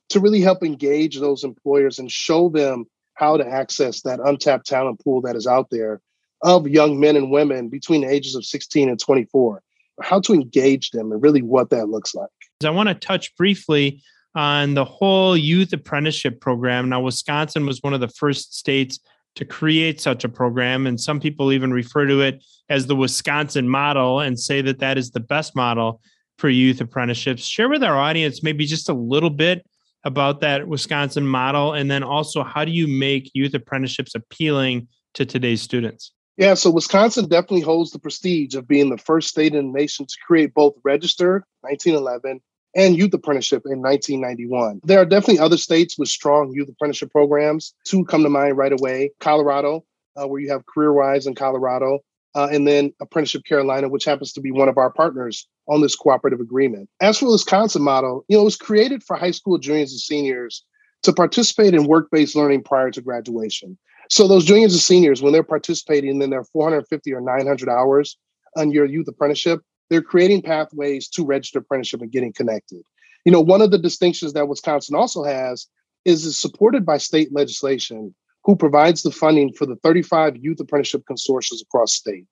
to 0.10 0.20
really 0.20 0.42
help 0.42 0.64
engage 0.64 1.20
those 1.20 1.44
employers 1.44 2.00
and 2.00 2.12
show 2.12 2.50
them 2.50 2.86
how 3.16 3.38
to 3.38 3.48
access 3.48 4.02
that 4.02 4.20
untapped 4.20 4.68
talent 4.68 5.00
pool 5.04 5.22
that 5.22 5.36
is 5.36 5.48
out 5.48 5.70
there 5.72 6.02
of 6.42 6.68
young 6.68 7.00
men 7.00 7.16
and 7.16 7.32
women 7.32 7.70
between 7.70 8.02
the 8.02 8.10
ages 8.10 8.36
of 8.36 8.46
16 8.46 8.90
and 8.90 9.00
24, 9.00 9.62
how 10.02 10.20
to 10.20 10.34
engage 10.34 10.92
them 10.92 11.12
and 11.12 11.24
really 11.24 11.42
what 11.42 11.70
that 11.70 11.90
looks 11.90 12.14
like. 12.14 12.30
I 12.64 12.70
want 12.70 12.90
to 12.90 12.96
touch 12.96 13.36
briefly 13.36 14.02
on 14.36 14.74
the 14.74 14.86
whole 14.86 15.36
youth 15.36 15.72
apprenticeship 15.74 16.42
program. 16.42 16.90
Now, 16.90 17.02
Wisconsin 17.02 17.66
was 17.66 17.82
one 17.82 17.94
of 17.94 18.02
the 18.02 18.10
first 18.10 18.56
states 18.58 19.00
to 19.36 19.46
create 19.46 20.00
such 20.00 20.24
a 20.24 20.30
program, 20.30 20.88
and 20.88 21.00
some 21.00 21.20
people 21.20 21.52
even 21.52 21.72
refer 21.72 22.06
to 22.06 22.22
it 22.22 22.44
as 22.70 22.86
the 22.86 22.96
Wisconsin 22.96 23.68
model 23.68 24.20
and 24.20 24.40
say 24.40 24.62
that 24.62 24.80
that 24.80 24.98
is 24.98 25.12
the 25.12 25.20
best 25.20 25.56
model 25.56 26.02
for 26.38 26.50
youth 26.50 26.82
apprenticeships. 26.82 27.46
Share 27.46 27.70
with 27.70 27.84
our 27.84 27.98
audience 27.98 28.44
maybe 28.44 28.66
just 28.66 28.90
a 28.90 28.94
little 28.94 29.30
bit 29.30 29.66
about 30.06 30.40
that 30.42 30.68
Wisconsin 30.68 31.28
model? 31.28 31.74
And 31.74 31.92
then 31.92 32.04
also, 32.04 32.44
how 32.44 32.64
do 32.64 32.72
you 32.72 32.88
make 32.88 33.32
youth 33.34 33.54
apprenticeships 33.54 34.16
appealing 34.16 34.88
to 35.16 35.26
today's 35.26 35.62
students? 35.62 36.12
Yeah, 36.38 36.54
so 36.54 36.70
Wisconsin 36.70 37.28
definitely 37.28 37.62
holds 37.62 37.92
the 37.92 38.00
prestige 38.00 38.56
of 38.56 38.68
being 38.68 38.90
the 38.90 38.98
first 38.98 39.30
state 39.30 39.56
in 39.56 39.72
the 39.72 39.80
nation 39.80 40.06
to 40.06 40.16
create 40.26 40.54
both 40.54 40.74
registered 40.84 41.44
1911 41.62 42.42
and 42.76 42.98
youth 42.98 43.14
apprenticeship 43.14 43.64
in 43.66 43.82
1991. 43.82 44.82
There 44.84 45.00
are 45.00 45.06
definitely 45.06 45.40
other 45.40 45.58
states 45.58 45.98
with 45.98 46.10
strong 46.10 46.52
youth 46.54 46.68
apprenticeship 46.68 47.12
programs. 47.12 47.74
Two 47.86 48.04
come 48.04 48.24
to 48.24 48.30
mind 48.30 48.58
right 48.58 48.74
away 48.74 49.12
Colorado, 49.22 49.86
uh, 50.22 50.28
where 50.28 50.42
you 50.42 50.52
have 50.52 50.64
CareerWise 50.66 51.26
in 51.26 51.36
Colorado, 51.36 52.00
uh, 52.36 52.50
and 52.52 52.68
then 52.68 52.94
Apprenticeship 53.02 53.46
Carolina, 53.46 53.88
which 53.88 54.06
happens 54.06 54.34
to 54.34 54.42
be 54.42 54.52
one 54.52 54.68
of 54.68 54.78
our 54.78 54.92
partners 54.92 55.48
on 55.68 55.82
this 55.82 55.96
cooperative 55.96 56.42
agreement. 56.42 56.90
As 57.00 57.18
for 57.18 57.26
the 57.26 57.32
Wisconsin 57.32 57.82
model, 57.82 58.26
you 58.28 58.36
know, 58.36 58.42
it 58.42 58.46
was 58.46 58.58
created 58.58 59.04
for 59.04 59.16
high 59.16 59.32
school 59.32 59.58
juniors 59.58 59.92
and 59.92 60.00
seniors 60.00 60.64
to 61.04 61.14
participate 61.14 61.74
in 61.74 61.88
work-based 61.88 62.36
learning 62.36 62.64
prior 62.64 62.92
to 62.92 63.02
graduation. 63.02 63.78
So 64.10 64.28
those 64.28 64.46
juniors 64.46 64.74
and 64.74 64.82
seniors, 64.82 65.22
when 65.22 65.34
they're 65.34 65.44
participating 65.44 66.22
in 66.22 66.30
their 66.30 66.44
450 66.44 67.14
or 67.14 67.22
900 67.22 67.70
hours 67.70 68.18
on 68.58 68.72
your 68.72 68.86
youth 68.86 69.08
apprenticeship, 69.08 69.62
they're 69.90 70.02
creating 70.02 70.42
pathways 70.42 71.08
to 71.10 71.26
register 71.26 71.60
apprenticeship 71.60 72.02
and 72.02 72.12
getting 72.12 72.34
connected. 72.34 72.82
You 73.24 73.32
know, 73.32 73.42
one 73.42 73.62
of 73.62 73.72
the 73.72 73.78
distinctions 73.78 74.34
that 74.34 74.48
Wisconsin 74.48 74.96
also 74.96 75.24
has 75.24 75.68
is 76.06 76.26
it's 76.26 76.40
supported 76.40 76.86
by 76.86 76.98
state 76.98 77.34
legislation 77.34 78.14
who 78.46 78.56
provides 78.56 79.02
the 79.02 79.12
funding 79.12 79.52
for 79.52 79.66
the 79.66 79.76
35 79.78 80.38
youth 80.38 80.60
apprenticeship 80.60 81.04
consortia 81.10 81.60
across 81.62 81.94
state. 81.94 82.26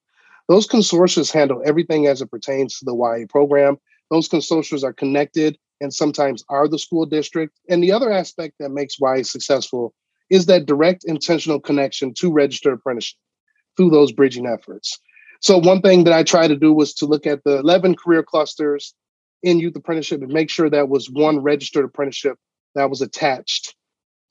Those 0.48 0.68
consortia 0.68 1.32
handle 1.32 1.62
everything 1.66 2.06
as 2.06 2.22
it 2.22 2.30
pertains 2.30 2.78
to 2.78 2.86
the 2.86 2.96
YA 2.96 3.26
program. 3.28 3.78
Those 4.12 4.30
consortia 4.30 4.84
are 4.84 4.94
connected 4.94 5.58
and 5.82 5.92
sometimes 5.92 6.44
are 6.50 6.68
the 6.68 6.78
school 6.78 7.08
district. 7.08 7.60
And 7.68 7.84
the 7.84 7.92
other 7.92 8.12
aspect 8.12 8.56
that 8.60 8.70
makes 8.70 9.00
YA 9.00 9.24
successful 9.24 9.94
is 10.30 10.46
that 10.46 10.68
direct 10.68 11.04
intentional 11.06 11.60
connection 11.60 12.14
to 12.20 12.32
registered 12.32 12.74
apprenticeship 12.74 13.18
through 13.76 13.90
those 13.90 14.12
bridging 14.12 14.46
efforts. 14.46 15.00
So 15.42 15.58
one 15.58 15.82
thing 15.82 16.04
that 16.04 16.14
I 16.14 16.24
tried 16.24 16.50
to 16.50 16.56
do 16.56 16.74
was 16.74 16.94
to 16.96 17.06
look 17.06 17.26
at 17.26 17.44
the 17.44 17.58
11 17.58 17.96
career 17.96 18.24
clusters 18.24 18.94
in 19.42 19.60
youth 19.60 19.76
apprenticeship 19.76 20.22
and 20.22 20.32
make 20.32 20.50
sure 20.50 20.70
that 20.70 20.90
was 20.90 21.10
one 21.10 21.40
registered 21.40 21.86
apprenticeship 21.86 22.38
that 22.76 22.90
was 22.90 23.02
attached 23.02 23.76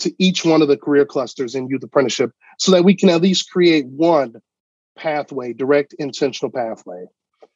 to 0.01 0.13
each 0.19 0.45
one 0.45 0.63
of 0.63 0.69
the 0.69 0.77
career 0.77 1.05
clusters 1.05 1.55
in 1.55 1.69
youth 1.69 1.83
apprenticeship 1.83 2.33
so 2.59 2.73
that 2.73 2.85
we 2.85 2.95
can 2.95 3.09
at 3.09 3.21
least 3.21 3.51
create 3.51 3.87
one 3.87 4.35
pathway, 4.97 5.53
direct 5.53 5.95
intentional 5.99 6.51
pathway. 6.51 7.05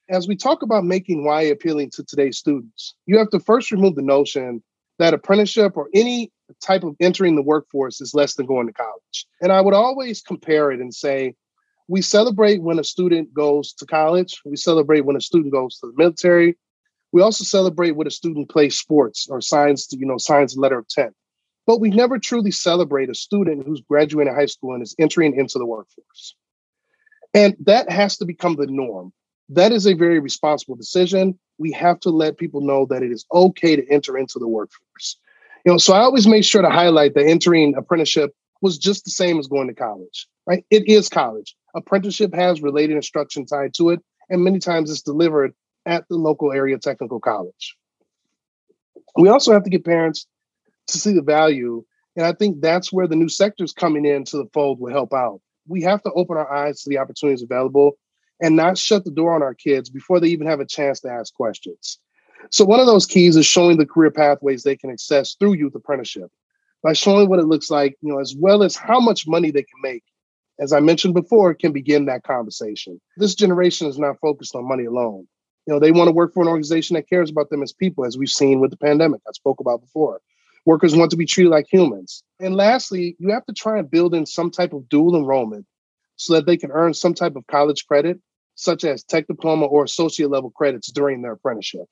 As 0.09 0.29
we 0.29 0.37
talk 0.37 0.63
about 0.63 0.85
making 0.85 1.25
YA 1.25 1.51
appealing 1.51 1.91
to 1.91 2.05
today's 2.05 2.39
students, 2.39 2.95
you 3.07 3.19
have 3.19 3.31
to 3.31 3.41
first 3.41 3.73
remove 3.73 3.97
the 3.97 4.03
notion 4.03 4.63
that 4.99 5.15
apprenticeship 5.15 5.77
or 5.77 5.89
any 5.93 6.31
type 6.63 6.85
of 6.85 6.95
entering 7.01 7.35
the 7.35 7.43
workforce 7.43 8.01
is 8.01 8.15
less 8.15 8.35
than 8.35 8.47
going 8.47 8.67
to 8.67 8.73
college. 8.73 9.27
And 9.41 9.53
I 9.53 9.61
would 9.61 9.75
always 9.75 10.23
compare 10.23 10.71
it 10.71 10.81
and 10.81 10.95
say, 10.95 11.35
we 11.89 12.03
celebrate 12.03 12.63
when 12.63 12.79
a 12.79 12.85
student 12.85 13.33
goes 13.33 13.73
to 13.75 13.87
college, 13.87 14.41
we 14.45 14.57
celebrate 14.57 15.03
when 15.03 15.17
a 15.17 15.21
student 15.21 15.53
goes 15.53 15.79
to 15.79 15.89
the 15.89 15.93
military, 15.97 16.57
we 17.13 17.23
also 17.23 17.45
celebrate 17.45 17.93
when 17.93 18.07
a 18.07 18.11
student 18.11 18.49
plays 18.51 18.77
sports 18.77 19.29
or 19.31 19.41
signs, 19.41 19.89
you 19.93 20.07
know, 20.07 20.19
signs 20.19 20.57
a 20.57 20.61
letter 20.61 20.79
of 20.79 20.87
intent. 20.97 21.15
But 21.67 21.81
we 21.81 21.91
never 21.91 22.19
truly 22.19 22.53
celebrate 22.53 23.11
a 23.11 23.15
student 23.15 23.67
who's 23.67 23.81
graduating 23.81 24.35
high 24.35 24.47
school 24.47 24.75
and 24.75 24.83
is 24.83 24.95
entering 24.99 25.37
into 25.37 25.59
the 25.59 25.67
workforce. 25.67 26.37
And 27.35 27.57
that 27.61 27.91
has 27.91 28.17
to 28.19 28.25
become 28.25 28.57
the 28.57 28.67
norm. 28.67 29.13
That 29.49 29.73
is 29.73 29.87
a 29.87 29.95
very 29.95 30.21
responsible 30.21 30.77
decision. 30.77 31.39
We 31.59 31.73
have 31.73 32.01
to 32.01 32.11
let 32.11 32.39
people 32.39 32.61
know 32.61 32.87
that 32.87 33.03
it 33.03 33.11
is 33.11 33.27
okay 33.33 33.77
to 33.77 33.87
enter 33.91 34.17
into 34.17 34.39
the 34.39 34.49
workforce. 34.49 35.19
You 35.65 35.73
know, 35.73 35.79
so 35.79 35.95
I 35.95 36.01
always 36.01 36.27
make 36.27 36.45
sure 36.45 36.63
to 36.63 36.71
highlight 36.71 37.15
that 37.15 37.27
entering 37.27 37.75
apprenticeship 37.77 38.33
was 38.63 38.79
just 38.79 39.05
the 39.05 39.11
same 39.11 39.39
as 39.39 39.49
going 39.49 39.69
to 39.69 39.75
college, 39.75 40.29
right? 40.47 40.65
It 40.71 40.89
is 40.89 41.09
college. 41.09 41.57
Apprenticeship 41.75 42.35
has 42.35 42.63
related 42.63 42.97
instruction 42.97 43.47
tied 43.47 43.75
to 43.75 43.91
it, 43.91 44.01
and 44.31 44.43
many 44.43 44.59
times 44.61 44.91
it's 44.91 45.03
delivered 45.03 45.53
at 45.85 46.09
the 46.09 46.17
local 46.17 46.53
area 46.53 46.79
technical 46.79 47.21
college. 47.21 47.77
We 49.17 49.29
also 49.29 49.53
have 49.53 49.65
to 49.65 49.71
get 49.71 49.85
parents 49.85 50.27
to 50.89 50.99
see 50.99 51.13
the 51.13 51.23
value. 51.23 51.85
And 52.17 52.27
I 52.27 52.33
think 52.33 52.61
that's 52.61 52.93
where 52.93 53.07
the 53.07 53.17
new 53.17 53.29
sectors 53.29 53.73
coming 53.73 54.07
into 54.07 54.37
the 54.37 54.49
fold 54.53 54.81
will 54.81 54.93
help 54.93 55.13
out. 55.13 55.41
We 55.69 55.83
have 55.83 56.03
to 56.03 56.13
open 56.13 56.37
our 56.37 56.51
eyes 56.53 56.83
to 56.83 56.91
the 56.91 56.99
opportunities 56.99 57.43
available 57.43 57.99
and 58.41 58.57
not 58.57 58.79
shut 58.79 59.05
the 59.05 59.11
door 59.11 59.35
on 59.35 59.43
our 59.43 59.55
kids 59.55 59.91
before 59.91 60.21
they 60.21 60.29
even 60.29 60.47
have 60.47 60.61
a 60.61 60.67
chance 60.67 61.01
to 61.01 61.11
ask 61.11 61.35
questions. 61.35 61.99
So, 62.51 62.65
one 62.65 62.81
of 62.81 62.87
those 62.87 63.07
keys 63.07 63.37
is 63.37 63.47
showing 63.47 63.79
the 63.79 63.87
career 63.87 64.11
pathways 64.11 64.63
they 64.63 64.77
can 64.77 64.91
access 64.91 65.35
through 65.35 65.55
youth 65.55 65.75
apprenticeship 65.75 66.31
by 66.83 66.93
showing 66.93 67.29
what 67.29 67.39
it 67.39 67.47
looks 67.47 67.71
like, 67.71 67.97
you 68.03 68.13
know, 68.13 68.21
as 68.21 68.35
well 68.39 68.63
as 68.63 68.77
how 68.77 69.01
much 69.01 69.27
money 69.27 69.51
they 69.51 69.63
can 69.63 69.81
make. 69.83 70.05
As 70.61 70.73
I 70.73 70.81
mentioned 70.81 71.15
before, 71.15 71.53
can 71.55 71.73
begin 71.73 72.07
that 72.07 72.23
conversation. 72.23 73.01
This 73.17 73.35
generation 73.35 73.89
is 73.89 73.99
not 73.99 74.21
focused 74.21 74.55
on 74.55 74.69
money 74.69 74.85
alone. 74.85 75.27
You 75.67 75.75
know, 75.75 75.81
they 75.81 75.91
want 75.91 76.09
to 76.09 76.13
work 76.13 76.33
for 76.33 76.43
an 76.43 76.49
organization 76.49 76.95
that 76.95 77.09
cares 77.09 77.31
about 77.31 77.51
them 77.51 77.63
as 77.63 77.73
people, 77.73 78.07
as 78.07 78.17
we've 78.17 78.29
seen 78.29 78.61
with 78.61 78.71
the 78.71 78.77
pandemic, 78.77 79.21
I 79.29 79.33
spoke 79.33 79.61
about 79.61 79.81
before. 79.81 80.21
Workers 80.67 80.97
want 80.97 81.13
to 81.13 81.17
be 81.17 81.27
treated 81.27 81.51
like 81.51 81.67
humans. 81.73 82.25
And 82.41 82.57
lastly, 82.57 83.17
you 83.19 83.31
have 83.31 83.47
to 83.47 83.53
try 83.53 83.79
and 83.79 83.91
build 83.91 84.15
in 84.15 84.27
some 84.27 84.51
type 84.51 84.73
of 84.73 84.89
dual 84.89 85.17
enrollment 85.17 85.65
so 86.17 86.35
that 86.35 86.45
they 86.45 86.57
can 86.57 86.73
earn 86.73 86.93
some 86.93 87.15
type 87.15 87.37
of 87.37 87.47
college 87.47 87.87
credit, 87.87 88.21
such 88.57 88.85
as 88.85 89.05
tech 89.05 89.29
diploma 89.29 89.67
or 89.67 89.85
associate 89.85 90.29
level 90.29 90.51
credits 90.51 90.91
during 90.91 91.23
their 91.23 91.33
apprenticeship. 91.33 91.87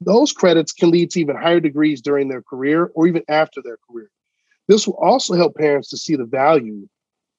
Those 0.00 0.32
credits 0.32 0.72
can 0.72 0.90
lead 0.90 1.10
to 1.10 1.20
even 1.20 1.36
higher 1.36 1.60
degrees 1.60 2.00
during 2.00 2.28
their 2.28 2.42
career 2.42 2.90
or 2.94 3.06
even 3.06 3.22
after 3.28 3.60
their 3.62 3.78
career. 3.88 4.10
This 4.68 4.86
will 4.86 4.96
also 4.96 5.34
help 5.34 5.56
parents 5.56 5.90
to 5.90 5.98
see 5.98 6.16
the 6.16 6.24
value 6.24 6.88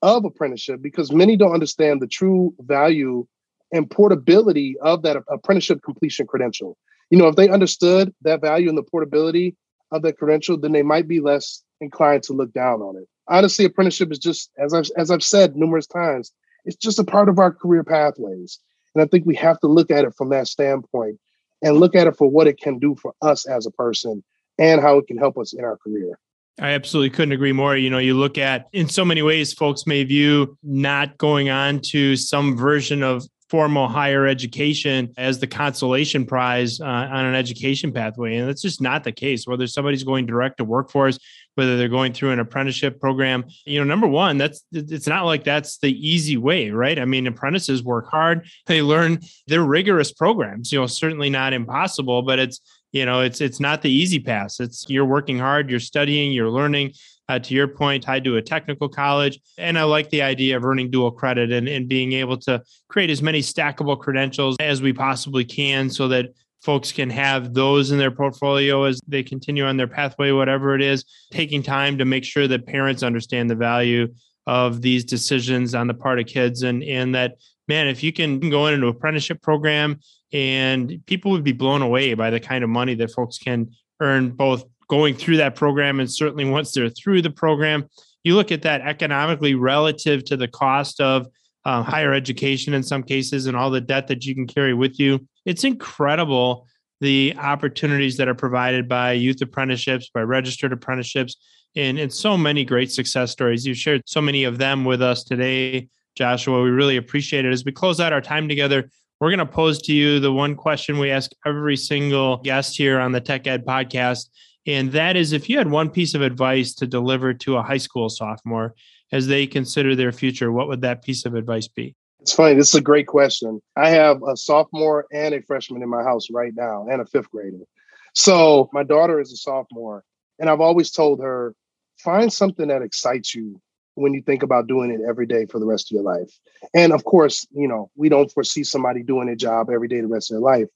of 0.01 0.23
apprenticeship 0.23 0.81
because 0.81 1.11
many 1.11 1.35
don't 1.35 1.53
understand 1.53 2.01
the 2.01 2.07
true 2.07 2.53
value 2.59 3.25
and 3.71 3.89
portability 3.89 4.77
of 4.81 5.01
that 5.03 5.17
apprenticeship 5.29 5.81
completion 5.83 6.27
credential. 6.27 6.77
You 7.09 7.17
know, 7.17 7.27
if 7.27 7.35
they 7.35 7.49
understood 7.49 8.13
that 8.21 8.41
value 8.41 8.69
and 8.69 8.77
the 8.77 8.83
portability 8.83 9.55
of 9.91 10.01
that 10.03 10.17
credential, 10.17 10.57
then 10.57 10.71
they 10.71 10.83
might 10.83 11.07
be 11.07 11.19
less 11.19 11.63
inclined 11.81 12.23
to 12.23 12.33
look 12.33 12.53
down 12.53 12.81
on 12.81 12.95
it. 12.97 13.07
Honestly, 13.27 13.65
apprenticeship 13.65 14.11
is 14.11 14.19
just, 14.19 14.51
as 14.57 14.73
I've, 14.73 14.89
as 14.97 15.11
I've 15.11 15.23
said 15.23 15.55
numerous 15.55 15.87
times, 15.87 16.31
it's 16.65 16.75
just 16.75 16.99
a 16.99 17.03
part 17.03 17.29
of 17.29 17.39
our 17.39 17.51
career 17.51 17.83
pathways. 17.83 18.59
And 18.95 19.03
I 19.03 19.07
think 19.07 19.25
we 19.25 19.35
have 19.35 19.59
to 19.59 19.67
look 19.67 19.91
at 19.91 20.03
it 20.03 20.13
from 20.17 20.29
that 20.29 20.47
standpoint 20.47 21.19
and 21.61 21.77
look 21.77 21.95
at 21.95 22.07
it 22.07 22.17
for 22.17 22.29
what 22.29 22.47
it 22.47 22.59
can 22.59 22.79
do 22.79 22.95
for 22.95 23.13
us 23.21 23.45
as 23.47 23.65
a 23.65 23.71
person 23.71 24.23
and 24.57 24.81
how 24.81 24.97
it 24.97 25.07
can 25.07 25.17
help 25.17 25.37
us 25.37 25.53
in 25.53 25.63
our 25.63 25.77
career. 25.77 26.19
I 26.59 26.71
absolutely 26.71 27.11
couldn't 27.11 27.31
agree 27.31 27.53
more. 27.53 27.77
You 27.77 27.89
know, 27.89 27.99
you 27.99 28.15
look 28.15 28.37
at 28.37 28.67
in 28.73 28.89
so 28.89 29.05
many 29.05 29.21
ways, 29.21 29.53
folks 29.53 29.87
may 29.87 30.03
view 30.03 30.57
not 30.63 31.17
going 31.17 31.49
on 31.49 31.79
to 31.91 32.17
some 32.17 32.57
version 32.57 33.01
of 33.01 33.25
formal 33.49 33.87
higher 33.87 34.27
education 34.27 35.11
as 35.17 35.39
the 35.39 35.47
consolation 35.47 36.25
prize 36.25 36.79
uh, 36.79 36.85
on 36.85 37.25
an 37.25 37.33
education 37.33 37.91
pathway. 37.91 38.37
And 38.37 38.47
that's 38.47 38.61
just 38.61 38.79
not 38.79 39.03
the 39.03 39.11
case. 39.11 39.47
Whether 39.47 39.65
somebody's 39.65 40.03
going 40.03 40.27
direct 40.27 40.57
to 40.57 40.63
workforce, 40.63 41.17
whether 41.55 41.77
they're 41.77 41.89
going 41.89 42.13
through 42.13 42.31
an 42.31 42.39
apprenticeship 42.39 42.99
program, 43.01 43.45
you 43.65 43.79
know, 43.79 43.85
number 43.85 44.07
one, 44.07 44.37
that's 44.37 44.63
it's 44.71 45.07
not 45.07 45.25
like 45.25 45.43
that's 45.43 45.79
the 45.79 45.91
easy 45.91 46.37
way, 46.37 46.69
right? 46.69 46.99
I 46.99 47.05
mean, 47.05 47.25
apprentices 47.25 47.83
work 47.83 48.07
hard, 48.09 48.47
they 48.67 48.81
learn, 48.81 49.19
they're 49.47 49.63
rigorous 49.63 50.11
programs, 50.11 50.71
you 50.71 50.79
know, 50.79 50.87
certainly 50.87 51.29
not 51.29 51.53
impossible, 51.53 52.21
but 52.21 52.37
it's 52.37 52.61
you 52.91 53.05
know 53.05 53.21
it's 53.21 53.41
it's 53.41 53.59
not 53.59 53.83
the 53.83 53.91
easy 53.91 54.19
pass 54.19 54.59
it's 54.59 54.89
you're 54.89 55.05
working 55.05 55.37
hard 55.37 55.69
you're 55.69 55.79
studying 55.79 56.31
you're 56.31 56.49
learning 56.49 56.91
uh, 57.29 57.39
to 57.39 57.53
your 57.53 57.67
point, 57.67 58.03
tied 58.03 58.23
to 58.25 58.35
a 58.37 58.41
technical 58.41 58.89
college. 58.89 59.39
And 59.57 59.77
I 59.77 59.83
like 59.83 60.09
the 60.09 60.23
idea 60.23 60.57
of 60.57 60.65
earning 60.65 60.89
dual 60.89 61.11
credit 61.11 61.51
and, 61.51 61.69
and 61.69 61.87
being 61.87 62.13
able 62.13 62.37
to 62.39 62.61
create 62.89 63.11
as 63.11 63.21
many 63.21 63.39
stackable 63.39 63.97
credentials 63.97 64.57
as 64.59 64.81
we 64.81 64.91
possibly 64.91 65.45
can 65.45 65.89
so 65.89 66.07
that 66.09 66.33
folks 66.61 66.91
can 66.91 67.09
have 67.09 67.53
those 67.53 67.91
in 67.91 67.99
their 67.99 68.11
portfolio 68.11 68.83
as 68.83 68.99
they 69.07 69.23
continue 69.23 69.63
on 69.63 69.77
their 69.77 69.87
pathway, 69.87 70.31
whatever 70.31 70.75
it 70.75 70.81
is, 70.81 71.05
taking 71.31 71.63
time 71.63 71.97
to 71.99 72.03
make 72.03 72.25
sure 72.25 72.47
that 72.47 72.65
parents 72.65 73.03
understand 73.03 73.49
the 73.49 73.55
value 73.55 74.07
of 74.47 74.81
these 74.81 75.05
decisions 75.05 75.75
on 75.75 75.87
the 75.87 75.93
part 75.93 76.19
of 76.19 76.25
kids 76.25 76.63
and, 76.63 76.83
and 76.83 77.13
that 77.13 77.35
man, 77.67 77.87
if 77.87 78.01
you 78.01 78.11
can 78.11 78.39
go 78.49 78.65
into 78.65 78.87
an 78.87 78.95
apprenticeship 78.95 79.41
program 79.43 79.99
and 80.33 80.99
people 81.05 81.29
would 81.31 81.43
be 81.43 81.51
blown 81.51 81.83
away 81.83 82.15
by 82.15 82.31
the 82.31 82.39
kind 82.39 82.63
of 82.63 82.69
money 82.69 82.95
that 82.95 83.11
folks 83.11 83.37
can 83.37 83.69
earn 84.01 84.31
both 84.31 84.65
going 84.89 85.15
through 85.15 85.37
that 85.37 85.55
program 85.55 85.99
and 85.99 86.11
certainly 86.11 86.45
once 86.45 86.71
they're 86.71 86.89
through 86.89 87.21
the 87.21 87.29
program 87.29 87.87
you 88.23 88.35
look 88.35 88.51
at 88.51 88.63
that 88.63 88.81
economically 88.81 89.55
relative 89.55 90.23
to 90.25 90.35
the 90.35 90.47
cost 90.47 90.99
of 90.99 91.27
uh, 91.65 91.83
higher 91.83 92.13
education 92.13 92.73
in 92.73 92.83
some 92.83 93.03
cases 93.03 93.45
and 93.45 93.55
all 93.55 93.69
the 93.69 93.81
debt 93.81 94.07
that 94.07 94.25
you 94.25 94.33
can 94.33 94.47
carry 94.47 94.73
with 94.73 94.99
you. 94.99 95.25
It's 95.45 95.63
incredible 95.63 96.67
the 97.01 97.33
opportunities 97.37 98.17
that 98.17 98.27
are 98.27 98.35
provided 98.35 98.89
by 98.89 99.13
youth 99.13 99.41
apprenticeships 99.41 100.09
by 100.13 100.21
registered 100.21 100.73
apprenticeships 100.73 101.37
and, 101.75 101.97
and 101.97 102.11
so 102.11 102.37
many 102.37 102.65
great 102.65 102.91
success 102.91 103.31
stories. 103.31 103.65
You've 103.65 103.77
shared 103.77 104.01
so 104.05 104.21
many 104.21 104.43
of 104.43 104.57
them 104.57 104.85
with 104.85 105.01
us 105.01 105.23
today 105.23 105.87
joshua. 106.15 106.61
We 106.61 106.69
really 106.71 106.97
appreciate 106.97 107.45
it. 107.45 107.53
As 107.53 107.63
we 107.63 107.71
close 107.71 107.99
out 108.01 108.11
our 108.11 108.21
time 108.21 108.49
together 108.49 108.89
we're 109.19 109.29
going 109.29 109.39
to 109.39 109.45
pose 109.45 109.81
to 109.81 109.93
you 109.93 110.19
the 110.19 110.31
one 110.31 110.55
question 110.55 110.97
we 110.97 111.11
ask 111.11 111.31
every 111.45 111.75
single 111.75 112.37
guest 112.37 112.77
here 112.77 112.99
on 112.99 113.11
the 113.11 113.19
tech 113.19 113.47
ed 113.47 113.65
podcast 113.65 114.29
and 114.69 114.91
that 114.91 115.15
is 115.15 115.33
if 115.33 115.49
you 115.49 115.57
had 115.57 115.69
one 115.69 115.89
piece 115.89 116.13
of 116.13 116.21
advice 116.21 116.73
to 116.75 116.87
deliver 116.87 117.33
to 117.33 117.57
a 117.57 117.63
high 117.63 117.77
school 117.77 118.09
sophomore 118.09 118.75
as 119.11 119.27
they 119.27 119.47
consider 119.47 119.95
their 119.95 120.11
future, 120.11 120.51
what 120.51 120.67
would 120.67 120.81
that 120.81 121.03
piece 121.03 121.25
of 121.25 121.35
advice 121.35 121.67
be? 121.67 121.95
It's 122.21 122.33
funny. 122.33 122.53
This 122.53 122.69
is 122.69 122.75
a 122.75 122.81
great 122.81 123.07
question. 123.07 123.61
I 123.75 123.89
have 123.89 124.21
a 124.23 124.35
sophomore 124.35 125.05
and 125.11 125.33
a 125.33 125.41
freshman 125.41 125.81
in 125.81 125.89
my 125.89 126.03
house 126.03 126.27
right 126.31 126.53
now, 126.55 126.87
and 126.89 127.01
a 127.01 127.05
fifth 127.05 127.31
grader. 127.31 127.65
So 128.13 128.69
my 128.73 128.83
daughter 128.83 129.19
is 129.19 129.31
a 129.31 129.37
sophomore, 129.37 130.03
and 130.37 130.49
I've 130.49 130.61
always 130.61 130.91
told 130.91 131.21
her 131.21 131.55
find 131.97 132.31
something 132.31 132.67
that 132.67 132.81
excites 132.81 133.33
you 133.33 133.61
when 133.95 134.13
you 134.13 134.21
think 134.21 134.43
about 134.43 134.67
doing 134.67 134.91
it 134.91 135.01
every 135.07 135.25
day 135.25 135.45
for 135.45 135.59
the 135.59 135.65
rest 135.65 135.91
of 135.91 135.95
your 135.95 136.03
life. 136.03 136.31
And 136.73 136.93
of 136.93 137.03
course, 137.03 137.47
you 137.51 137.67
know, 137.67 137.89
we 137.95 138.09
don't 138.09 138.31
foresee 138.31 138.63
somebody 138.63 139.03
doing 139.03 139.29
a 139.29 139.35
job 139.35 139.69
every 139.69 139.87
day 139.87 140.01
the 140.01 140.07
rest 140.07 140.31
of 140.31 140.35
their 140.35 140.41
life. 140.41 140.67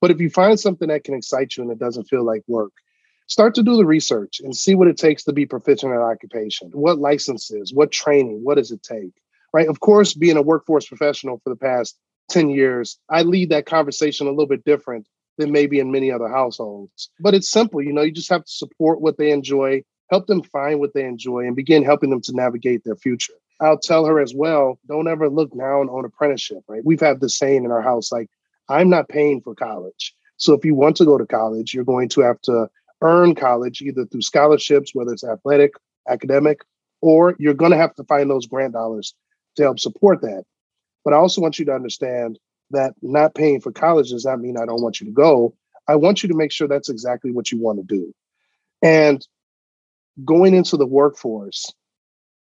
But 0.00 0.10
if 0.10 0.20
you 0.20 0.30
find 0.30 0.58
something 0.58 0.88
that 0.88 1.04
can 1.04 1.14
excite 1.14 1.56
you 1.56 1.62
and 1.62 1.72
it 1.72 1.78
doesn't 1.78 2.04
feel 2.04 2.24
like 2.24 2.42
work, 2.48 2.72
start 3.26 3.54
to 3.54 3.62
do 3.62 3.76
the 3.76 3.86
research 3.86 4.40
and 4.42 4.56
see 4.56 4.74
what 4.74 4.88
it 4.88 4.96
takes 4.96 5.24
to 5.24 5.32
be 5.32 5.46
proficient 5.46 5.92
at 5.92 6.00
occupation. 6.00 6.70
What 6.72 6.98
licenses, 6.98 7.72
what 7.72 7.90
training, 7.90 8.40
what 8.42 8.56
does 8.56 8.70
it 8.70 8.82
take? 8.82 9.12
Right? 9.52 9.68
Of 9.68 9.80
course, 9.80 10.14
being 10.14 10.36
a 10.36 10.42
workforce 10.42 10.86
professional 10.86 11.40
for 11.42 11.50
the 11.50 11.56
past 11.56 11.98
10 12.30 12.50
years, 12.50 12.98
I 13.10 13.22
lead 13.22 13.50
that 13.50 13.66
conversation 13.66 14.26
a 14.26 14.30
little 14.30 14.46
bit 14.46 14.64
different 14.64 15.06
than 15.38 15.52
maybe 15.52 15.78
in 15.78 15.90
many 15.90 16.10
other 16.10 16.28
households. 16.28 17.10
But 17.20 17.34
it's 17.34 17.50
simple, 17.50 17.82
you 17.82 17.92
know, 17.92 18.02
you 18.02 18.12
just 18.12 18.30
have 18.30 18.44
to 18.44 18.50
support 18.50 19.00
what 19.00 19.18
they 19.18 19.30
enjoy, 19.30 19.82
help 20.10 20.26
them 20.26 20.42
find 20.42 20.80
what 20.80 20.94
they 20.94 21.04
enjoy, 21.04 21.46
and 21.46 21.56
begin 21.56 21.84
helping 21.84 22.10
them 22.10 22.20
to 22.22 22.32
navigate 22.32 22.84
their 22.84 22.96
future. 22.96 23.34
I'll 23.60 23.78
tell 23.78 24.04
her 24.06 24.20
as 24.20 24.34
well, 24.34 24.78
don't 24.88 25.08
ever 25.08 25.28
look 25.28 25.56
down 25.56 25.88
on 25.88 26.04
apprenticeship, 26.04 26.64
right? 26.68 26.84
We've 26.84 27.00
had 27.00 27.20
the 27.20 27.28
saying 27.28 27.64
in 27.64 27.70
our 27.70 27.82
house, 27.82 28.10
like, 28.10 28.28
I'm 28.68 28.90
not 28.90 29.08
paying 29.08 29.40
for 29.40 29.54
college. 29.54 30.14
So 30.36 30.54
if 30.54 30.64
you 30.64 30.74
want 30.74 30.96
to 30.96 31.04
go 31.04 31.18
to 31.18 31.26
college, 31.26 31.72
you're 31.72 31.84
going 31.84 32.08
to 32.10 32.20
have 32.22 32.40
to 32.42 32.68
earn 33.02 33.34
college 33.34 33.82
either 33.82 34.06
through 34.06 34.22
scholarships, 34.22 34.94
whether 34.94 35.12
it's 35.12 35.24
athletic, 35.24 35.72
academic, 36.08 36.60
or 37.00 37.34
you're 37.38 37.54
going 37.54 37.72
to 37.72 37.76
have 37.76 37.94
to 37.96 38.04
find 38.04 38.30
those 38.30 38.46
grant 38.46 38.72
dollars 38.72 39.14
to 39.56 39.62
help 39.62 39.78
support 39.78 40.22
that. 40.22 40.44
But 41.04 41.12
I 41.12 41.16
also 41.16 41.40
want 41.40 41.58
you 41.58 41.64
to 41.66 41.74
understand 41.74 42.38
that 42.70 42.94
not 43.02 43.34
paying 43.34 43.60
for 43.60 43.72
college 43.72 44.10
does 44.10 44.24
not 44.24 44.40
mean 44.40 44.56
I 44.56 44.64
don't 44.64 44.82
want 44.82 45.00
you 45.00 45.06
to 45.06 45.12
go. 45.12 45.54
I 45.88 45.96
want 45.96 46.22
you 46.22 46.28
to 46.28 46.36
make 46.36 46.52
sure 46.52 46.68
that's 46.68 46.88
exactly 46.88 47.32
what 47.32 47.50
you 47.50 47.60
want 47.60 47.78
to 47.78 47.84
do. 47.84 48.14
And 48.82 49.26
going 50.24 50.54
into 50.54 50.76
the 50.76 50.86
workforce 50.86 51.72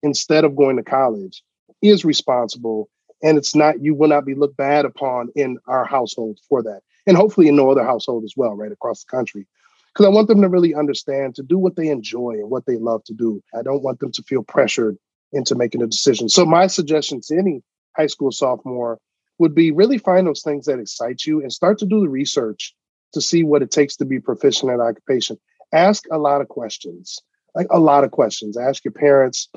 instead 0.03 0.45
of 0.45 0.57
going 0.57 0.77
to 0.77 0.83
college 0.83 1.43
is 1.83 2.05
responsible. 2.05 2.89
And 3.23 3.39
it's 3.39 3.55
not, 3.55 3.83
you 3.83 3.95
will 3.95 4.09
not 4.09 4.25
be 4.25 4.35
looked 4.35 4.57
bad 4.57 4.85
upon 4.85 5.31
in 5.35 5.59
our 5.67 5.85
household 5.85 6.39
for 6.49 6.63
that. 6.63 6.81
And 7.07 7.17
hopefully 7.17 7.49
in 7.49 7.57
no 7.57 7.71
other 7.71 7.85
household 7.85 8.25
as 8.25 8.35
well, 8.37 8.55
right 8.55 8.73
across 8.73 9.05
the 9.05 9.11
country 9.11 9.47
because 9.99 10.13
I 10.13 10.15
want 10.15 10.29
them 10.29 10.43
to 10.43 10.49
really 10.49 10.77
understand 10.77 11.35
to 11.35 11.43
do 11.43 11.59
what 11.59 11.75
they 11.75 11.89
enjoy 11.89 12.35
and 12.35 12.49
what 12.49 12.67
they 12.67 12.77
love 12.77 13.03
to 13.05 13.15
do. 13.15 13.43
I 13.53 13.63
don't 13.63 13.83
want 13.83 13.99
them 13.99 14.13
to 14.13 14.23
feel 14.23 14.45
pressured 14.45 14.97
into 15.33 15.57
making 15.57 15.83
a 15.83 15.89
decision. 15.89 16.29
So 16.29 16.47
my 16.47 16.69
suggestion 16.69 17.21
to 17.23 17.37
any 17.37 17.65
high 17.97 18.07
school 18.07 18.31
sophomore 18.31 19.01
would 19.41 19.57
be 19.57 19.73
really 19.73 19.99
find 19.99 20.25
those 20.25 20.43
things 20.43 20.67
that 20.67 20.79
excite 20.79 21.27
you 21.27 21.43
and 21.43 21.53
start 21.53 21.79
to 21.79 21.87
do 21.87 22.01
the 22.01 22.09
research 22.09 22.77
to 23.13 23.21
see 23.21 23.43
what 23.43 23.61
it 23.61 23.73
takes 23.73 23.97
to 23.97 24.05
be 24.05 24.21
proficient 24.21 24.71
at 24.71 24.79
occupation. 24.79 25.37
Ask 25.73 26.05
a 26.13 26.19
lot 26.19 26.41
of 26.41 26.47
questions, 26.47 27.19
like 27.57 27.67
a 27.71 27.81
lot 27.81 28.05
of 28.05 28.13
questions. 28.13 28.57
Ask 28.57 28.85
your 28.85 28.93
parents, 28.93 29.49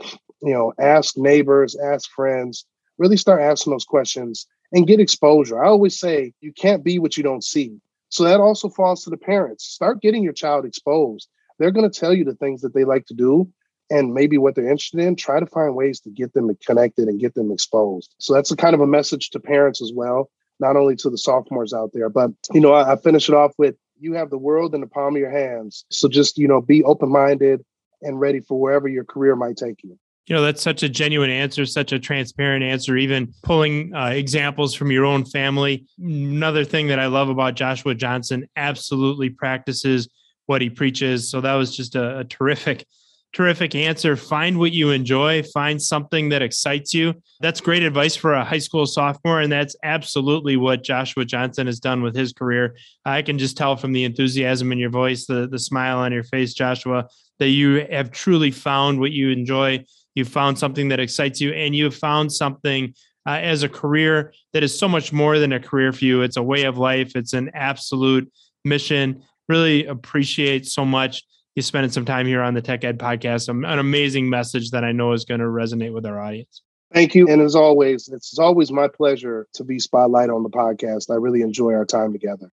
you 0.41 0.53
know, 0.53 0.73
ask 0.79 1.17
neighbors, 1.17 1.77
ask 1.77 2.09
friends. 2.09 2.65
Really 2.97 3.17
start 3.17 3.41
asking 3.43 3.73
those 3.73 3.85
questions 3.85 4.47
and 4.71 4.87
get 4.87 4.99
exposure. 4.99 5.63
I 5.63 5.67
always 5.67 5.99
say 5.99 6.33
you 6.41 6.51
can't 6.51 6.83
be 6.83 6.97
what 6.97 7.15
you 7.15 7.21
don't 7.21 7.43
see. 7.43 7.79
So 8.12 8.26
that 8.26 8.41
also 8.41 8.70
falls 8.70 9.03
to 9.03 9.09
the 9.09 9.18
parents. 9.18 9.66
Start 9.66 10.01
getting 10.01 10.22
your 10.22 10.34
child 10.34 10.66
exposed. 10.66 11.30
They're 11.57 11.72
going 11.72 11.89
to 11.89 11.99
tell 11.99 12.14
you 12.14 12.26
the 12.26 12.36
things 12.36 12.62
that 12.62 12.74
they 12.74 12.84
like 12.84 13.05
to 13.07 13.14
do 13.14 13.49
and 13.89 14.14
maybe 14.14 14.38
what 14.38 14.53
they're 14.53 14.70
interested 14.70 14.99
in. 14.99 15.16
Try 15.16 15.39
to 15.39 15.45
find 15.45 15.76
ways 15.76 16.01
to 16.01 16.09
get 16.09 16.34
them 16.34 16.49
connected 16.66 17.07
and 17.07 17.20
get 17.20 17.36
them 17.36 17.51
exposed. 17.51 18.14
So 18.20 18.34
that's 18.34 18.51
a 18.51 18.57
kind 18.57 18.76
of 18.76 18.82
a 18.82 18.88
message 18.88 19.30
to 19.32 19.39
parents 19.39 19.82
as 19.82 19.93
well, 19.95 20.30
not 20.59 20.76
only 20.76 20.97
to 20.97 21.09
the 21.09 21.18
sophomores 21.18 21.74
out 21.74 21.91
there, 21.93 22.09
but 22.09 22.32
you 22.53 22.59
know, 22.59 22.74
I, 22.74 22.93
I 22.93 22.95
finish 22.97 23.30
it 23.30 23.36
off 23.36 23.53
with 23.57 23.76
you 23.97 24.14
have 24.14 24.30
the 24.30 24.38
world 24.38 24.76
in 24.76 24.82
the 24.82 24.88
palm 24.88 25.16
of 25.16 25.20
your 25.20 25.32
hands. 25.32 25.86
So 25.89 26.09
just, 26.09 26.38
you 26.38 26.47
know, 26.47 26.62
be 26.62 26.84
open-minded 26.84 27.64
and 28.01 28.20
ready 28.20 28.41
for 28.41 28.59
wherever 28.59 28.89
your 28.89 29.05
career 29.05 29.36
might 29.36 29.55
take 29.55 29.84
you 29.84 29.97
you 30.28 30.36
know 30.36 30.41
that's 30.41 30.61
such 30.61 30.84
a 30.84 30.89
genuine 30.89 31.30
answer 31.30 31.65
such 31.65 31.91
a 31.91 31.99
transparent 31.99 32.63
answer 32.63 32.95
even 32.97 33.34
pulling 33.43 33.93
uh, 33.95 34.07
examples 34.07 34.74
from 34.74 34.91
your 34.91 35.05
own 35.05 35.26
family. 35.26 35.86
Another 35.99 36.63
thing 36.63 36.88
that 36.88 36.99
i 36.99 37.07
love 37.07 37.30
about 37.30 37.55
joshua 37.55 37.95
johnson 37.95 38.47
absolutely 38.55 39.30
practices 39.30 40.07
what 40.51 40.61
he 40.61 40.69
preaches. 40.69 41.30
So 41.30 41.39
that 41.41 41.53
was 41.53 41.76
just 41.76 41.95
a, 41.95 42.19
a 42.19 42.24
terrific 42.26 42.86
terrific 43.34 43.74
answer. 43.76 44.17
Find 44.17 44.59
what 44.59 44.74
you 44.74 44.89
enjoy. 44.89 45.41
Find 45.41 45.82
something 45.82 46.28
that 46.30 46.41
excites 46.41 46.93
you. 46.93 47.13
That's 47.39 47.61
great 47.61 47.82
advice 47.82 48.13
for 48.13 48.34
a 48.34 48.43
high 48.43 48.57
school 48.57 48.86
sophomore 48.86 49.39
and 49.39 49.49
that's 49.49 49.74
absolutely 49.84 50.57
what 50.57 50.84
joshua 50.84 51.24
johnson 51.24 51.67
has 51.67 51.80
done 51.80 52.03
with 52.03 52.13
his 52.13 52.34
career. 52.34 52.76
I 53.05 53.22
can 53.22 53.38
just 53.38 53.55
tell 53.55 53.78
from 53.78 53.93
the 53.93 54.03
enthusiasm 54.03 54.74
in 54.74 54.78
your 54.78 54.89
voice 54.89 55.26
the, 55.26 55.47
the 55.47 55.59
smile 55.59 55.99
on 55.99 56.11
your 56.11 56.26
face 56.26 56.53
joshua 56.53 57.07
that 57.39 57.47
you 57.47 57.88
have 57.89 58.11
truly 58.11 58.51
found 58.51 58.99
what 58.99 59.11
you 59.11 59.30
enjoy 59.30 59.86
You've 60.16 60.28
found 60.28 60.57
something 60.57 60.89
that 60.89 60.99
excites 60.99 61.39
you, 61.41 61.51
and 61.53 61.76
you've 61.76 61.95
found 61.95 62.32
something 62.32 62.93
uh, 63.28 63.39
as 63.41 63.64
a 63.64 63.70
career 63.70 64.34
that 64.53 64.64
is 64.64 64.78
so 64.78 64.88
much 64.88 65.14
more 65.14 65.39
than 65.39 65.53
a 65.53 65.59
career 65.59 65.91
for 65.93 66.05
you. 66.05 66.22
It's 66.22 66.38
a 66.38 66.43
way 66.43 66.64
of 66.64 66.78
life, 66.78 67.16
it's 67.16 67.34
an 67.34 67.51
absolute 67.53 68.32
mission. 68.66 69.24
Really 69.47 69.86
appreciate 69.86 70.66
so 70.66 70.86
much 70.86 71.24
you 71.55 71.62
spending 71.62 71.91
some 71.91 72.05
time 72.05 72.26
here 72.26 72.41
on 72.41 72.53
the 72.53 72.62
Tech 72.62 72.84
Ed 72.84 72.97
podcast. 72.97 73.49
An 73.49 73.66
amazing 73.66 74.30
message 74.30 74.72
that 74.72 74.84
I 74.84 74.91
know 74.91 75.12
is 75.12 75.26
going 75.26 75.41
to 75.41 75.47
resonate 75.47 75.93
with 75.93 76.05
our 76.05 76.20
audience. 76.20 76.62
Thank 76.93 77.16
you. 77.16 77.28
And 77.28 77.41
as 77.41 77.55
always, 77.55 78.09
it's 78.09 78.38
always 78.38 78.72
my 78.72 78.88
pleasure 78.88 79.47
to 79.53 79.64
be 79.64 79.80
spotlight 79.80 80.30
on 80.30 80.43
the 80.43 80.49
podcast. 80.49 81.09
I 81.09 81.16
really 81.16 81.41
enjoy 81.41 81.74
our 81.74 81.86
time 81.86 82.12
together. 82.12 82.51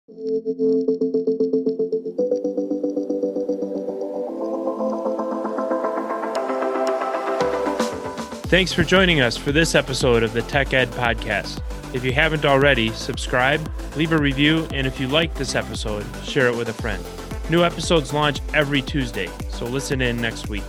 Thanks 8.48 8.72
for 8.72 8.86
joining 8.86 9.20
us 9.20 9.36
for 9.36 9.52
this 9.52 9.76
episode 9.76 10.24
of 10.24 10.32
the 10.32 10.42
Tech 10.42 10.74
Ed 10.74 10.90
Podcast. 10.92 11.62
If 11.94 12.06
you 12.06 12.14
haven't 12.14 12.46
already, 12.46 12.92
subscribe, 12.92 13.70
leave 13.98 14.14
a 14.14 14.18
review, 14.18 14.66
and 14.74 14.88
if 14.88 15.02
you 15.02 15.10
like 15.10 15.34
this 15.34 15.54
episode, 15.54 16.06
share 16.24 16.48
it 16.48 16.56
with 16.56 16.70
a 16.70 16.74
friend. 16.74 17.04
New 17.50 17.66
episodes 17.66 18.14
launch 18.14 18.40
every 18.54 18.82
Tuesday, 18.82 19.28
so 19.50 19.66
listen 19.66 20.00
in 20.00 20.22
next 20.22 20.48
week. 20.48 20.64